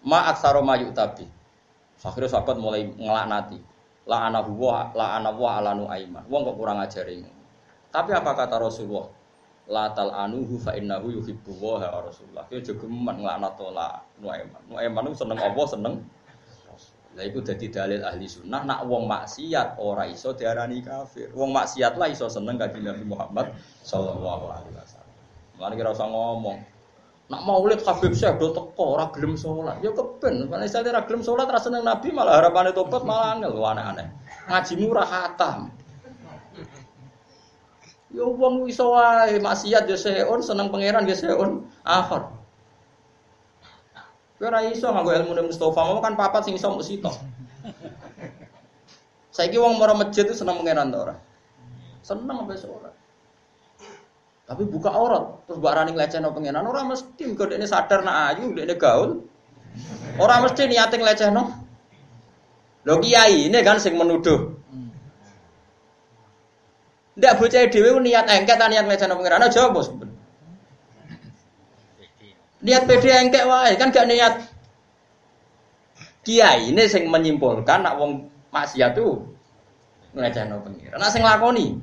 ma 0.07 0.31
aksaro 0.31 0.63
mayu 0.63 0.95
tabi. 0.95 1.27
Akhirnya 1.99 2.31
sahabat 2.31 2.55
mulai 2.55 2.87
ngelaknati. 2.87 3.59
La 4.07 4.31
ana 4.31 4.39
huwa, 4.39 4.95
la 4.95 5.19
ana 5.19 5.35
wa 5.35 5.59
alanu 5.59 5.91
aiman. 5.91 6.23
Wong 6.31 6.47
kok 6.47 6.55
kurang 6.55 6.79
ajarin. 6.79 7.27
Tapi 7.91 8.15
apa 8.15 8.39
kata 8.39 8.55
Rasulullah? 8.55 9.11
La 9.67 9.91
tal 9.91 10.15
anuhu 10.15 10.57
fa 10.63 10.71
innahu 10.73 11.11
yuhibbu 11.11 11.59
wa 11.59 11.75
Rasulullah. 12.01 12.47
Yo 12.49 12.63
jogeman 12.63 13.19
nglaknat 13.19 13.59
la. 13.75 13.99
Nuaiman 14.23 15.11
itu 15.11 15.27
seneng 15.27 15.43
Allah, 15.43 15.65
seneng 15.67 15.99
Lah 17.12 17.28
iku 17.28 17.43
dadi 17.43 17.68
dalil 17.68 18.07
ahli 18.07 18.24
sunnah 18.24 18.64
nak 18.64 18.88
wong 18.88 19.03
maksiat 19.03 19.76
ora 19.84 20.07
iso 20.07 20.32
diarani 20.32 20.80
kafir. 20.80 21.28
Wong 21.36 21.51
maksiat 21.51 21.99
lah 21.99 22.07
iso 22.07 22.32
seneng 22.32 22.55
kanjeng 22.55 22.88
Nabi 22.88 23.03
Muhammad 23.03 23.51
sallallahu 23.84 24.47
alaihi 24.47 24.72
wasallam. 24.80 25.12
Mulane 25.59 25.74
kira 25.76 25.89
usah 25.91 26.07
ngomong. 26.07 26.57
Nak 27.32 27.41
maulid 27.47 27.80
Habib 27.84 28.12
Syekh 28.16 28.39
do 28.39 28.55
teko 28.55 28.95
ora 28.95 29.12
gelem 29.12 29.36
salat. 29.36 29.80
Ya 29.84 29.91
keben, 29.91 30.51
nek 30.51 30.68
isale 30.68 30.91
ora 30.91 31.03
gelem 31.03 31.24
salat 31.24 31.47
ra 31.51 31.59
seneng 31.59 31.84
Nabi 31.84 32.12
malah 32.16 32.39
harapane 32.39 32.72
tobat 32.72 33.03
malah 33.03 33.36
angel 33.36 33.59
aneh-aneh. 33.59 34.07
Ngajimu 34.47 34.91
ora 34.91 35.03
khatam. 35.03 35.72
Ya 38.12 38.24
wong 38.28 38.68
iso 38.68 38.91
wae 38.95 39.39
maksiat 39.39 39.88
ya 39.88 39.95
seon 39.99 40.43
seneng 40.43 40.72
pangeran 40.72 41.07
ya 41.07 41.16
seon 41.16 41.68
akhir. 41.84 42.40
Kowe 44.41 44.49
ora 44.49 44.65
iso 44.65 44.89
nganggo 44.89 45.13
ilmu 45.13 45.53
Mustafa, 45.53 45.85
mau 45.85 46.01
kan 46.01 46.17
papat 46.17 46.49
sing 46.49 46.57
iso 46.57 46.73
mbok 46.73 46.81
sitok. 46.81 47.13
Saiki 49.29 49.61
wong 49.61 49.77
mara 49.77 49.93
masjid 49.93 50.25
itu 50.25 50.33
seneng 50.33 50.57
pangeran 50.57 50.89
ta 50.89 50.97
ora? 50.97 51.15
Seneng 52.01 52.41
sampai 52.41 52.57
ora. 52.65 52.89
Tapi 54.49 54.65
buka 54.65 54.89
aurat 54.89 55.45
terus 55.45 55.61
mbak 55.61 55.73
rani 55.77 55.93
nglecehno 55.93 56.33
pangeran 56.33 56.65
ora 56.65 56.81
mesti 56.89 57.21
kok 57.37 57.53
dekne 57.53 57.69
sadar 57.69 58.01
nak 58.01 58.33
ayu, 58.33 58.49
dekne 58.57 58.81
gaul. 58.81 59.29
Ora 60.17 60.41
mesti 60.41 60.65
niate 60.65 60.97
nglecehno. 60.97 61.43
Lho 62.81 62.95
kiai 62.97 63.45
ini 63.45 63.61
kan 63.61 63.77
sing 63.77 63.93
menuduh. 63.93 64.57
Ndak 67.13 67.37
bocah 67.37 67.69
dhewe 67.69 67.93
niat 68.01 68.25
engket 68.25 68.57
niat 68.57 68.89
nglecehno 68.89 69.21
pangeran 69.21 69.45
aja 69.45 69.69
bos. 69.69 69.93
Niat 72.62 72.86
PD 72.86 73.05
engkek 73.09 73.45
wae 73.49 73.74
kan 73.74 73.89
gak 73.89 74.05
niat 74.05 74.34
kiai 76.22 76.70
ini 76.70 76.86
sing 76.86 77.09
menyimpulkan 77.09 77.82
nak 77.82 77.97
wong 77.97 78.30
maksiat 78.53 78.93
tuh 78.93 79.26
ngelecehno 80.14 80.62
pengiran. 80.62 80.99
Nak 81.01 81.12
sing 81.12 81.24
lakoni. 81.26 81.80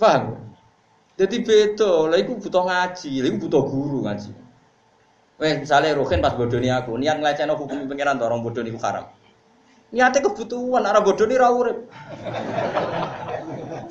Paham? 0.00 0.40
Jadi 1.20 1.44
beda, 1.44 2.08
lah 2.08 2.16
iku 2.16 2.40
butuh 2.40 2.64
ngaji, 2.64 3.20
iku 3.20 3.36
butuh 3.44 3.62
guru 3.68 4.08
ngaji. 4.08 4.32
Wes 5.36 5.60
misalnya 5.60 5.92
Rohin 5.92 6.24
pas 6.24 6.32
bodoni 6.32 6.72
aku, 6.72 6.96
niat 6.96 7.20
ngelecehno 7.20 7.60
hukum 7.60 7.84
pengiran 7.84 8.16
to 8.16 8.24
orang 8.24 8.40
bodoni 8.40 8.72
haram. 8.80 9.04
Niatnya 9.90 10.22
kebutuhan, 10.22 10.86
arah 10.86 11.02
bodoni 11.02 11.34
ra 11.34 11.50
urip. 11.50 11.78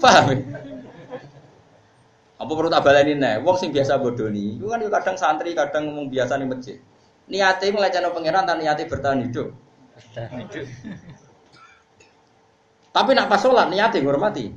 Paham? 0.02 0.26
Apa 2.40 2.52
perlu 2.56 2.72
tak 2.72 2.88
baleni 2.88 3.20
nih? 3.20 3.44
Wong 3.44 3.60
sing 3.60 3.76
biasa 3.76 4.00
bodoni, 4.00 4.56
itu 4.56 4.66
kan 4.72 4.80
kadang 4.80 5.20
santri, 5.20 5.52
kadang 5.52 5.92
ngomong 5.92 6.08
biasa 6.08 6.40
nih 6.40 6.48
masjid. 6.48 6.78
Niatnya 7.28 7.76
melecehkan 7.76 8.16
pangeran, 8.16 8.48
dan 8.48 8.58
niatnya 8.64 8.88
bertahan 8.88 9.20
hidup. 9.28 9.52
Bertahan 10.00 10.48
hidup. 10.48 10.66
Tapi 12.96 13.10
nak 13.12 13.28
pas 13.28 13.44
sholat 13.44 13.68
niatnya 13.68 14.08
hormati. 14.08 14.56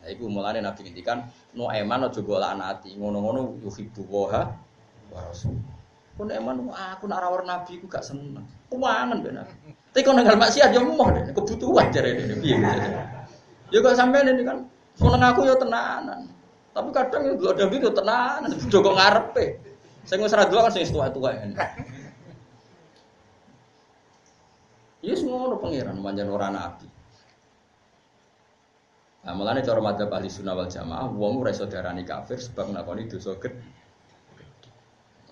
Nah, 0.00 0.08
itu 0.10 0.26
mulanya 0.26 0.64
nabi 0.64 0.90
ngintikan, 0.90 1.30
no 1.54 1.70
eman 1.70 2.02
no 2.02 2.08
juga 2.10 2.42
lah 2.42 2.58
nati, 2.58 2.98
ngono-ngono 2.98 3.62
yuhibu 3.62 4.02
woha 4.10 4.50
warasul. 5.14 5.54
Pun 6.18 6.34
eman, 6.34 6.66
aku 6.72 7.06
nak 7.06 7.20
rawar 7.22 7.46
nabi, 7.46 7.78
aku 7.78 7.86
gak 7.86 8.02
seneng. 8.02 8.42
Kuangan 8.68 9.22
benar. 9.22 9.46
Tapi 9.94 10.02
kalau 10.02 10.18
nenggal 10.18 10.40
maksiat 10.40 10.72
ya 10.74 10.80
mau 10.82 11.08
deh, 11.14 11.30
kebutuhan 11.30 11.94
jadi 11.94 12.16
ini. 12.16 12.58
Ya 13.70 13.78
kok 13.78 13.94
sampai 13.94 14.26
ini 14.26 14.42
kan, 14.42 14.66
Seneng 15.00 15.24
aku 15.24 15.48
ya 15.48 15.56
tenanan. 15.56 16.28
Tapi 16.76 16.88
kadang 16.92 17.24
ya 17.24 17.32
ada 17.32 17.64
itu 17.72 17.88
tenanan, 17.88 18.50
kok 18.68 18.84
ngarepe. 18.84 19.46
Saya 20.04 20.20
wis 20.20 20.36
ra 20.36 20.44
kan 20.44 20.68
sing 20.68 20.84
tua-tua. 20.92 21.32
Ya 25.00 25.16
semua 25.16 25.48
orang 25.48 25.60
pangeran 25.64 25.96
manjan 26.04 26.28
orang 26.28 26.52
nabi. 26.52 26.84
Nah, 29.20 29.32
mulane 29.36 29.64
cara 29.64 29.80
madzhab 29.80 30.12
ahli 30.12 30.28
sunnah 30.28 30.56
wal 30.56 30.68
jamaah, 30.68 31.08
wong 31.08 31.40
ora 31.44 31.52
iso 31.52 31.68
diarani 31.68 32.04
kafir 32.04 32.40
sebab 32.40 32.72
nglakoni 32.72 33.08
dosa 33.08 33.36
gede. 33.36 33.64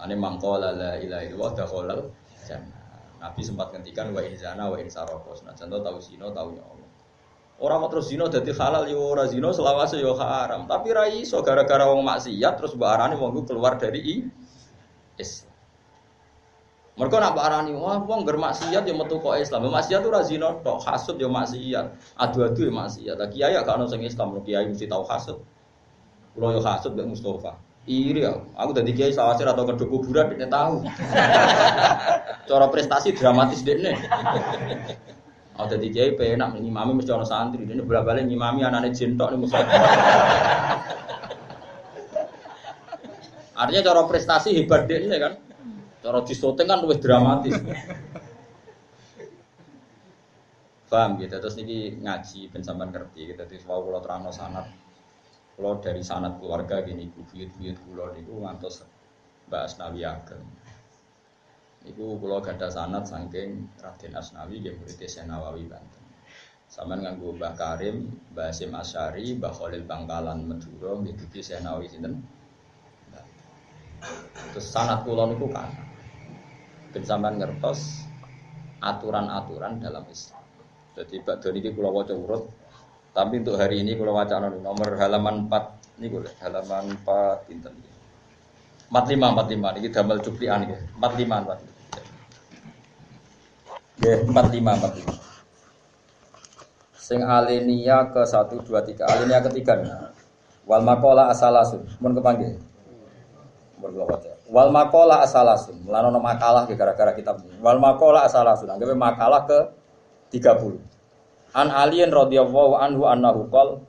Ane 0.01 0.15
mangkola 0.17 0.73
la 0.73 0.97
ilaha 1.01 1.25
illallah 1.25 1.53
dakhalal 1.57 2.03
jannah. 2.49 2.85
Nabi 3.21 3.41
sempat 3.45 3.73
ngendikan 3.73 4.13
wa 4.17 4.21
in 4.25 4.37
zana 4.37 4.73
wa 4.73 4.77
in. 4.81 4.89
Nah, 4.89 5.55
contoh 5.57 5.81
tahu 5.85 5.99
sino 6.01 6.33
tahu 6.33 6.57
Allah. 6.57 6.88
Orang 7.59 7.83
mau 7.83 7.91
terus 7.91 8.07
zino 8.07 8.31
jadi 8.31 8.55
halal 8.55 8.87
yo 8.87 9.03
ora 9.03 9.27
zino 9.27 9.51
selawase 9.51 9.99
yo 9.99 10.15
haram. 10.15 10.71
Tapi 10.71 10.95
rai 10.95 11.27
so 11.27 11.43
gara-gara 11.43 11.91
wong 11.91 12.07
maksiat 12.07 12.55
terus 12.55 12.79
mbak 12.79 12.91
arani 12.95 13.19
wong 13.19 13.35
keluar 13.43 13.75
dari 13.75 13.99
i 13.99 14.17
Islam. 15.19 15.51
Mereka 17.03 17.19
nak 17.19 17.35
mbak 17.35 17.45
arani 17.51 17.75
wah 17.75 17.99
wong 17.99 18.23
bermaksiat 18.23 18.87
yo 18.87 18.95
metu 18.95 19.19
kok 19.19 19.35
Islam. 19.43 19.67
Maksiat 19.75 20.07
tuh 20.07 20.15
razino 20.15 20.63
tok 20.63 20.87
hasud 20.87 21.19
yo 21.19 21.27
maksiat. 21.27 22.15
Adu-adu 22.15 22.63
yo 22.63 22.71
maksiat. 22.71 23.19
Lagi 23.19 23.43
kiai 23.43 23.59
gak 23.59 23.75
ono 23.75 23.91
sing 23.91 24.07
Islam, 24.07 24.39
kiai 24.47 24.63
mesti 24.71 24.87
tahu 24.87 25.03
hasud. 25.11 25.43
Kulo 26.39 26.55
yo 26.55 26.63
hasud 26.63 26.95
mbek 26.95 27.11
Mustafa. 27.11 27.59
Iri 27.89 28.23
ya, 28.23 28.39
aku 28.55 28.71
tadi 28.71 28.95
kiai 28.95 29.11
sawase 29.11 29.43
atau 29.43 29.67
kedua 29.67 29.89
kuburan 29.91 30.31
dia 30.31 30.47
tahu. 30.47 30.85
Cara 32.49 32.67
prestasi 32.71 33.17
dramatis 33.17 33.67
deh 33.67 33.83
Oh 35.59 35.67
jadi 35.67 35.91
kiai 35.91 36.15
penak 36.15 36.55
ngimami 36.55 36.95
mesti 36.95 37.11
orang 37.11 37.27
santri. 37.27 37.67
Ini 37.67 37.83
bolak 37.83 38.07
balik 38.07 38.31
ngimami 38.31 38.63
anaknya 38.63 38.95
jentok 38.95 39.35
nih 39.35 39.39
musa. 39.43 39.59
Artinya 43.59 43.83
cara 43.83 44.07
prestasi 44.07 44.55
hebat 44.55 44.87
deh 44.87 45.03
ini 45.03 45.19
kan. 45.19 45.35
Cara 45.99 46.23
disoting 46.23 46.71
kan 46.71 46.79
lebih 46.79 47.03
dramatis. 47.03 47.59
Paham 50.87 51.19
gitu. 51.19 51.35
Terus 51.43 51.59
ini 51.59 51.99
ngaji 52.07 52.55
pensampan 52.55 52.95
ngerti. 52.95 53.35
Kita 53.35 53.51
gitu. 53.51 53.67
mau 53.67 53.83
kalau 53.83 53.99
terang 53.99 54.31
sanat. 54.31 54.71
Kalau 55.59 55.83
dari 55.83 56.07
sanat 56.07 56.39
keluarga 56.39 56.87
gini, 56.87 57.11
buyut-buyut 57.11 57.83
kulo 57.83 58.15
niku 58.15 58.47
ngantos 58.47 58.87
Mbak 59.51 59.63
Asnawi 59.67 60.07
Ageng. 60.07 60.47
Iku 61.87 62.19
kula 62.19 62.43
gadah 62.43 62.71
sanad 62.73 63.07
saking 63.07 63.71
Raden 63.79 64.13
Asnawi 64.19 64.65
nggih 64.65 64.75
murid 64.81 64.99
Nawawi 65.29 65.71
Banten. 65.71 66.03
Saman 66.69 67.01
nganggo 67.01 67.39
Mbah 67.39 67.55
Karim, 67.55 68.11
Mbah 68.35 68.51
Hasim 68.51 68.75
Asyari, 68.75 69.39
Mbah 69.39 69.55
Khalil 69.55 69.87
Bangkalan 69.87 70.43
Madura 70.43 70.99
nggih 70.99 71.15
dugi 71.15 71.41
Nawawi 71.63 71.87
sinten. 71.87 72.19
Terus 74.55 74.67
sanad 74.67 75.07
kula 75.07 75.31
niku 75.31 75.47
kan. 75.51 75.71
Ben 76.91 77.05
sampean 77.05 77.37
ngertos 77.37 78.09
aturan-aturan 78.81 79.83
dalam 79.83 80.07
Islam. 80.09 80.43
Jadi 80.99 81.23
Pak 81.23 81.37
Doni 81.43 81.63
ini 81.63 81.71
kula 81.75 81.91
waca 81.95 82.15
urut. 82.15 82.51
Tapi 83.15 83.43
untuk 83.43 83.59
hari 83.59 83.83
ini 83.83 83.99
kula 83.99 84.15
wacana 84.15 84.51
nomor 84.51 84.95
halaman 84.99 85.51
4 85.51 85.99
niku 86.03 86.23
halaman 86.43 86.95
4 87.03 87.47
pinten 87.47 87.75
iki. 87.79 87.98
45 88.89 89.21
45 89.53 89.79
iki 89.85 89.89
damel 89.93 90.19
cuplikan 90.25 90.65
iki. 90.65 90.77
45 90.97 91.45
45. 94.01 94.05
Ya, 94.05 94.17
45 94.25 94.33
45. 94.33 95.29
Sing 96.97 97.21
alinia 97.25 98.09
ke 98.13 98.25
1 98.25 98.65
2 98.65 98.65
3. 98.65 99.05
Alinia 99.05 99.41
ketiga. 99.45 99.77
Wal 100.65 100.85
makola 100.85 101.29
asalasun. 101.33 101.85
Mun 102.01 102.13
kepanggil. 102.17 102.61
Wal 104.49 104.69
makola 104.73 105.25
asalasun. 105.25 105.81
Mulane 105.85 106.09
makalah 106.21 106.65
gara-gara 106.69 107.13
kitab. 107.17 107.41
Wal 107.61 107.81
makola 107.81 108.25
asalasun. 108.25 108.73
Anggape 108.73 108.97
makalah 108.97 109.45
ke 109.45 109.59
30. 110.33 110.77
An 111.57 111.73
alien 111.73 112.13
radhiyallahu 112.13 112.77
anhu 112.77 113.09
annahu 113.09 113.49
qol 113.49 113.81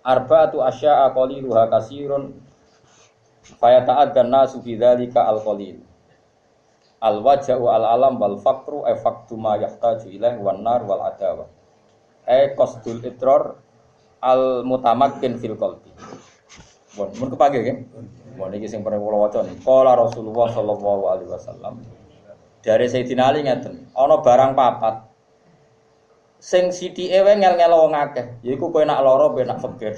arba'atu 0.00 0.64
asya'a 0.64 1.12
qaliluha 1.12 1.68
kasirun 1.68 2.32
fayata'addan 3.56 4.28
nasu 4.28 4.60
fi 4.60 4.76
dzalika 4.76 5.24
al-qalil 5.24 5.80
al 7.00 7.22
wajhu 7.22 7.64
al 7.70 7.84
alam 7.86 8.18
wal 8.18 8.36
fakru 8.42 8.84
e 8.84 8.94
faktu 8.98 9.38
ma 9.38 9.56
yahtaju 9.56 10.06
ilaih 10.10 10.36
wan 10.42 10.60
nar 10.60 10.82
wal 10.84 11.00
adawa 11.00 11.46
e 12.26 12.52
qasdul 12.58 13.00
itror 13.06 13.56
al 14.20 14.66
mutamakkin 14.66 15.38
fil 15.38 15.54
qalbi 15.56 15.94
Bon, 16.98 17.06
mun 17.14 17.30
kepake 17.30 17.62
kan? 17.62 17.78
Bon 18.34 18.50
iki 18.50 18.66
sing 18.66 18.82
pernah 18.82 18.98
kula 18.98 19.30
waca 19.30 19.46
nih. 19.46 19.54
Qala 19.62 19.94
Rasulullah 19.94 20.50
sallallahu 20.50 21.02
alaihi 21.06 21.30
wasallam. 21.30 21.78
Dari 22.58 22.90
Sayyidina 22.90 23.30
Ali 23.30 23.46
ngeten, 23.46 23.86
ana 23.94 24.18
barang 24.18 24.58
papat 24.58 25.06
sing 26.42 26.74
sithike 26.74 27.22
wae 27.22 27.38
ngel-ngel 27.38 27.70
wong 27.70 27.94
akeh. 27.94 28.42
Yaiku 28.42 28.74
kowe 28.74 28.82
nak 28.82 28.98
lara 29.06 29.30
ben 29.30 29.46
nak 29.46 29.62
fakir. 29.62 29.94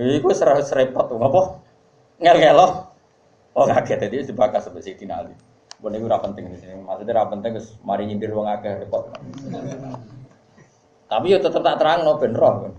Iku 0.00 0.32
repot 0.32 1.06
ngopo? 1.12 1.60
Ngel-ngelo 2.16 2.87
wong 3.58 3.70
akeh 3.74 3.98
dadi 3.98 4.22
dibakas 4.22 4.70
sampai 4.70 4.82
Sayyidina 4.86 5.14
Ali. 5.18 5.34
Bukan 5.78 5.94
itu 5.94 6.06
penting 6.06 6.44
di 6.50 6.58
sini. 6.58 6.74
Maksudnya 6.82 7.22
rapi 7.22 7.38
penting 7.38 7.50
terus 7.58 7.70
mari 7.86 8.06
nyindir 8.06 8.30
wong 8.34 8.46
akeh 8.46 8.82
repot. 8.82 9.10
Tapi 11.08 11.26
ya 11.32 11.38
tetap 11.40 11.62
tak 11.64 11.78
terang 11.80 12.04
no 12.04 12.18
ben 12.18 12.34
roh. 12.34 12.70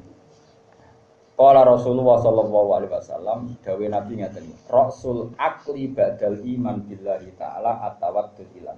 Kala 1.39 1.63
Rasulullah 1.63 2.19
sallallahu 2.19 2.69
alaihi 2.75 2.91
wasallam 2.91 3.39
dawe 3.63 3.85
Nabi 3.87 4.19
ngaten. 4.19 4.43
Rasul 4.67 5.31
akli 5.39 5.87
badal 5.87 6.35
iman 6.43 6.83
billahi 6.83 7.31
taala 7.39 7.79
atawaddud 7.87 8.51
ilan. 8.59 8.75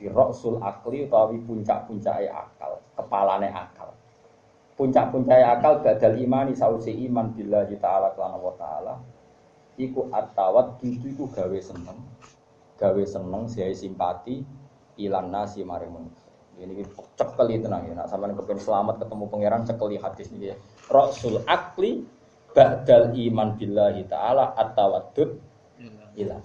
Di 0.00 0.08
rasul 0.08 0.56
akli 0.64 1.04
utawi 1.04 1.36
puncak-puncake 1.44 2.32
akal, 2.32 2.80
kepalane 2.96 3.52
akal. 3.52 3.92
Puncak-puncake 4.72 5.44
akal 5.44 5.84
badal 5.84 6.16
imani 6.16 6.56
sausi 6.56 6.96
iman 7.04 7.36
billahi 7.36 7.76
taala 7.76 8.16
kelan 8.16 8.40
Allah 8.40 8.54
taala. 8.56 8.94
Iku 9.80 10.12
atawat 10.12 10.84
itu 10.84 11.16
iku 11.16 11.32
gawe 11.32 11.56
seneng. 11.56 11.96
Gawe 12.76 13.04
seneng 13.08 13.48
siai 13.48 13.72
simpati 13.72 14.44
ilan 15.00 15.32
nasi 15.32 15.64
maring 15.64 15.88
manusia. 15.88 16.28
Ini 16.60 16.84
cekeli 17.16 17.64
tenang 17.64 17.88
ya. 17.88 17.96
Nak 17.96 18.12
sampean 18.12 18.36
kepen 18.36 18.60
selamat 18.60 19.00
ketemu 19.00 19.24
pangeran 19.32 19.62
cekeli 19.64 19.96
hadis 19.96 20.28
ini 20.36 20.52
ya. 20.52 20.56
Rasul 20.92 21.40
akli 21.48 22.04
ba'dal 22.52 23.16
iman 23.16 23.56
billahi 23.56 24.04
taala 24.04 24.52
at-tawaddud 24.52 25.30
ila. 26.20 26.36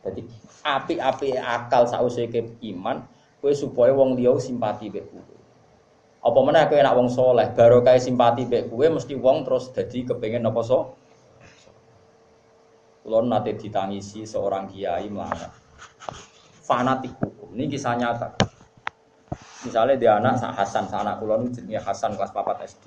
Jadi 0.00 0.20
api-api 0.64 1.36
akal 1.40 1.88
sausé 1.88 2.28
iman 2.72 3.04
kowe 3.40 3.52
supaya 3.56 3.92
wong 3.96 4.20
liya 4.20 4.36
simpati 4.36 4.92
mek 4.92 5.08
kowe. 5.08 5.36
Apa 6.20 6.38
meneh 6.44 6.64
kowe 6.68 6.80
nak 6.80 6.96
wong 6.96 7.08
soleh, 7.08 7.48
baru 7.56 7.80
kae 7.80 7.96
simpati 7.96 8.44
mek 8.44 8.68
kowe 8.68 8.84
mesti 8.84 9.16
wong 9.16 9.48
terus 9.48 9.72
dadi 9.72 10.04
kepengin 10.04 10.44
apa 10.44 10.60
so? 10.60 10.99
Kulo 13.10 13.26
nate 13.26 13.58
ditangisi 13.58 14.22
seorang 14.22 14.70
kiai 14.70 15.10
melarat. 15.10 15.50
Fanatik 16.62 17.18
hukum. 17.18 17.58
Ini 17.58 17.66
kisah 17.66 17.98
nyata. 17.98 18.38
Misalnya 19.66 19.98
dia 19.98 20.14
anak 20.14 20.38
Sak 20.38 20.54
Hasan, 20.54 20.86
anak 20.94 21.18
niku 21.18 21.50
jenenge 21.58 21.82
Hasan 21.82 22.14
kelas 22.14 22.30
4 22.30 22.70
SD. 22.70 22.86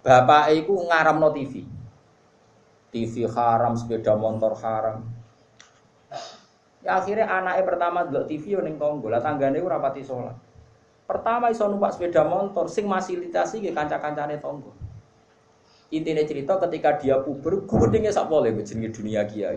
Bapak 0.00 0.48
iku 0.56 0.80
ngaramno 0.80 1.28
TV. 1.36 1.60
TV 2.88 3.28
haram, 3.28 3.76
sepeda 3.76 4.16
motor 4.16 4.56
haram. 4.64 5.04
Ya 6.80 6.96
akhirnya 6.96 7.28
anaknya 7.28 7.68
pertama 7.68 8.08
delok 8.08 8.32
TV 8.32 8.56
yo 8.56 8.64
ning 8.64 8.80
tangga, 8.80 9.12
lah 9.12 9.20
tanggane 9.20 9.60
ora 9.60 9.76
salat. 10.00 10.40
Pertama 11.04 11.52
iso 11.52 11.68
numpak 11.68 12.00
sepeda 12.00 12.24
motor 12.24 12.64
sing 12.64 12.88
fasilitasi 12.88 13.60
ke 13.60 13.76
kanca-kancane 13.76 14.40
tangga. 14.40 14.87
Intinya 15.88 16.20
cerita 16.28 16.60
ketika 16.68 17.00
dia 17.00 17.16
puber, 17.24 17.64
gudengnya 17.64 18.12
sak 18.12 18.28
boleh 18.28 18.52
jenenge 18.60 18.92
dunia 18.92 19.24
kiai. 19.24 19.56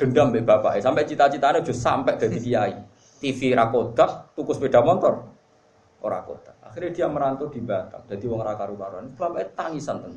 Dendam 0.00 0.32
be 0.32 0.40
bapak, 0.40 0.80
sampai 0.80 1.04
cita-citanya 1.04 1.60
justru 1.60 1.84
sampai 1.84 2.16
dari 2.16 2.40
kiai. 2.40 2.74
TV 3.18 3.52
rakodak, 3.52 4.32
tuku 4.32 4.56
sepeda 4.56 4.80
motor, 4.80 5.26
ora 6.00 6.22
kodak. 6.22 6.54
Akhirnya 6.62 6.94
dia 6.94 7.06
merantau 7.10 7.50
di 7.50 7.58
Batam, 7.58 8.06
jadi 8.06 8.24
wong 8.30 8.40
ra 8.40 8.54
karu-karuan. 8.54 9.10
Bapaknya 9.18 9.50
tangisan 9.52 9.98
teng. 10.00 10.14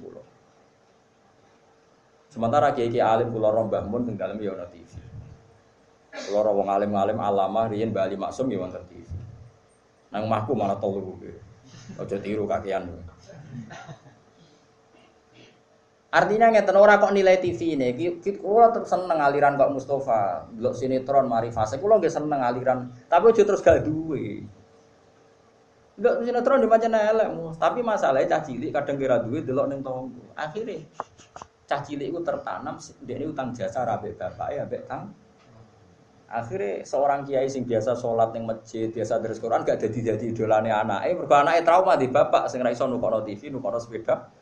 Sementara 2.32 2.72
kiai 2.72 2.88
kiai 2.88 3.04
alim 3.04 3.34
kula 3.36 3.52
roh 3.52 3.68
Mbah 3.68 3.84
Mun 3.90 4.08
teng 4.08 4.16
dalem 4.16 4.40
ya 4.40 4.56
TV. 4.72 4.92
Kula 6.32 6.52
wong 6.56 6.72
alim-alim 6.72 7.20
alamah 7.20 7.68
riyen 7.68 7.92
Bali 7.92 8.16
Maksum 8.16 8.48
ya 8.48 8.64
wonten 8.64 8.84
TV. 8.88 9.10
Nang 10.14 10.32
mahku 10.32 10.56
malah 10.56 10.80
kuwi. 10.80 11.36
Aja 12.00 12.16
tiru 12.20 12.48
kakean. 12.48 12.88
Artinya 16.12 16.52
ngeten 16.52 16.76
ora 16.76 17.00
kok 17.00 17.16
nilai 17.16 17.40
TV 17.40 17.80
ini, 17.80 18.20
kula 18.36 18.76
terus 18.76 18.92
seneng 18.92 19.16
aliran 19.16 19.56
kok 19.56 19.72
Mustafa, 19.72 20.44
delok 20.52 20.76
sinetron 20.76 21.24
mari 21.32 21.56
fase, 21.56 21.80
kula 21.80 22.04
nggih 22.04 22.12
seneng 22.12 22.44
aliran, 22.44 22.92
tapi 23.08 23.32
aja 23.32 23.48
terus 23.48 23.64
gak 23.64 23.88
duwe. 23.88 24.44
Delok 25.96 26.28
sinetron 26.28 26.60
di 26.60 26.68
macam 26.68 26.92
elek, 27.00 27.32
tapi 27.56 27.80
masalahnya 27.80 28.28
cah 28.28 28.42
cilik 28.44 28.76
kadang 28.76 29.00
kira 29.00 29.24
duwe 29.24 29.40
delok 29.40 29.72
ning 29.72 29.80
tonggo. 29.80 30.36
Akhirnya 30.36 30.84
cah 31.64 31.80
cilik 31.80 32.12
itu 32.12 32.20
tertanam, 32.28 32.76
ini 33.08 33.24
utang 33.32 33.56
jasa 33.56 33.88
rabe 33.88 34.12
bapak 34.12 34.48
ya, 34.52 34.68
bapak 34.68 34.84
tang. 34.92 35.16
Akhirnya 36.28 36.84
seorang 36.84 37.24
kiai 37.24 37.48
sing 37.48 37.64
biasa 37.64 37.96
sholat 37.96 38.36
ning 38.36 38.44
masjid, 38.44 38.92
biasa 38.92 39.24
terus 39.24 39.40
Quran 39.40 39.64
gak 39.64 39.80
jadi 39.80 40.12
jadi 40.12 40.26
idolane 40.36 40.76
anake, 40.76 41.16
mergo 41.16 41.40
anake 41.40 41.64
trauma 41.64 41.96
di 41.96 42.12
bapak 42.12 42.52
sing 42.52 42.60
ra 42.60 42.68
iso 42.68 42.84
TV, 43.24 43.48
nukono 43.48 43.80
sepeda. 43.80 44.41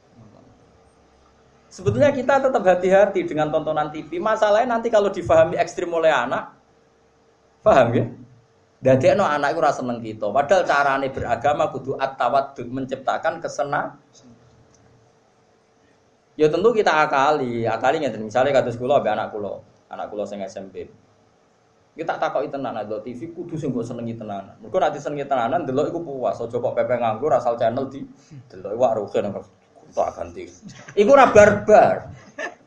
Sebetulnya 1.69 2.09
kita 2.09 2.41
tetap 2.41 2.65
hati-hati 2.65 3.29
dengan 3.29 3.53
tontonan 3.53 3.93
TV. 3.93 4.17
Masalahnya 4.17 4.73
nanti 4.77 4.89
kalau 4.89 5.13
difahami 5.13 5.53
ekstrim 5.53 5.93
oleh 5.93 6.09
anak, 6.09 6.57
paham 7.61 7.87
ya? 7.93 8.05
Jadi 8.79 9.11
no 9.13 9.27
anak 9.27 9.53
itu 9.53 9.61
rasa 9.61 9.85
seneng 9.85 10.01
kita. 10.01 10.31
Padahal 10.33 10.63
carane 10.65 11.07
beragama 11.13 11.69
kudu 11.69 11.93
at 11.99 12.17
menciptakan 12.63 13.37
kesenang. 13.37 14.01
Ya 16.39 16.47
tentu 16.47 16.71
kita 16.71 17.03
akali, 17.03 17.67
akali 17.67 17.99
ngeten. 17.99 18.23
Misalnya 18.23 18.63
kados 18.63 18.79
kula 18.79 19.03
ambek 19.03 19.11
anak 19.11 19.27
kula, 19.35 19.59
anak 19.91 20.07
kula 20.07 20.23
sing 20.23 20.39
SMP. 20.47 20.87
Kita 21.91 22.15
takoki 22.15 22.47
tenan 22.47 22.79
ada 22.79 23.03
TV 23.03 23.35
kudu 23.35 23.59
sing 23.59 23.75
mbok 23.75 23.83
senengi 23.83 24.15
tenanan. 24.15 24.55
Mergo 24.63 24.79
nek 24.79 24.95
disenengi 24.95 25.27
tenanan 25.27 25.67
delok 25.67 25.91
iku 25.91 25.99
puas, 25.99 26.39
aja 26.39 26.55
kok 26.55 26.71
pepe 26.71 26.95
nganggur 26.95 27.35
asal 27.35 27.59
channel 27.59 27.91
di 27.91 28.07
delok 28.47 28.71
wak 28.79 28.91
rugen 28.95 29.35
tak 29.93 30.09
ganti. 30.15 30.47
Iku 30.95 31.09
ora 31.13 31.29
barbar. 31.29 32.09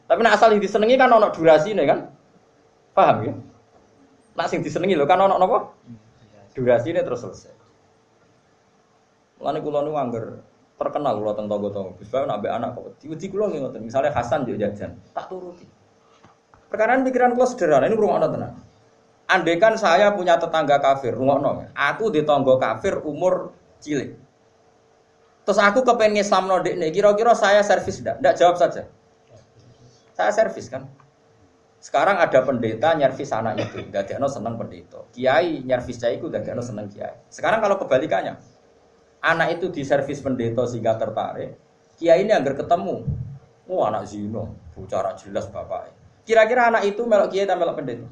Tapi 0.07 0.21
nek 0.21 0.37
asal 0.37 0.59
disenengi 0.61 1.01
kan 1.01 1.09
ono 1.09 1.33
durasine 1.33 1.83
kan? 1.89 2.05
Paham 2.93 3.17
ya? 3.25 3.33
Nak 4.37 4.47
sing 4.53 4.61
disenengi 4.61 4.93
lho 4.93 5.09
kan 5.09 5.21
ono 5.25 5.41
napa? 5.41 5.73
Durasine 6.53 7.01
terus 7.01 7.25
selesai. 7.25 7.55
Mulane 9.41 9.59
kula 9.59 9.81
nu 9.83 9.97
angger 9.99 10.39
terkenal 10.79 11.19
kula 11.19 11.33
teng 11.35 11.51
tangga-tangga. 11.51 11.99
Gus 11.99 12.09
Bayu 12.13 12.27
nak 12.31 12.47
anak 12.47 12.79
kok 12.79 12.85
wedi 13.09 13.27
kula 13.27 13.51
nggih 13.51 13.61
ngoten. 13.67 13.83
Misale 13.83 14.13
Hasan 14.15 14.47
yo 14.47 14.55
jajan, 14.55 14.95
tak 15.11 15.27
turuti. 15.27 15.67
Perkara 16.71 16.97
pikiran 17.03 17.35
kula 17.35 17.47
sederhana, 17.51 17.85
ini 17.91 17.99
rungokno 17.99 18.27
tenan. 18.31 18.53
Andaikan 19.29 19.75
saya 19.77 20.15
punya 20.15 20.41
tetangga 20.41 20.81
kafir, 20.81 21.13
rungokno. 21.13 21.73
Aku 21.75 22.09
di 22.15 22.23
tangga 22.25 22.57
kafir 22.57 23.03
umur 23.03 23.51
cilik. 23.83 24.22
Terus 25.43 25.59
aku 25.59 25.83
kepengen 25.83 26.23
Islam 26.23 26.47
nodik 26.47 26.79
nih, 26.79 26.95
kira-kira 26.95 27.35
saya 27.35 27.67
servis 27.67 27.99
tidak? 27.99 28.23
Tidak 28.23 28.35
jawab 28.39 28.57
saja. 28.63 28.87
Saya 30.15 30.31
servis 30.31 30.71
kan. 30.71 30.87
Sekarang 31.83 32.15
ada 32.23 32.47
pendeta 32.47 32.95
nyervis 32.95 33.35
anak 33.35 33.59
itu, 33.59 33.83
tidak 33.91 34.07
seneng 34.31 34.55
pendeta. 34.55 35.03
Kiai 35.11 35.67
nyervis 35.67 35.99
saya 35.99 36.15
itu 36.15 36.31
tidak 36.31 36.63
seneng 36.63 36.87
kiai. 36.87 37.27
Sekarang 37.27 37.59
kalau 37.59 37.75
kebalikannya, 37.75 38.39
anak 39.19 39.59
itu 39.59 39.67
di 39.75 39.83
servis 39.83 40.23
pendeta 40.23 40.63
sehingga 40.63 40.95
tertarik, 40.95 41.59
kiai 41.99 42.23
ini 42.23 42.31
agar 42.31 42.55
ketemu, 42.55 43.03
oh 43.67 43.83
anak 43.83 44.07
zino, 44.07 44.55
bicara 44.79 45.19
jelas 45.19 45.51
bapak. 45.51 45.91
Kira-kira 46.23 46.71
anak 46.71 46.87
itu 46.87 47.03
melok 47.03 47.35
kiai 47.35 47.51
atau 47.51 47.59
melok 47.59 47.83
pendeta? 47.83 48.07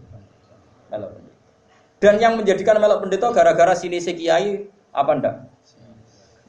Melok 0.91 1.11
pendeta. 1.15 1.39
Dan 2.03 2.15
yang 2.19 2.35
menjadikan 2.35 2.75
melok 2.83 3.07
pendeta 3.07 3.31
gara-gara 3.31 3.79
sini 3.79 4.03
si 4.03 4.19
kiai 4.19 4.67
apa 4.91 5.11
ndak? 5.15 5.35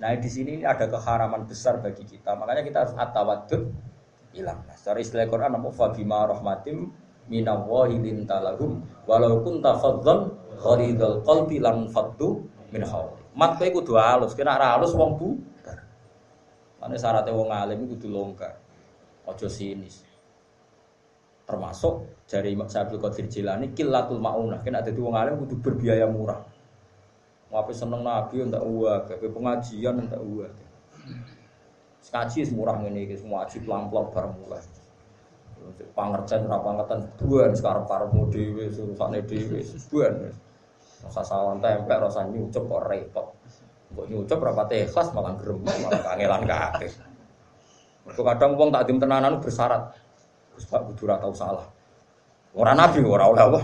Nah 0.02 0.18
di 0.18 0.30
sini 0.34 0.66
ada 0.66 0.90
keharaman 0.90 1.46
besar 1.46 1.78
bagi 1.78 2.02
kita. 2.02 2.34
Makanya 2.34 2.66
kita 2.66 2.78
harus 2.82 2.96
atawadud 2.98 3.70
ilang. 4.34 4.66
Secara 4.74 4.98
istilah 4.98 5.30
Quran 5.30 5.54
nama 5.54 5.70
fabima 5.70 6.26
rahmatim 6.26 6.90
minallahi 7.30 8.02
lintalahum 8.02 8.82
walau 9.06 9.46
kunta 9.46 9.78
fadzan 9.78 10.34
gharidul 10.58 11.22
qalbi 11.22 11.62
lan 11.62 11.86
faddu 11.94 12.42
min 12.74 12.82
hawli. 12.82 13.22
Mat 13.38 13.56
kowe 13.62 13.70
kudu 13.70 13.96
halus, 13.96 14.36
kena 14.36 14.58
ra 14.58 14.76
halus 14.76 14.92
wong 14.98 15.16
bu. 15.16 15.30
Mane 16.82 16.98
syaratnya 16.98 17.38
wong 17.38 17.54
alim 17.54 17.86
kudu 17.86 18.10
longgar. 18.10 18.58
Ojo 19.30 19.46
sinis. 19.46 20.02
Termasuk 21.46 22.26
dari 22.26 22.58
Imam 22.58 22.66
Qadir 22.66 23.30
Jilani 23.30 23.70
kilatul 23.78 24.18
maunah. 24.18 24.66
Kena 24.66 24.82
dadi 24.82 24.98
wong 24.98 25.14
alim 25.14 25.38
kudu 25.46 25.62
berbiaya 25.62 26.10
murah. 26.10 26.42
Ngapain 27.52 27.76
seneng 27.76 28.02
Nabi 28.08 28.48
enggak 28.48 28.64
uang, 28.64 29.02
kayak 29.12 29.28
pengajian 29.28 29.96
enggak 30.00 30.24
uang. 30.24 30.56
Ngaji 32.12 32.40
semurah 32.48 32.80
ini, 32.88 33.12
semua 33.20 33.44
ngaji 33.44 33.58
pelan-pelan 33.68 34.06
bareng 34.16 34.34
mulai. 34.40 34.64
Pangerjan 35.94 36.50
ora 36.50 36.58
pangetan 36.64 37.00
buan 37.22 37.52
sekarang 37.54 37.86
karepmu 37.86 38.34
dhewe 38.34 38.66
surusane 38.72 39.22
dhewe 39.28 39.62
buan. 39.92 40.32
Rasa 41.06 41.22
sawan 41.22 41.62
tempe 41.62 41.92
rasa 41.92 42.26
nyucup 42.26 42.66
kok 42.66 42.82
repot. 42.90 43.28
Kok 43.94 44.08
nyucup 44.10 44.40
rapat 44.42 44.88
ikhlas 44.88 45.12
malah 45.14 45.38
gremeng 45.38 45.78
malah 45.86 46.02
kangelan 46.02 46.42
kabeh. 46.50 46.92
Mergo 48.08 48.22
kadang 48.26 48.52
wong 48.58 48.70
tak 48.74 48.90
dim 48.90 48.98
tenanan 48.98 49.38
bersyarat. 49.38 49.94
Pak 50.58 50.82
kudu 50.90 51.06
ora 51.06 51.22
tau 51.22 51.36
salah. 51.36 51.68
Ora 52.58 52.74
nabi 52.74 53.06
ora 53.06 53.30
oleh 53.30 53.44
apa. 53.46 53.60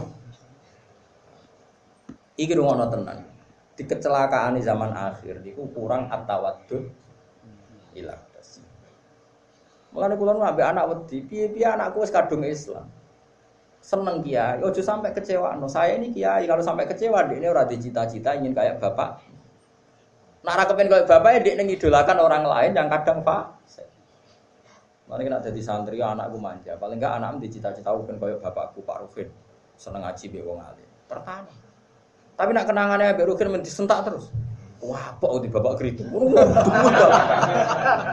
Iki 2.38 2.54
rungono 2.54 2.86
tenan 2.94 3.37
di 3.78 3.84
kecelakaan 3.86 4.58
di 4.58 4.66
zaman 4.66 4.90
akhir 4.90 5.46
itu 5.46 5.62
kurang 5.72 6.10
atawadud 6.10 6.84
ilah 7.94 8.28
Mulane 9.98 10.14
kula 10.20 10.36
nu 10.36 10.44
ambek 10.44 10.68
anak 10.68 10.86
wedi, 10.94 11.26
piye-piye 11.26 11.64
anakku 11.74 12.04
wis 12.04 12.12
kadung 12.12 12.44
Islam. 12.44 12.86
Seneng 13.80 14.20
kiai, 14.20 14.60
ojo 14.60 14.78
sampai 14.84 15.16
kecewa. 15.16 15.56
No, 15.56 15.72
saya 15.72 15.96
ini 15.96 16.12
kiai, 16.12 16.44
kalau 16.44 16.60
sampai 16.60 16.86
kecewa 16.86 17.24
dia 17.26 17.40
ini 17.40 17.48
orang 17.48 17.72
cita-cita 17.72 18.36
ingin 18.36 18.52
kayak 18.52 18.84
bapak. 18.84 19.24
Nara 20.44 20.70
kepen 20.70 20.92
kayak 20.92 21.08
bapak 21.08 21.40
ya 21.40 21.50
dia 21.50 21.64
ngidolakan 21.66 22.18
orang 22.20 22.44
lain 22.46 22.72
yang 22.78 22.92
kadang 22.92 23.26
pak. 23.26 23.58
Mari 25.08 25.24
kita 25.24 25.40
jadi 25.40 25.62
santri 25.64 26.04
anakku 26.04 26.36
manja. 26.36 26.76
Paling 26.76 27.00
enggak 27.00 27.16
anakmu 27.16 27.48
dicita-cita 27.48 27.96
kan 27.96 28.18
kayak 28.20 28.44
bapakku 28.44 28.84
Pak 28.84 29.08
Rufin. 29.08 29.32
Seneng 29.80 30.04
ngaji 30.04 30.26
be 30.36 30.44
wong 30.44 30.60
alim. 30.60 30.84
Pertama. 31.08 31.67
Tapi 32.38 32.50
nak 32.54 32.70
kenangannya 32.70 33.18
Mbak 33.18 33.28
Rufin 33.34 33.50
men 33.50 33.66
disentak 33.66 34.06
terus. 34.06 34.30
Wah, 34.78 35.10
apa 35.10 35.42
di 35.42 35.50
bapak 35.50 35.82
keriting? 35.82 36.06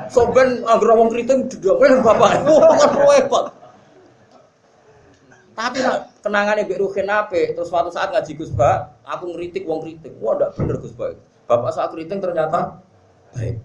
Soben 0.08 0.64
anggur 0.64 0.96
wong 0.96 1.12
keriting 1.12 1.44
didamel 1.52 2.00
bapak. 2.00 2.40
Wah, 2.48 2.88
repot. 3.04 3.44
Tapi 5.54 5.76
nak 5.84 5.96
kenangannya 6.24 6.64
Mbak 6.64 6.80
Rufin 6.80 7.12
ape, 7.12 7.52
terus 7.52 7.68
suatu 7.68 7.92
saat 7.92 8.16
ngaji 8.16 8.32
Gus 8.32 8.50
Ba, 8.50 8.96
aku 9.04 9.36
ngeritik 9.36 9.68
wong 9.68 9.84
keriting. 9.84 10.16
Wah, 10.24 10.40
ndak 10.40 10.56
bener 10.56 10.80
Gus 10.80 10.96
Ba. 10.96 11.12
Bapak 11.44 11.70
saat 11.76 11.92
keriting 11.92 12.24
ternyata 12.24 12.80
baik. 13.36 13.60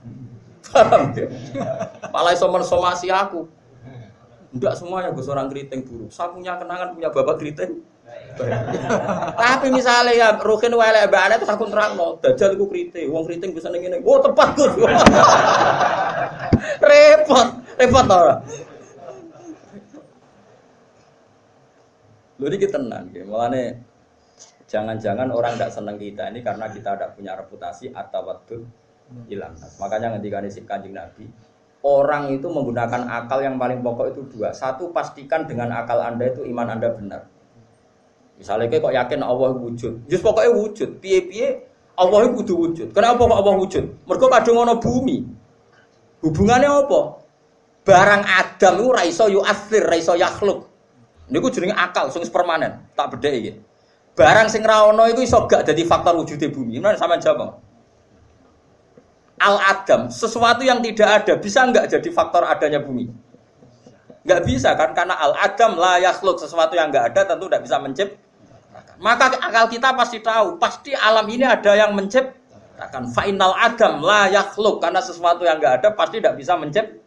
Paham 0.70 1.12
ya? 1.12 1.28
Malah 2.08 2.32
iso 2.32 2.48
mensomasi 2.48 3.12
aku. 3.12 3.44
Enggak 4.50 4.74
semuanya 4.80 5.14
gue 5.14 5.22
seorang 5.22 5.46
keriting 5.46 5.86
buruk. 5.86 6.10
Saya 6.10 6.32
punya 6.34 6.58
kenangan 6.58 6.96
punya 6.96 7.12
bapak 7.12 7.36
keriting. 7.38 7.84
Tapi 9.36 9.66
misalnya 9.68 10.12
ya 10.16 10.28
Rukin 10.40 10.72
wale 10.72 11.04
mbak 11.10 11.44
terus 11.44 11.52
aku 11.52 11.68
terang 11.68 11.96
no, 11.98 12.16
dajal 12.24 12.56
iku 12.56 12.72
keriting, 12.72 13.12
wong 13.12 13.28
keriting 13.28 13.52
bisa 13.52 13.68
ning 13.68 13.84
ngene. 13.84 14.00
Oh 14.00 14.16
tepat 14.22 14.48
Gus. 14.56 14.72
repot, 16.90 17.48
repot 17.76 18.04
ta 18.08 18.16
ora? 18.16 18.36
Lho 22.40 22.46
iki 22.48 22.68
tenan 22.72 23.12
nggih. 23.12 23.28
Mulane 23.28 23.62
jangan-jangan 24.70 25.28
orang 25.34 25.58
tidak 25.58 25.72
senang 25.74 25.96
kita 26.00 26.30
ini 26.32 26.40
karena 26.40 26.70
kita 26.72 26.96
tidak 26.96 27.12
punya 27.18 27.36
reputasi 27.36 27.92
atau 27.92 28.22
waktu 28.24 28.64
hilang. 29.28 29.58
Makanya 29.76 30.16
ketika 30.16 30.38
si 30.48 30.62
kanjeng 30.64 30.94
Nabi, 30.96 31.26
orang 31.82 32.32
itu 32.32 32.46
menggunakan 32.46 33.10
akal 33.10 33.42
yang 33.42 33.58
paling 33.58 33.82
pokok 33.82 34.14
itu 34.14 34.22
dua. 34.30 34.54
Satu, 34.54 34.94
pastikan 34.94 35.44
dengan 35.44 35.74
akal 35.74 35.98
anda 36.00 36.30
itu 36.30 36.46
iman 36.46 36.78
anda 36.78 36.88
benar. 36.94 37.26
Misalnya 38.40 38.72
kok 38.72 38.94
yakin 38.96 39.20
Allah 39.20 39.52
wujud, 39.52 40.08
just 40.08 40.24
pokoknya 40.24 40.50
wujud. 40.56 40.96
Piye-piye 41.04 41.60
Allah 42.00 42.18
itu 42.24 42.40
kudu 42.40 42.54
wujud. 42.56 42.88
Kenapa 42.96 43.20
kok 43.20 43.36
Allah 43.36 43.54
wujud? 43.60 43.84
Mereka 44.08 44.26
kadung 44.32 44.64
ono 44.64 44.80
bumi. 44.80 45.18
Hubungannya 46.24 46.68
apa? 46.68 47.00
Barang 47.84 48.24
Adam 48.24 48.72
itu 48.80 48.88
raiso 48.88 49.24
yu'athir, 49.28 49.84
raiso 49.84 50.16
yakhluk. 50.16 50.68
Ini 51.28 51.38
jenenge 51.52 51.76
akal, 51.76 52.08
sing 52.08 52.24
permanen. 52.32 52.88
Tak 52.96 53.12
beda 53.12 53.28
iki. 53.28 53.52
Barang 54.16 54.48
sing 54.48 54.64
ra 54.64 54.88
iku 54.88 55.20
iso 55.20 55.44
gak 55.44 55.68
dadi 55.68 55.84
faktor 55.84 56.16
wujudnya 56.16 56.48
bumi. 56.48 56.80
Mana 56.80 56.96
sama 56.96 57.20
jawab 57.20 57.60
al 59.40 59.56
adam 59.56 60.12
sesuatu 60.12 60.60
yang 60.60 60.84
tidak 60.84 61.24
ada 61.24 61.34
bisa 61.40 61.64
nggak 61.64 61.88
jadi 61.88 62.08
faktor 62.12 62.44
adanya 62.44 62.84
bumi 62.84 63.08
nggak 64.20 64.40
bisa 64.44 64.76
kan 64.76 64.92
karena 64.92 65.16
al 65.16 65.32
adam 65.32 65.80
layak 65.80 66.12
yakhluk 66.12 66.36
sesuatu 66.36 66.76
yang 66.76 66.92
nggak 66.92 67.16
ada 67.16 67.20
tentu 67.24 67.48
tidak 67.48 67.64
bisa 67.64 67.76
menciptakan 67.80 68.28
maka 68.98 69.30
akal 69.38 69.70
kita 69.70 69.94
pasti 69.94 70.18
tahu 70.18 70.58
pasti 70.58 70.90
alam 70.96 71.28
ini 71.30 71.46
ada 71.46 71.76
yang 71.78 71.94
menciptakan 71.94 73.12
final 73.14 73.54
adam 73.54 74.02
layak 74.02 74.34
yakhluk 74.34 74.82
karena 74.82 74.98
sesuatu 74.98 75.46
yang 75.46 75.62
nggak 75.62 75.84
ada 75.84 75.88
pasti 75.94 76.18
tidak 76.18 76.40
bisa 76.40 76.58
menciptakan 76.58 77.00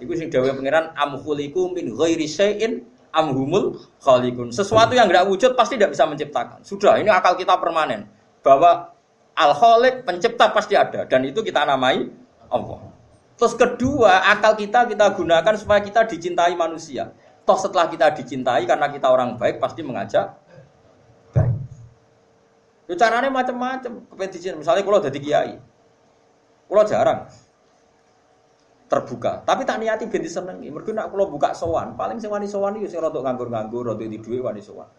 itu 0.00 0.16
sing 0.16 0.32
dawuh 0.32 0.56
pangeran 0.56 0.96
amhuliku 0.96 1.68
min 1.76 1.92
ghairi 1.92 2.24
syai'in 2.24 2.88
amhumul 3.12 3.76
khaliqun. 4.00 4.48
Sesuatu 4.48 4.96
yang 4.96 5.12
tidak 5.12 5.28
wujud 5.28 5.52
pasti 5.52 5.76
tidak 5.76 5.92
bisa 5.92 6.08
menciptakan. 6.08 6.64
Sudah, 6.64 6.96
ini 6.96 7.12
akal 7.12 7.36
kita 7.36 7.60
permanen. 7.60 8.08
Bahwa 8.40 8.96
Al 9.36 9.52
Khaliq 9.52 10.08
pencipta 10.08 10.48
pasti 10.50 10.74
ada 10.74 11.04
dan 11.04 11.20
itu 11.28 11.44
kita 11.44 11.68
namai 11.68 12.08
Allah. 12.48 12.80
Terus 13.36 13.56
kedua, 13.56 14.24
akal 14.24 14.56
kita 14.56 14.88
kita 14.88 15.16
gunakan 15.16 15.54
supaya 15.56 15.80
kita 15.80 16.08
dicintai 16.08 16.56
manusia. 16.56 17.12
Toh 17.44 17.56
setelah 17.56 17.88
kita 17.88 18.12
dicintai 18.16 18.68
karena 18.68 18.88
kita 18.88 19.08
orang 19.08 19.36
baik 19.36 19.60
pasti 19.60 19.80
mengajak. 19.80 20.36
Itu 22.90 22.98
caranya 22.98 23.30
macam-macam. 23.30 24.02
Kepentingan 24.10 24.66
misalnya 24.66 24.82
kalau 24.82 24.98
jadi 24.98 25.18
kiai, 25.22 25.54
kalau 26.66 26.82
jarang 26.82 27.30
terbuka. 28.90 29.46
Tapi 29.46 29.62
tak 29.62 29.78
niati 29.78 30.10
ben 30.10 30.26
disenengi. 30.26 30.74
Mergo 30.74 30.90
nek 30.90 31.06
kula 31.14 31.30
buka 31.30 31.54
sowan, 31.54 31.94
paling 31.94 32.18
sing 32.18 32.34
wani 32.34 32.50
sowan 32.50 32.74
iki 32.82 32.90
sing 32.90 32.98
rada 32.98 33.22
nganggur-nganggur, 33.22 33.94
rada 33.94 34.02
di 34.02 34.18
dhuwit 34.18 34.42
wani 34.42 34.58
sowan. 34.58 34.90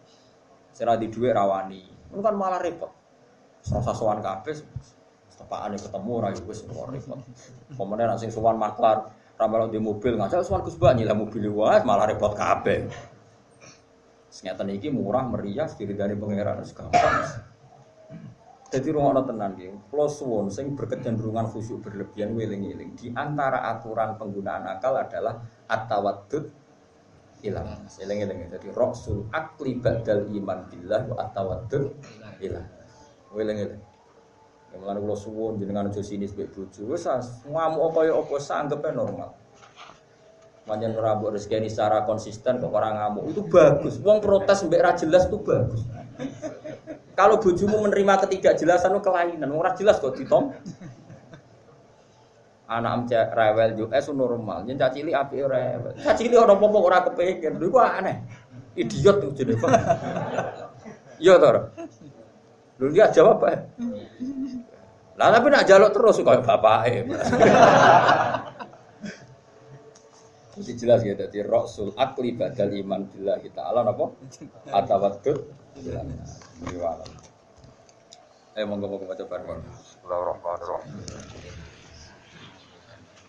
Sing 0.72 0.88
di 0.88 1.12
dhuwit 1.12 1.36
rawani. 1.36 1.84
Itu 1.84 2.24
kan 2.24 2.32
malah 2.32 2.64
repot. 2.64 2.88
Serasa 3.60 3.92
sowan 3.92 4.24
kabeh 4.24 4.56
tepakane 5.36 5.76
ketemu 5.76 6.12
ra 6.16 6.32
wis 6.32 6.64
repot. 6.64 7.20
Pemene 7.76 8.02
nek 8.08 8.16
sing 8.16 8.32
sowan 8.32 8.56
maklar 8.56 9.12
ra 9.36 9.68
di 9.68 9.76
mobil 9.76 10.16
ngajak 10.16 10.48
sowan 10.48 10.64
Gus 10.64 10.80
Bak 10.80 10.96
nyilih 10.96 11.12
mobil 11.12 11.44
wae 11.52 11.84
malah 11.84 12.08
repot 12.08 12.32
kabeh. 12.32 12.88
Sengatan 14.32 14.72
iki 14.72 14.88
murah 14.88 15.28
meriah 15.28 15.68
diridani 15.68 16.16
pangeran 16.16 16.64
gampang. 16.64 17.51
Jadi 18.72 18.88
rumah 18.88 19.20
tenan 19.20 19.52
gitu. 19.60 19.76
Plus 19.92 20.16
suwon 20.16 20.48
sing 20.48 20.72
berkecenderungan 20.72 21.44
khusyuk 21.52 21.84
berlebihan 21.84 22.32
wiling-wiling. 22.32 22.96
Di 22.96 23.12
antara 23.12 23.68
aturan 23.68 24.16
penggunaan 24.16 24.64
akal 24.64 24.96
adalah 24.96 25.44
atawadud 25.68 26.48
ilang. 27.44 27.84
Eling-eling. 28.00 28.48
Jadi 28.48 28.72
rasul 28.72 29.28
akli 29.28 29.76
badal 29.76 30.24
iman 30.24 30.58
billah 30.72 31.04
wa 31.04 31.16
atawadud 31.20 31.84
ilang. 32.40 32.64
Wiling-wiling. 33.36 33.92
Yang 34.72 34.80
mulane 34.80 34.98
kula 35.04 35.16
suwun 35.20 35.52
jenengan 35.60 35.92
aja 35.92 36.00
sini 36.00 36.24
sebek 36.24 36.56
bojo. 36.56 36.88
Wis 36.88 37.04
ngamuk 37.44 37.92
kaya 37.92 38.16
apa 38.16 38.36
sanggepe 38.40 38.88
normal. 38.96 39.36
Panjen 40.64 40.96
rambut 40.96 41.36
rezeki 41.36 41.60
ini 41.60 41.68
secara 41.68 42.08
konsisten 42.08 42.56
kok 42.56 42.72
orang 42.72 42.96
ngamuk 42.96 43.36
itu 43.36 43.44
bagus. 43.52 44.00
Wong 44.00 44.24
protes 44.24 44.64
mbek 44.64 44.80
jelas 44.96 45.28
itu 45.28 45.36
bagus. 45.44 45.84
Kalau 47.12 47.36
bojomu 47.36 47.84
menerima 47.84 48.24
ketidakjelasan 48.24 48.96
kelainan, 49.04 49.52
ora 49.52 49.76
jelas 49.76 50.00
kok 50.00 50.16
ditom. 50.16 50.48
Anak 52.72 53.04
cek 53.04 53.36
rewel 53.36 53.76
juga 53.76 54.00
es 54.00 54.08
normal, 54.08 54.64
yen 54.64 54.80
cacili 54.80 55.12
api 55.12 55.44
rewel. 55.44 55.92
Cacili 56.00 56.40
orang 56.40 56.56
apa 56.56 56.78
ora 56.80 57.04
kepengin, 57.04 57.60
lho 57.60 57.76
aneh. 57.76 58.16
Idiot 58.72 59.20
tuh 59.20 59.30
jadi 59.36 59.52
apa? 59.60 59.68
Iya 61.22 61.38
toh. 61.38 61.70
Lu 62.82 62.90
dia 62.90 63.06
jawab 63.14 63.46
apa? 63.46 63.62
Lah 65.14 65.30
tapi 65.30 65.54
nak 65.54 65.70
jaluk 65.70 65.94
terus 65.94 66.18
kaya 66.18 66.42
bapake. 66.42 67.06
Mesti 70.52 70.76
jelas 70.76 71.00
ya, 71.06 71.16
jadi 71.16 71.48
Rasul 71.48 71.96
akli 71.96 72.36
badal 72.36 72.76
iman 72.84 73.08
kita 73.08 73.40
ta'ala 73.56 73.88
apa? 73.88 74.12
Atawadud 74.68 75.48
Riwayat. 76.62 77.10
Eh 78.54 78.62
monggo 78.62 78.86
monggo 78.86 79.10
maca 79.10 79.24
bareng. 79.26 79.62
Bismillahirrahmanirrahim. 79.66 80.94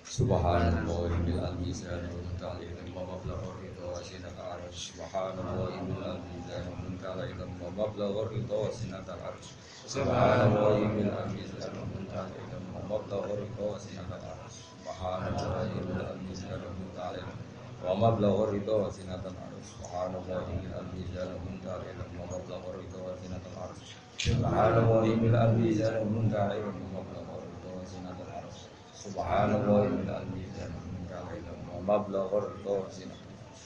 Subhanallah 0.06 1.10
bil 1.26 1.42
al-mizan 1.42 2.06
wa 2.14 2.22
ta'ala 2.38 2.70
wa 2.94 3.02
mablagh 3.18 3.42
ridha 3.58 3.86
wa 3.90 3.98
sinata 3.98 4.44
arsh. 4.54 4.94
Subhanallah 4.94 5.74
bil 5.82 6.04
al-mizan 6.06 6.70
wa 6.70 6.78
ta'ala 7.02 7.26
wa 7.34 7.70
mablagh 7.74 8.30
ridha 8.30 8.54
wa 8.54 8.70
sinata 8.70 9.18
arsh. 9.18 9.58
Subhanallah 9.90 10.78
bil 10.94 11.10
al-mizan 11.10 11.74
wa 11.74 11.90
ta'ala 12.14 12.38
wa 12.70 12.82
mablagh 12.86 13.34
ridha 13.34 13.64
wa 13.66 13.82
sinata 13.82 14.22
arsh. 14.22 14.70
Subhanallah 14.86 15.66
bil 15.74 16.06
al-mizan 16.06 16.62
wa 16.62 16.94
ta'ala 16.94 17.43
wa 17.85 17.95
mablagh 17.95 18.51
ridha 18.53 18.75
wa 18.75 18.89
sinata 18.91 19.29
arsh. 19.31 19.69
Subhanallah 19.79 20.41
bil 20.49 20.73
al-mizan 20.75 21.29
wa 21.35 21.57
ta'ala 21.65 22.09
مبلغ 22.19 22.63
الرضا 22.71 22.99
وزنة 23.07 23.41
العرش 23.53 23.89
سبحان 24.19 24.75
الله 24.79 25.05
من 25.23 25.35
الميزان 25.35 25.95
المنتهى 26.03 26.59
ومبلغ 26.65 27.27
الرضا 27.39 27.71
وزنة 27.81 28.19
العرش 28.27 28.59
سبحان 28.95 29.51
الله 29.55 29.83
من 29.85 30.09
الميزان 30.21 30.73
المنتهى 30.81 31.39
ومبلغ 31.75 32.29
الرضا 32.39 32.73
وزنة 32.87 33.17
العرش 33.29 33.63